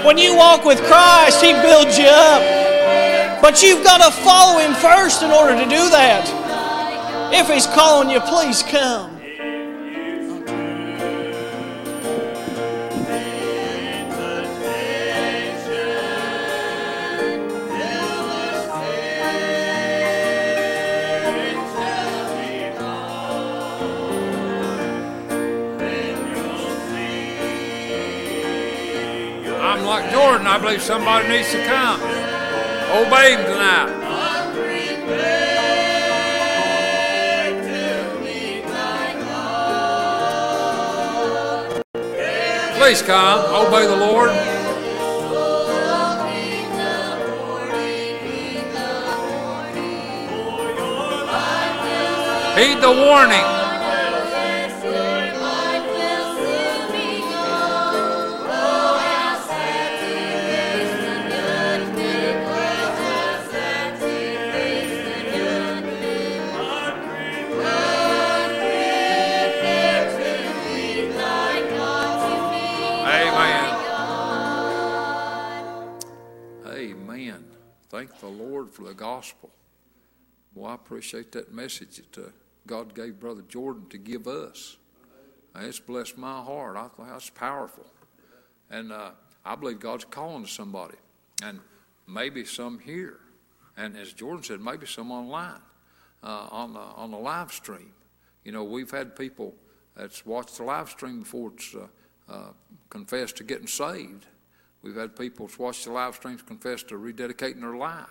When 0.05 0.17
you 0.17 0.35
walk 0.35 0.65
with 0.65 0.83
Christ, 0.83 1.41
He 1.41 1.53
builds 1.53 1.97
you 1.97 2.07
up. 2.07 2.68
But 3.41 3.63
you've 3.63 3.83
got 3.83 3.97
to 4.03 4.11
follow 4.21 4.59
Him 4.59 4.73
first 4.73 5.23
in 5.23 5.31
order 5.31 5.55
to 5.55 5.63
do 5.63 5.89
that. 5.89 6.27
If 7.33 7.47
He's 7.47 7.65
calling 7.67 8.09
you, 8.09 8.19
please 8.19 8.61
come. 8.63 9.15
I'm 29.61 29.85
like 29.85 30.11
Jordan. 30.11 30.45
I 30.45 30.57
believe 30.59 30.81
somebody 30.81 31.29
needs 31.29 31.51
to 31.51 31.65
come. 31.65 32.28
Obey 32.91 33.33
him 33.33 33.45
tonight. 33.45 33.95
Please 42.79 43.01
come. 43.03 43.67
Obey 43.67 43.85
the 43.85 43.95
Lord. 43.95 44.31
Heed 52.57 52.81
the 52.81 52.91
warning. 52.91 53.58
Gospel. 79.19 79.49
Well, 80.55 80.71
I 80.71 80.75
appreciate 80.75 81.33
that 81.33 81.53
message 81.53 81.97
that 81.97 82.17
uh, 82.17 82.29
God 82.65 82.95
gave 82.95 83.19
Brother 83.19 83.43
Jordan 83.49 83.85
to 83.89 83.97
give 83.97 84.27
us. 84.27 84.77
Uh, 85.53 85.59
It's 85.63 85.79
blessed 85.79 86.17
my 86.17 86.41
heart. 86.41 86.77
I 86.77 86.87
that's 86.97 87.29
powerful. 87.29 87.85
And 88.69 88.93
uh, 88.93 89.11
I 89.43 89.55
believe 89.55 89.81
God's 89.81 90.05
calling 90.05 90.45
to 90.45 90.49
somebody. 90.49 90.95
And 91.43 91.59
maybe 92.07 92.45
some 92.45 92.79
here. 92.79 93.19
And 93.75 93.97
as 93.97 94.13
Jordan 94.13 94.41
said, 94.41 94.61
maybe 94.61 94.85
some 94.85 95.11
online 95.11 95.61
uh, 96.23 96.47
on, 96.49 96.73
the, 96.73 96.79
on 96.79 97.11
the 97.11 97.17
live 97.17 97.51
stream. 97.51 97.91
You 98.45 98.53
know, 98.53 98.63
we've 98.63 98.91
had 98.91 99.17
people 99.17 99.53
that's 99.97 100.25
watched 100.25 100.55
the 100.55 100.63
live 100.63 100.89
stream 100.89 101.19
before 101.19 101.51
it's 101.57 101.75
uh, 101.75 101.87
uh, 102.31 102.51
confessed 102.89 103.35
to 103.37 103.43
getting 103.43 103.67
saved. 103.67 104.27
We've 104.81 104.95
had 104.95 105.13
people 105.17 105.47
that's 105.47 105.59
watched 105.59 105.83
the 105.83 105.91
live 105.91 106.15
streams 106.15 106.41
confess 106.41 106.83
to 106.83 106.95
rededicating 106.95 107.59
their 107.59 107.75
life. 107.75 108.07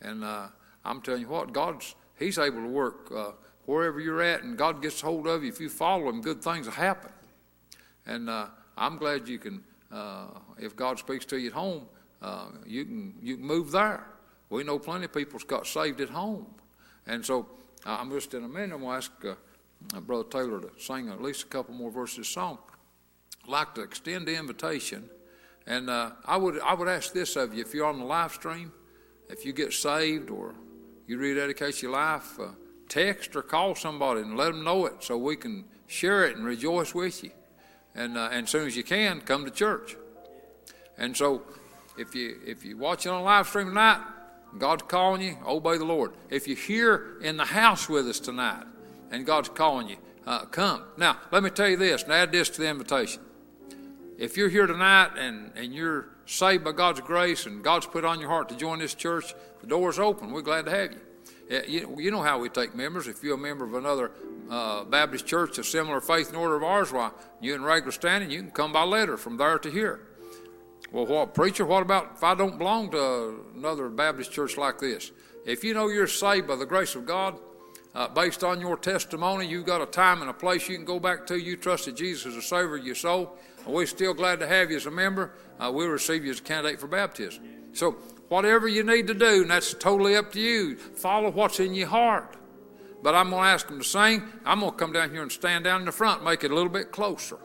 And 0.00 0.24
uh, 0.24 0.48
I'm 0.84 1.00
telling 1.00 1.22
you 1.22 1.28
what, 1.28 1.52
God's 1.52 1.94
He's 2.16 2.38
able 2.38 2.62
to 2.62 2.68
work 2.68 3.10
uh, 3.14 3.32
wherever 3.66 3.98
you're 4.00 4.22
at, 4.22 4.42
and 4.42 4.56
God 4.56 4.80
gets 4.80 5.00
hold 5.00 5.26
of 5.26 5.42
you. 5.42 5.48
If 5.48 5.60
you 5.60 5.68
follow 5.68 6.08
Him, 6.08 6.20
good 6.20 6.42
things 6.42 6.66
will 6.66 6.74
happen. 6.74 7.10
And 8.06 8.30
uh, 8.30 8.46
I'm 8.76 8.98
glad 8.98 9.28
you 9.28 9.38
can, 9.38 9.64
uh, 9.90 10.26
if 10.58 10.76
God 10.76 10.98
speaks 10.98 11.24
to 11.26 11.38
you 11.38 11.48
at 11.48 11.54
home, 11.54 11.86
uh, 12.22 12.46
you 12.66 12.84
can 12.84 13.14
you 13.20 13.36
can 13.36 13.46
move 13.46 13.70
there. 13.70 14.06
We 14.50 14.62
know 14.62 14.78
plenty 14.78 15.06
of 15.06 15.12
people's 15.12 15.44
got 15.44 15.66
saved 15.66 16.00
at 16.00 16.10
home, 16.10 16.46
and 17.06 17.24
so 17.24 17.46
I'm 17.84 18.10
just 18.10 18.32
in 18.34 18.44
a 18.44 18.48
minute. 18.48 18.74
I'm 18.74 18.82
to 18.82 18.88
ask 18.88 19.12
uh, 19.24 20.00
Brother 20.00 20.28
Taylor 20.28 20.60
to 20.60 20.70
sing 20.78 21.08
at 21.08 21.20
least 21.20 21.44
a 21.44 21.46
couple 21.46 21.74
more 21.74 21.90
verses 21.90 22.18
of 22.18 22.26
song. 22.26 22.58
I'd 23.44 23.50
like 23.50 23.74
to 23.74 23.82
extend 23.82 24.26
the 24.26 24.36
invitation, 24.36 25.08
and 25.66 25.90
uh, 25.90 26.12
I 26.24 26.36
would 26.36 26.60
I 26.60 26.74
would 26.74 26.88
ask 26.88 27.12
this 27.12 27.36
of 27.36 27.54
you: 27.54 27.62
if 27.62 27.74
you're 27.74 27.86
on 27.86 27.98
the 27.98 28.04
live 28.04 28.32
stream, 28.32 28.72
if 29.34 29.44
you 29.44 29.52
get 29.52 29.72
saved 29.72 30.30
or 30.30 30.54
you 31.08 31.18
rededicate 31.18 31.82
your 31.82 31.90
life, 31.90 32.38
uh, 32.38 32.50
text 32.88 33.34
or 33.34 33.42
call 33.42 33.74
somebody 33.74 34.20
and 34.20 34.36
let 34.36 34.52
them 34.52 34.62
know 34.62 34.86
it 34.86 35.02
so 35.02 35.18
we 35.18 35.34
can 35.34 35.64
share 35.88 36.24
it 36.24 36.36
and 36.36 36.46
rejoice 36.46 36.94
with 36.94 37.24
you. 37.24 37.32
And, 37.96 38.16
uh, 38.16 38.28
as 38.30 38.48
soon 38.48 38.68
as 38.68 38.76
you 38.76 38.84
can, 38.84 39.20
come 39.20 39.44
to 39.44 39.50
church. 39.50 39.96
And 40.96 41.16
so 41.16 41.42
if 41.98 42.14
you 42.14 42.38
if 42.46 42.64
you 42.64 42.76
watch 42.76 43.06
it 43.06 43.08
on 43.08 43.24
live 43.24 43.48
stream 43.48 43.66
tonight, 43.66 44.02
God's 44.56 44.84
calling 44.84 45.22
you, 45.22 45.36
obey 45.44 45.78
the 45.78 45.84
Lord. 45.84 46.12
If 46.30 46.46
you're 46.46 46.56
here 46.56 47.18
in 47.20 47.36
the 47.36 47.44
house 47.44 47.88
with 47.88 48.06
us 48.06 48.20
tonight 48.20 48.64
and 49.10 49.26
God's 49.26 49.48
calling 49.48 49.88
you, 49.88 49.96
uh, 50.28 50.44
come. 50.44 50.84
Now, 50.96 51.18
let 51.32 51.42
me 51.42 51.50
tell 51.50 51.68
you 51.68 51.76
this 51.76 52.04
and 52.04 52.12
add 52.12 52.30
this 52.30 52.50
to 52.50 52.60
the 52.60 52.68
invitation. 52.68 53.20
If 54.16 54.36
you're 54.36 54.48
here 54.48 54.68
tonight 54.68 55.18
and, 55.18 55.50
and 55.56 55.74
you're 55.74 56.13
saved 56.26 56.64
by 56.64 56.72
God's 56.72 57.00
grace 57.00 57.46
and 57.46 57.62
God's 57.62 57.86
put 57.86 58.04
on 58.04 58.20
your 58.20 58.28
heart 58.28 58.48
to 58.48 58.56
join 58.56 58.78
this 58.78 58.94
church, 58.94 59.34
the 59.60 59.66
door's 59.66 59.98
open. 59.98 60.30
We're 60.30 60.42
glad 60.42 60.64
to 60.66 60.70
have 60.70 60.92
you. 60.92 61.00
You, 61.98 62.10
know 62.10 62.22
how 62.22 62.38
we 62.38 62.48
take 62.48 62.74
members. 62.74 63.06
If 63.06 63.22
you're 63.22 63.34
a 63.34 63.38
member 63.38 63.64
of 63.66 63.74
another 63.74 64.12
uh, 64.50 64.84
Baptist 64.84 65.26
church 65.26 65.58
of 65.58 65.66
similar 65.66 66.00
faith 66.00 66.28
and 66.28 66.36
order 66.36 66.56
of 66.56 66.62
ours, 66.62 66.90
why, 66.90 67.10
you 67.40 67.54
in 67.54 67.62
regular 67.62 67.92
standing, 67.92 68.30
you 68.30 68.40
can 68.40 68.50
come 68.50 68.72
by 68.72 68.82
letter 68.82 69.18
from 69.18 69.36
there 69.36 69.58
to 69.58 69.70
here. 69.70 70.00
Well, 70.90 71.06
what, 71.06 71.34
preacher, 71.34 71.66
what 71.66 71.82
about 71.82 72.12
if 72.16 72.24
I 72.24 72.34
don't 72.34 72.56
belong 72.56 72.90
to 72.92 73.44
another 73.56 73.88
Baptist 73.88 74.32
church 74.32 74.56
like 74.56 74.78
this? 74.78 75.12
If 75.44 75.64
you 75.64 75.74
know 75.74 75.88
you're 75.88 76.06
saved 76.06 76.48
by 76.48 76.56
the 76.56 76.66
grace 76.66 76.94
of 76.94 77.04
God, 77.04 77.38
uh, 77.94 78.08
based 78.08 78.42
on 78.42 78.60
your 78.60 78.76
testimony, 78.76 79.46
you've 79.46 79.66
got 79.66 79.80
a 79.80 79.86
time 79.86 80.20
and 80.20 80.30
a 80.30 80.34
place 80.34 80.68
you 80.68 80.76
can 80.76 80.84
go 80.84 80.98
back 80.98 81.26
to. 81.26 81.38
You 81.38 81.56
trusted 81.56 81.96
Jesus 81.96 82.26
as 82.26 82.36
a 82.36 82.42
Savior 82.42 82.76
of 82.76 82.84
your 82.84 82.94
soul. 82.94 83.36
We're 83.66 83.86
still 83.86 84.14
glad 84.14 84.40
to 84.40 84.48
have 84.48 84.70
you 84.70 84.76
as 84.76 84.86
a 84.86 84.90
member. 84.90 85.32
Uh, 85.58 85.70
we'll 85.72 85.88
receive 85.88 86.24
you 86.24 86.32
as 86.32 86.40
a 86.40 86.42
candidate 86.42 86.80
for 86.80 86.88
baptism. 86.88 87.44
So, 87.72 87.92
whatever 88.28 88.68
you 88.68 88.82
need 88.82 89.06
to 89.06 89.14
do, 89.14 89.42
and 89.42 89.50
that's 89.50 89.74
totally 89.74 90.16
up 90.16 90.32
to 90.32 90.40
you, 90.40 90.76
follow 90.76 91.30
what's 91.30 91.60
in 91.60 91.74
your 91.74 91.88
heart. 91.88 92.36
But 93.02 93.14
I'm 93.14 93.30
going 93.30 93.42
to 93.42 93.48
ask 93.48 93.68
them 93.68 93.78
to 93.78 93.84
sing. 93.84 94.22
I'm 94.44 94.60
going 94.60 94.72
to 94.72 94.78
come 94.78 94.92
down 94.92 95.10
here 95.10 95.22
and 95.22 95.30
stand 95.30 95.64
down 95.64 95.80
in 95.80 95.86
the 95.86 95.92
front, 95.92 96.24
make 96.24 96.42
it 96.42 96.50
a 96.50 96.54
little 96.54 96.70
bit 96.70 96.90
closer. 96.90 97.38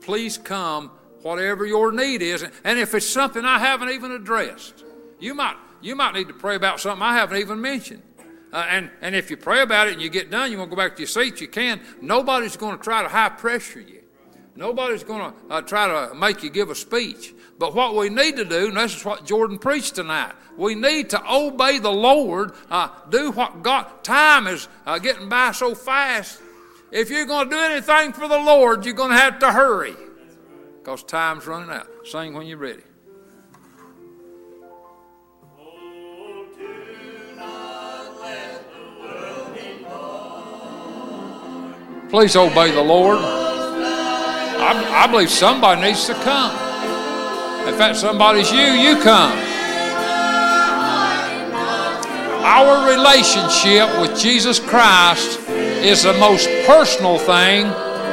Please 0.00 0.38
come, 0.38 0.90
whatever 1.22 1.66
your 1.66 1.92
need 1.92 2.20
is. 2.22 2.44
And 2.64 2.78
if 2.78 2.94
it's 2.94 3.08
something 3.08 3.44
I 3.44 3.58
haven't 3.58 3.90
even 3.90 4.12
addressed, 4.12 4.82
you 5.20 5.34
might, 5.34 5.56
you 5.80 5.94
might 5.94 6.14
need 6.14 6.28
to 6.28 6.34
pray 6.34 6.56
about 6.56 6.80
something 6.80 7.02
I 7.02 7.14
haven't 7.14 7.38
even 7.38 7.60
mentioned. 7.60 8.02
Uh, 8.54 8.64
and, 8.70 8.90
and 9.00 9.16
if 9.16 9.30
you 9.32 9.36
pray 9.36 9.62
about 9.62 9.88
it 9.88 9.94
and 9.94 10.00
you 10.00 10.08
get 10.08 10.30
done, 10.30 10.52
you 10.52 10.56
want 10.56 10.70
to 10.70 10.76
go 10.76 10.80
back 10.80 10.94
to 10.94 11.02
your 11.02 11.08
seat, 11.08 11.40
you 11.40 11.48
can. 11.48 11.80
Nobody's 12.00 12.56
going 12.56 12.78
to 12.78 12.82
try 12.82 13.02
to 13.02 13.08
high 13.08 13.30
pressure 13.30 13.80
you. 13.80 14.00
Nobody's 14.54 15.02
going 15.02 15.32
to 15.32 15.52
uh, 15.52 15.60
try 15.62 15.88
to 15.88 16.14
make 16.14 16.44
you 16.44 16.50
give 16.50 16.70
a 16.70 16.74
speech. 16.76 17.34
But 17.58 17.74
what 17.74 17.96
we 17.96 18.08
need 18.08 18.36
to 18.36 18.44
do, 18.44 18.68
and 18.68 18.76
this 18.76 18.96
is 18.96 19.04
what 19.04 19.26
Jordan 19.26 19.58
preached 19.58 19.96
tonight, 19.96 20.34
we 20.56 20.76
need 20.76 21.10
to 21.10 21.22
obey 21.28 21.80
the 21.80 21.90
Lord, 21.90 22.52
uh, 22.70 22.90
do 23.10 23.32
what 23.32 23.64
God, 23.64 24.04
time 24.04 24.46
is 24.46 24.68
uh, 24.86 25.00
getting 25.00 25.28
by 25.28 25.50
so 25.50 25.74
fast. 25.74 26.40
If 26.92 27.10
you're 27.10 27.26
going 27.26 27.50
to 27.50 27.56
do 27.56 27.60
anything 27.60 28.12
for 28.12 28.28
the 28.28 28.38
Lord, 28.38 28.84
you're 28.84 28.94
going 28.94 29.10
to 29.10 29.16
have 29.16 29.40
to 29.40 29.50
hurry 29.50 29.96
because 30.78 31.02
time's 31.02 31.44
running 31.48 31.70
out. 31.70 31.88
Sing 32.04 32.34
when 32.34 32.46
you're 32.46 32.58
ready. 32.58 32.82
Please 42.14 42.36
obey 42.36 42.70
the 42.70 42.80
Lord. 42.80 43.18
I, 43.18 45.02
I 45.02 45.10
believe 45.10 45.28
somebody 45.28 45.80
needs 45.80 46.06
to 46.06 46.14
come. 46.14 46.54
If 47.66 47.76
that 47.76 47.96
somebody's 47.96 48.52
you, 48.52 48.60
you 48.60 49.02
come. 49.02 49.32
Our 52.46 52.88
relationship 52.88 53.90
with 54.00 54.16
Jesus 54.16 54.60
Christ 54.60 55.40
is 55.82 56.04
the 56.04 56.12
most 56.12 56.46
personal 56.68 57.18
thing 57.18 57.64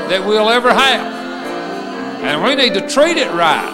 that 0.10 0.26
we'll 0.26 0.50
ever 0.50 0.74
have. 0.74 2.24
And 2.24 2.44
we 2.44 2.56
need 2.56 2.74
to 2.74 2.90
treat 2.90 3.18
it 3.18 3.30
right. 3.30 3.70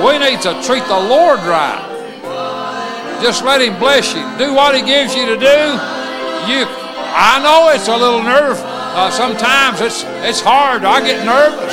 We 0.00 0.16
need 0.16 0.40
to 0.40 0.56
treat 0.64 0.84
the 0.88 0.98
Lord 0.98 1.40
right. 1.40 1.84
Just 3.20 3.44
let 3.44 3.60
Him 3.60 3.78
bless 3.78 4.14
you. 4.14 4.24
Do 4.38 4.54
what 4.54 4.74
He 4.74 4.80
gives 4.80 5.14
you 5.14 5.26
to 5.26 5.36
do. 5.36 5.60
You, 6.48 6.64
I 7.12 7.38
know 7.44 7.68
it's 7.74 7.88
a 7.88 7.94
little 7.94 8.22
nerve. 8.22 8.77
Uh, 8.98 9.08
sometimes 9.12 9.80
it's 9.80 10.02
it's 10.26 10.40
hard. 10.40 10.82
I 10.84 10.98
get 10.98 11.24
nervous. 11.24 11.70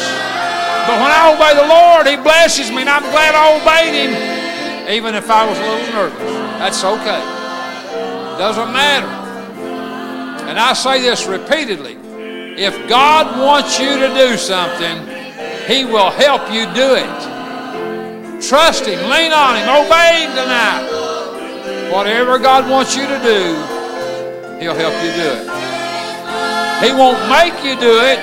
But 0.85 1.01
when 1.01 1.09
I 1.09 1.33
obey 1.33 1.57
the 1.57 1.65
Lord, 1.65 2.05
He 2.05 2.21
blesses 2.21 2.69
me, 2.69 2.85
and 2.85 2.89
I'm 2.89 3.01
glad 3.09 3.33
I 3.33 3.57
obeyed 3.57 3.97
Him, 3.97 4.13
even 4.93 5.15
if 5.15 5.27
I 5.27 5.49
was 5.49 5.57
a 5.57 5.65
little 5.65 5.93
nervous. 5.97 6.21
That's 6.61 6.83
okay. 6.85 7.23
Doesn't 8.37 8.71
matter. 8.71 9.09
And 10.45 10.59
I 10.59 10.73
say 10.73 11.01
this 11.01 11.25
repeatedly. 11.25 11.97
If 12.61 12.87
God 12.87 13.41
wants 13.41 13.79
you 13.79 13.97
to 13.97 14.09
do 14.13 14.37
something, 14.37 15.09
He 15.65 15.83
will 15.83 16.11
help 16.11 16.45
you 16.53 16.69
do 16.77 16.93
it. 16.93 17.17
Trust 18.39 18.85
Him, 18.85 19.01
lean 19.09 19.33
on 19.33 19.57
Him, 19.57 19.65
obey 19.65 20.29
Him 20.29 20.31
tonight. 20.37 21.89
Whatever 21.91 22.37
God 22.37 22.69
wants 22.69 22.95
you 22.95 23.07
to 23.07 23.19
do, 23.25 23.41
He'll 24.61 24.77
help 24.77 24.93
you 25.01 25.11
do 25.17 25.29
it. 25.41 25.74
He 26.83 26.91
won't 26.91 27.21
make 27.29 27.63
you 27.63 27.79
do 27.79 27.99
it, 28.03 28.19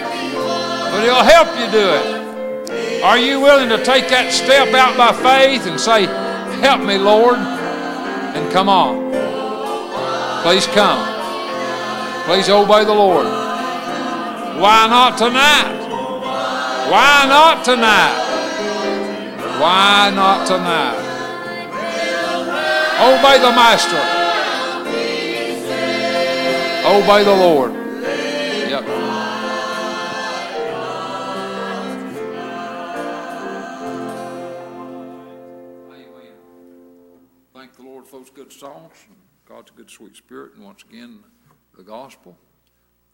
but 0.90 1.03
He'll 1.03 1.24
help 1.24 1.48
you 1.59 1.70
do 1.70 1.88
it. 1.88 3.03
Are 3.03 3.18
you 3.18 3.40
willing 3.40 3.68
to 3.70 3.82
take 3.84 4.09
that 4.09 4.32
step 4.32 4.72
out 4.74 4.96
by 4.96 5.12
faith 5.12 5.66
and 5.66 5.80
say, 5.80 6.07
Help 6.61 6.82
me, 6.82 6.96
Lord? 6.96 7.38
And 7.38 8.53
come 8.53 8.68
on. 8.68 9.11
Please 10.42 10.66
come. 10.68 11.03
Please 12.24 12.48
obey 12.48 12.84
the 12.84 12.94
Lord. 12.94 13.26
Why 13.26 14.86
not 14.86 15.18
tonight? 15.18 15.82
Why 16.88 17.26
not 17.26 17.64
tonight? 17.64 18.14
Why 19.59 20.12
not 20.14 20.46
tonight? 20.46 21.03
Obey 23.03 23.38
the 23.38 23.50
Master. 23.50 23.98
Obey 26.86 27.24
the 27.24 27.34
Lord. 27.34 27.82
Those 38.12 38.30
good 38.30 38.52
songs. 38.52 38.92
and 39.08 39.16
God's 39.48 39.72
good, 39.72 39.90
sweet 39.90 40.14
spirit. 40.14 40.54
And 40.54 40.64
once 40.64 40.84
again, 40.88 41.20
the 41.76 41.82
gospel. 41.82 42.36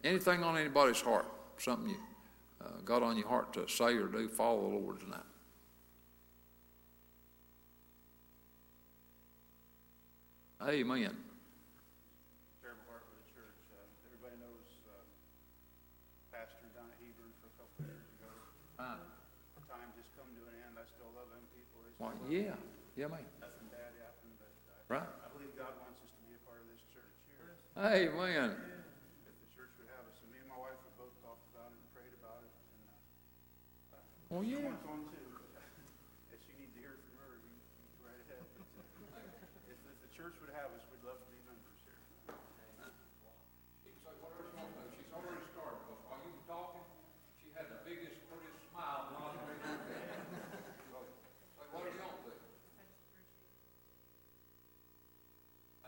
Anything 0.05 0.43
on 0.43 0.59
anybody's 0.59 1.01
heart, 1.01 1.27
something 1.57 1.89
you 1.89 1.97
uh, 2.61 2.81
got 2.85 3.03
on 3.03 3.17
your 3.17 3.29
heart 3.29 3.55
to 3.55 3.67
say 3.69 3.95
or 3.95 4.07
do, 4.07 4.29
follow 4.29 4.71
the 4.71 4.77
Lord 4.77 5.01
tonight. 5.01 5.21
Amen. 10.59 11.15
Terrible 12.61 12.83
heart 12.91 13.07
with 13.07 13.23
the 13.23 13.31
church 13.31 13.55
everybody 14.03 14.35
knows 14.43 14.67
pastor 16.35 16.67
Don 16.75 16.91
Abern 16.99 17.31
for 17.39 17.47
the 17.47 17.55
uh, 27.79 27.95
Well, 34.29 34.45
yeah. 34.45 34.61
Someone's 34.61 34.85
on 34.85 35.09
too. 35.09 35.25
but, 35.33 35.57
uh, 35.57 36.37
If 36.37 36.41
you 36.53 36.55
need 36.61 36.69
to 36.77 36.81
hear 36.85 37.01
from 37.01 37.17
her, 37.25 37.41
you, 37.41 37.49
you 37.49 37.89
go 37.97 38.13
right 38.13 38.21
ahead. 38.29 38.45
But, 38.77 38.85
uh, 39.17 39.73
if, 39.73 39.79
if 39.89 39.97
the 40.05 40.11
church 40.13 40.37
would 40.45 40.53
have 40.53 40.69
us, 40.77 40.85
we'd 40.93 41.01
love 41.01 41.17
to 41.17 41.29
be 41.33 41.41
members 41.49 41.81
here. 41.89 41.97
She's 43.89 43.97
already 45.17 45.41
started, 45.57 45.81
because 45.89 46.03
while 46.05 46.21
you 46.21 46.35
were 46.37 46.45
talking, 46.45 46.85
she 47.41 47.49
had 47.57 47.73
the 47.73 47.81
biggest, 47.89 48.21
prettiest 48.29 48.69
smile 48.69 49.17
on 49.17 49.33
her 49.33 49.57
face. 49.65 49.81
So, 50.93 50.99
say, 51.57 51.65
what 51.73 51.89
do 51.89 51.97
you 51.97 52.05
want 52.05 52.21
to? 52.29 52.37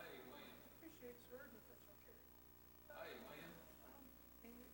Amen. 0.01 0.49
Appreciate 0.81 1.17
serving, 1.29 1.61
that's 1.69 1.85
okay. 2.09 2.17
Amen. 2.89 3.53
Amen. 4.49 4.73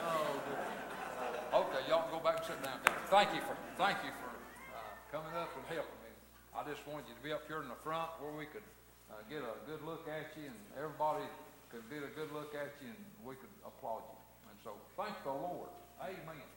Oh, 0.05 0.35
good. 0.47 0.59
Okay, 1.55 1.82
y'all 1.93 2.09
can 2.09 2.16
go 2.16 2.24
back 2.24 2.40
and 2.40 2.49
sit 2.49 2.57
down. 2.64 2.80
Thank 3.12 3.36
you 3.36 3.45
for, 3.45 3.53
thank 3.76 4.01
you 4.01 4.09
for, 4.16 4.32
uh, 4.72 4.80
coming 5.12 5.36
up 5.36 5.53
and 5.53 5.61
helping 5.68 6.01
me. 6.01 6.09
I 6.57 6.64
just 6.64 6.80
wanted 6.88 7.05
you 7.05 7.12
to 7.12 7.20
be 7.20 7.36
up 7.36 7.45
here 7.45 7.61
in 7.61 7.68
the 7.68 7.76
front 7.84 8.09
where 8.16 8.32
we 8.32 8.49
could, 8.49 8.64
uh, 9.12 9.20
get 9.28 9.45
a 9.45 9.61
good 9.68 9.84
look 9.84 10.09
at 10.09 10.32
you 10.40 10.49
and 10.49 10.57
everybody 10.72 11.28
could 11.68 11.84
get 11.93 12.01
a 12.01 12.09
good 12.16 12.32
look 12.32 12.57
at 12.57 12.72
you 12.80 12.88
and 12.88 13.05
we 13.20 13.36
could 13.36 13.53
applaud 13.61 14.09
you. 14.09 14.16
And 14.49 14.57
so, 14.64 14.72
thank 14.97 15.12
the 15.20 15.36
Lord. 15.36 15.68
Amen. 16.01 16.49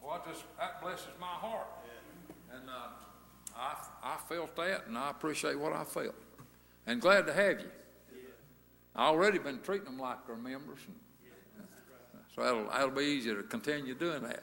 Well, 0.00 0.16
I 0.16 0.24
just, 0.24 0.40
that 0.56 0.80
blesses 0.80 1.12
my 1.20 1.36
heart. 1.36 1.68
And, 2.56 2.64
uh, 2.64 2.96
I, 3.52 3.76
I 4.02 4.16
felt 4.24 4.56
that 4.56 4.88
and 4.88 4.96
I 4.96 5.10
appreciate 5.10 5.60
what 5.60 5.76
I 5.76 5.84
felt. 5.84 6.16
And 6.86 6.98
glad 6.98 7.26
to 7.26 7.34
have 7.34 7.60
you. 7.60 7.68
I 8.96 9.04
already 9.12 9.36
been 9.36 9.60
treating 9.60 9.84
them 9.84 9.98
like 9.98 10.26
their 10.26 10.36
members 10.36 10.80
and 10.88 10.96
so 12.34 12.42
that'll, 12.42 12.64
that'll 12.70 12.90
be 12.90 13.04
easier 13.04 13.36
to 13.36 13.42
continue 13.42 13.94
doing 13.94 14.22
that. 14.22 14.42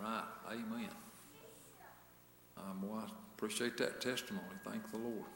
right. 0.00 0.24
Amen. 0.52 0.88
Um, 2.56 2.82
well, 2.82 3.04
I 3.06 3.10
appreciate 3.36 3.76
that 3.78 4.00
testimony. 4.00 4.44
Thank 4.64 4.90
the 4.90 4.98
Lord. 4.98 5.30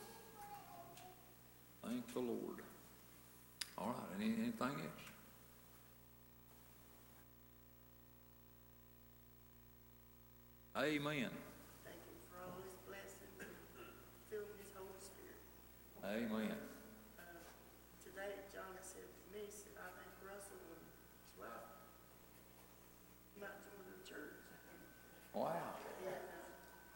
Thank 1.85 2.13
the 2.13 2.21
Lord. 2.21 2.63
All 3.79 3.89
right, 3.89 4.21
any, 4.21 4.35
anything 4.35 4.53
else? 4.61 5.07
Amen. 10.77 11.29
Thank 11.85 12.01
you 12.09 12.17
for 12.33 12.41
all 12.49 12.57
his 12.65 12.79
blessings 12.89 13.37
and 13.39 13.53
filling 14.33 14.57
his 14.57 14.73
Holy 14.73 14.99
Spirit. 15.05 15.43
Amen. 16.01 16.57
Uh, 17.21 17.23
Today, 18.01 18.41
John 18.49 18.73
said 18.81 19.05
to 19.05 19.25
me, 19.37 19.45
he 19.47 19.53
said, 19.53 19.77
I 19.77 19.93
think 20.01 20.11
Russell 20.25 20.59
and 20.73 20.81
his 20.81 21.37
wife 21.37 21.69
might 23.37 23.59
join 23.69 23.85
the 23.85 24.01
church. 24.01 24.43
Wow. 25.35 25.57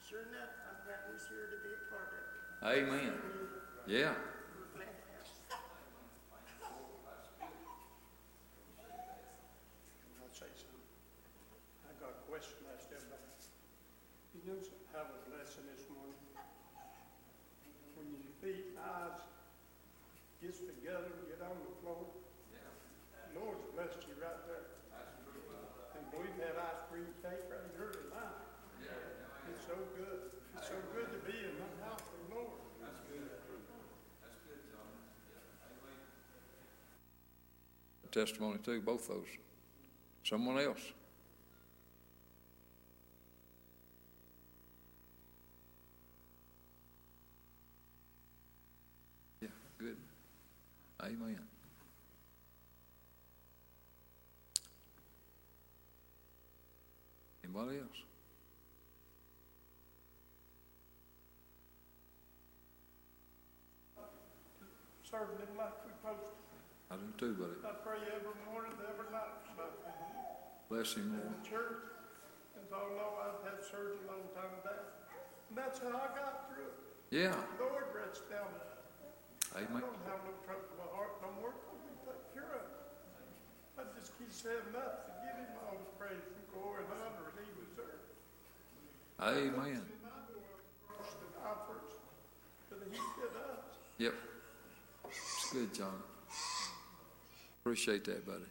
Sure 0.04 0.22
enough, 0.30 0.54
I'm 0.68 0.78
glad 0.86 1.02
he's 1.10 1.26
here 1.26 1.50
to 1.50 1.58
be 1.66 1.72
a 1.72 1.82
part 1.90 2.14
of 2.14 2.20
it. 2.20 2.86
Amen. 2.86 3.12
Yeah. 3.88 4.14
We're 4.54 4.70
glad 4.76 4.92
to 4.92 5.06
have 5.18 5.26
him. 5.26 5.58
I'll 10.22 10.30
say 10.30 10.46
something. 10.54 10.86
I 11.88 11.92
got 11.98 12.12
a 12.12 12.22
question 12.30 12.54
I 12.70 12.78
asked 12.78 12.92
everybody. 12.94 13.24
You 14.36 14.52
know, 14.52 14.62
have 14.94 15.10
a 15.10 15.20
lesson 15.32 15.66
this 15.74 15.88
morning. 15.90 16.20
When 17.98 18.06
your 18.14 18.30
feet 18.44 18.76
and 18.76 18.78
eyes 18.78 19.26
gets 20.38 20.60
together 20.62 21.08
and 21.08 21.26
get 21.26 21.42
on 21.42 21.56
the 21.66 21.72
floor. 21.82 22.14
Lord's 23.34 23.68
blessed 23.76 24.00
you 24.08 24.16
right 24.22 24.40
there. 24.48 24.70
And 25.92 26.04
we've 26.14 26.38
had 26.40 26.56
ice 26.56 26.80
cream 26.88 27.10
cake 27.20 27.44
right 27.52 27.68
here 27.76 27.92
tonight. 27.92 28.38
It's 29.52 29.60
so 29.68 29.76
good. 29.92 30.32
It's 30.56 30.68
so 30.72 30.78
good 30.96 31.12
to 31.12 31.20
be 31.28 31.36
in 31.36 31.52
the 31.60 31.68
house 31.84 32.00
of 32.00 32.16
the 32.16 32.32
Lord. 32.32 32.66
Testimony 38.16 38.56
too, 38.64 38.80
both 38.80 39.08
those. 39.08 39.26
Someone 40.24 40.58
else. 40.58 40.80
Yeah, 49.42 49.48
good. 49.76 49.98
Amen. 51.02 51.38
Anybody 57.44 57.80
else? 57.80 57.88
Serving 65.04 65.36
supposed 65.38 65.82
to. 65.84 65.85
I 66.90 66.94
do 66.94 67.08
too, 67.18 67.34
buddy. 67.34 67.58
I 67.66 67.74
pray 67.82 67.98
every 68.14 68.36
morning, 68.46 68.72
every 68.78 69.10
night. 69.10 69.42
Bless 70.70 70.94
him, 70.94 71.14
in 71.14 71.18
Lord. 71.18 71.30
the 71.30 71.42
church, 71.46 71.82
as 72.58 72.70
all 72.74 72.90
know, 72.98 73.22
I've 73.22 73.42
had 73.46 73.62
surgery 73.62 74.02
a 74.02 74.10
long 74.10 74.26
time 74.34 74.50
back. 74.66 74.82
And 75.50 75.54
that's 75.54 75.78
how 75.78 75.94
I 75.94 76.10
got 76.14 76.50
through 76.50 76.74
it. 76.74 76.78
Yeah. 77.14 77.38
The 77.58 77.70
Lord 77.70 77.86
rests 77.94 78.26
down. 78.26 78.50
Amen. 79.54 79.78
I 79.78 79.82
don't 79.82 80.02
have 80.10 80.22
no 80.26 80.34
trouble 80.42 80.66
in 80.66 80.78
my 80.78 80.90
heart 80.90 81.14
no 81.22 81.30
more, 81.38 81.54
because 81.54 81.82
he 81.86 81.94
took 82.02 82.18
care 82.34 82.50
of 82.54 82.66
it. 82.66 82.82
I 83.78 83.82
just 83.94 84.10
keep 84.18 84.30
saying 84.34 84.66
enough 84.74 85.06
to 85.06 85.12
give 85.22 85.38
him 85.38 85.54
all 85.66 85.78
the 85.78 85.90
praise 85.98 86.22
and 86.22 86.46
glory 86.50 86.82
and 86.82 86.98
honor 86.98 87.30
he 87.38 87.46
deserves. 87.62 88.10
Amen. 89.22 89.86
And 89.86 90.02
I 90.02 90.18
know 90.30 90.42
the 90.98 91.30
conference 91.42 91.94
that 92.74 92.82
he 92.90 92.98
did 92.98 93.32
us. 93.38 93.70
Yep. 94.02 94.14
It's 95.14 95.50
good, 95.54 95.70
John. 95.74 95.98
Appreciate 97.66 98.04
that, 98.04 98.24
buddy. 98.24 98.44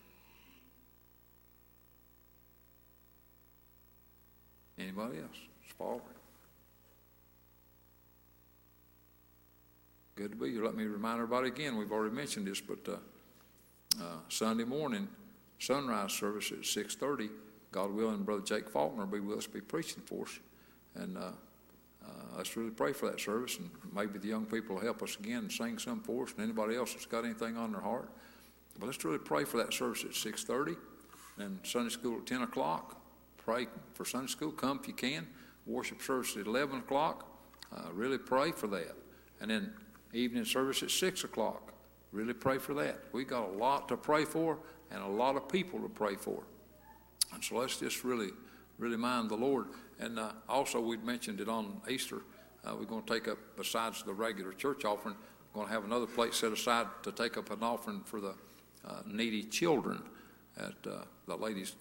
Anybody 4.78 5.20
else? 5.20 5.38
Spalding. 5.70 6.02
Good 10.18 10.32
to 10.32 10.36
be 10.36 10.52
here. 10.52 10.66
Let 10.66 10.76
me 10.76 10.84
remind 10.84 11.22
everybody 11.22 11.48
again, 11.48 11.78
we've 11.78 11.94
already 11.94 12.14
mentioned 12.14 12.46
this, 12.46 12.60
but 12.60 12.80
uh, 12.90 14.04
uh, 14.04 14.18
Sunday 14.28 14.66
morning, 14.66 15.08
sunrise 15.60 16.12
service 16.12 16.52
at 16.52 16.64
6.30, 16.64 17.30
God 17.72 17.94
willing, 17.94 18.24
Brother 18.24 18.44
Jake 18.44 18.68
Faulkner 18.70 19.06
will 19.06 19.12
be 19.14 19.20
with 19.22 19.38
us, 19.38 19.48
be 19.48 19.62
preaching 19.62 20.04
for 20.06 20.24
us. 20.24 20.40
And 20.96 21.18
uh, 21.18 21.22
uh, 22.06 22.10
let's 22.36 22.58
really 22.58 22.72
pray 22.72 22.92
for 22.92 23.10
that 23.10 23.22
service, 23.22 23.60
and 23.60 23.70
maybe 23.94 24.20
the 24.20 24.28
young 24.28 24.46
people 24.46 24.76
will 24.76 24.84
help 24.84 25.02
us 25.02 25.16
again 25.16 25.38
and 25.38 25.52
sing 25.54 25.80
some 25.80 26.02
for 26.02 26.26
us, 26.26 26.34
and 26.34 26.44
anybody 26.44 26.76
else 26.76 26.92
that's 26.92 27.06
got 27.06 27.24
anything 27.24 27.56
on 27.56 27.72
their 27.72 27.80
heart. 27.80 28.10
But 28.80 28.88
let's 28.88 29.04
really 29.04 29.20
pray 29.20 29.44
for 29.46 29.58
that 29.58 29.74
service 29.74 30.04
at 30.04 30.12
6.30, 30.12 30.76
and 31.38 31.60
Sunday 31.64 31.90
school 31.90 32.18
at 32.18 32.26
10 32.26 32.42
o'clock. 32.42 33.02
Pray 33.38 33.68
for 33.94 34.06
Sunday 34.06 34.28
school. 34.28 34.52
Come 34.52 34.80
if 34.82 34.88
you 34.88 34.94
can. 34.94 35.28
Worship 35.66 36.02
service 36.02 36.36
at 36.38 36.48
11 36.48 36.80
o'clock. 36.80 37.28
Uh, 37.76 37.92
really 37.94 38.18
pray 38.18 38.52
for 38.52 38.68
that. 38.68 38.96
And 39.42 39.52
then 39.52 39.74
evening 40.14 40.46
service 40.46 40.84
at 40.84 40.92
6 40.92 41.24
o'clock. 41.24 41.74
Really 42.12 42.34
pray 42.34 42.58
for 42.58 42.74
that. 42.76 43.00
We 43.12 43.26
got 43.26 43.50
a 43.50 43.52
lot 43.52 43.88
to 43.90 43.98
pray 43.98 44.26
for 44.26 44.58
and 44.92 45.02
a 45.02 45.08
lot 45.08 45.36
of 45.36 45.50
people 45.50 45.80
to 45.82 45.90
pray 45.90 46.16
for. 46.16 46.44
And 47.34 47.44
so 47.44 47.58
let's 47.58 47.78
just 47.78 48.04
really, 48.04 48.30
really 48.78 48.98
mind 48.98 49.30
the 49.30 49.36
Lord. 49.36 49.68
And 50.00 50.20
uh, 50.20 50.32
also, 50.48 50.80
we'd 50.80 51.04
mentioned 51.04 51.42
it 51.42 51.50
on 51.50 51.82
Easter. 51.90 52.22
Uh, 52.64 52.76
we're 52.78 52.86
going 52.86 53.04
to 53.04 53.14
take 53.14 53.28
up, 53.28 53.38
besides 53.58 54.04
the 54.04 54.14
regular 54.14 54.54
church 54.54 54.86
offering, 54.86 55.16
we're 55.54 55.62
going 55.62 55.68
to 55.68 55.74
have 55.74 55.86
another 55.86 56.08
plate 56.08 56.34
set 56.34 56.52
aside 56.52 56.88
to 57.04 57.12
take 57.12 57.38
up 57.38 57.52
an 57.52 57.62
offering 57.62 58.02
for 58.06 58.22
the 58.22 58.36
uh, 58.88 59.02
needy 59.06 59.44
children 59.44 60.02
at 60.58 60.74
uh, 60.88 61.04
the 61.28 61.36
ladies' 61.36 61.76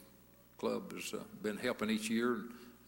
club 0.58 0.92
has 0.92 1.14
uh, 1.14 1.18
been 1.42 1.56
helping 1.56 1.90
each 1.90 2.08
year, 2.08 2.38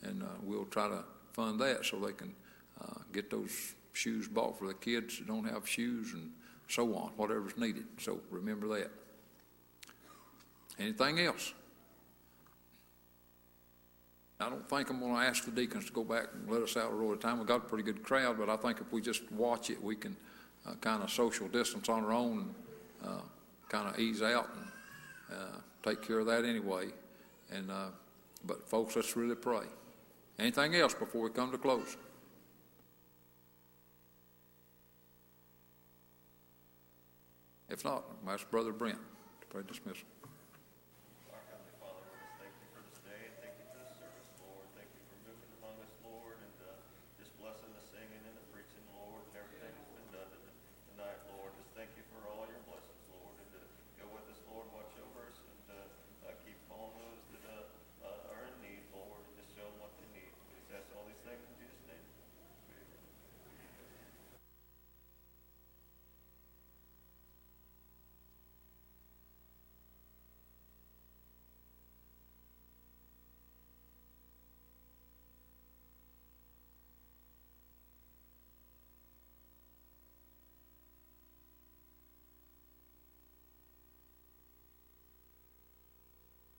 and 0.02 0.22
uh, 0.22 0.26
we'll 0.42 0.64
try 0.66 0.88
to 0.88 1.04
fund 1.32 1.60
that 1.60 1.84
so 1.84 1.98
they 1.98 2.12
can 2.12 2.34
uh, 2.80 3.00
get 3.12 3.30
those 3.30 3.74
shoes 3.92 4.28
bought 4.28 4.58
for 4.58 4.66
the 4.66 4.74
kids 4.74 5.18
that 5.18 5.26
don't 5.26 5.44
have 5.44 5.68
shoes 5.68 6.12
and 6.12 6.30
so 6.68 6.94
on, 6.94 7.10
whatever's 7.16 7.56
needed. 7.56 7.84
So 7.98 8.20
remember 8.30 8.68
that. 8.78 8.90
Anything 10.78 11.20
else? 11.20 11.54
I 14.38 14.50
don't 14.50 14.68
think 14.68 14.90
I'm 14.90 15.00
going 15.00 15.14
to 15.14 15.20
ask 15.20 15.44
the 15.44 15.50
deacons 15.50 15.86
to 15.86 15.92
go 15.92 16.04
back 16.04 16.26
and 16.34 16.50
let 16.50 16.60
us 16.60 16.76
out 16.76 16.92
a 16.92 16.94
row 16.94 17.12
at 17.14 17.20
time. 17.22 17.38
We've 17.38 17.46
got 17.46 17.56
a 17.56 17.68
pretty 17.68 17.84
good 17.84 18.02
crowd, 18.02 18.36
but 18.38 18.50
I 18.50 18.56
think 18.56 18.80
if 18.80 18.92
we 18.92 19.00
just 19.00 19.30
watch 19.32 19.70
it, 19.70 19.82
we 19.82 19.96
can 19.96 20.14
uh, 20.66 20.74
kind 20.74 21.02
of 21.02 21.10
social 21.10 21.48
distance 21.48 21.88
on 21.88 22.04
our 22.04 22.12
own 22.12 22.54
and 23.02 23.12
uh, 23.12 23.20
kind 23.68 23.88
of 23.88 23.98
ease 23.98 24.22
out 24.22 24.48
and 24.54 25.38
uh, 25.38 25.58
take 25.82 26.02
care 26.02 26.18
of 26.18 26.26
that 26.26 26.44
anyway. 26.44 26.88
And 27.50 27.70
uh, 27.70 27.88
but 28.44 28.68
folks, 28.68 28.96
let's 28.96 29.16
really 29.16 29.34
pray. 29.34 29.64
Anything 30.38 30.74
else 30.74 30.94
before 30.94 31.22
we 31.22 31.30
come 31.30 31.50
to 31.52 31.58
close? 31.58 31.96
If 37.68 37.84
not, 37.84 38.04
ask 38.28 38.48
Brother 38.50 38.72
Brent 38.72 38.98
to 39.40 39.46
pray 39.48 39.62
dismissal. 39.66 40.06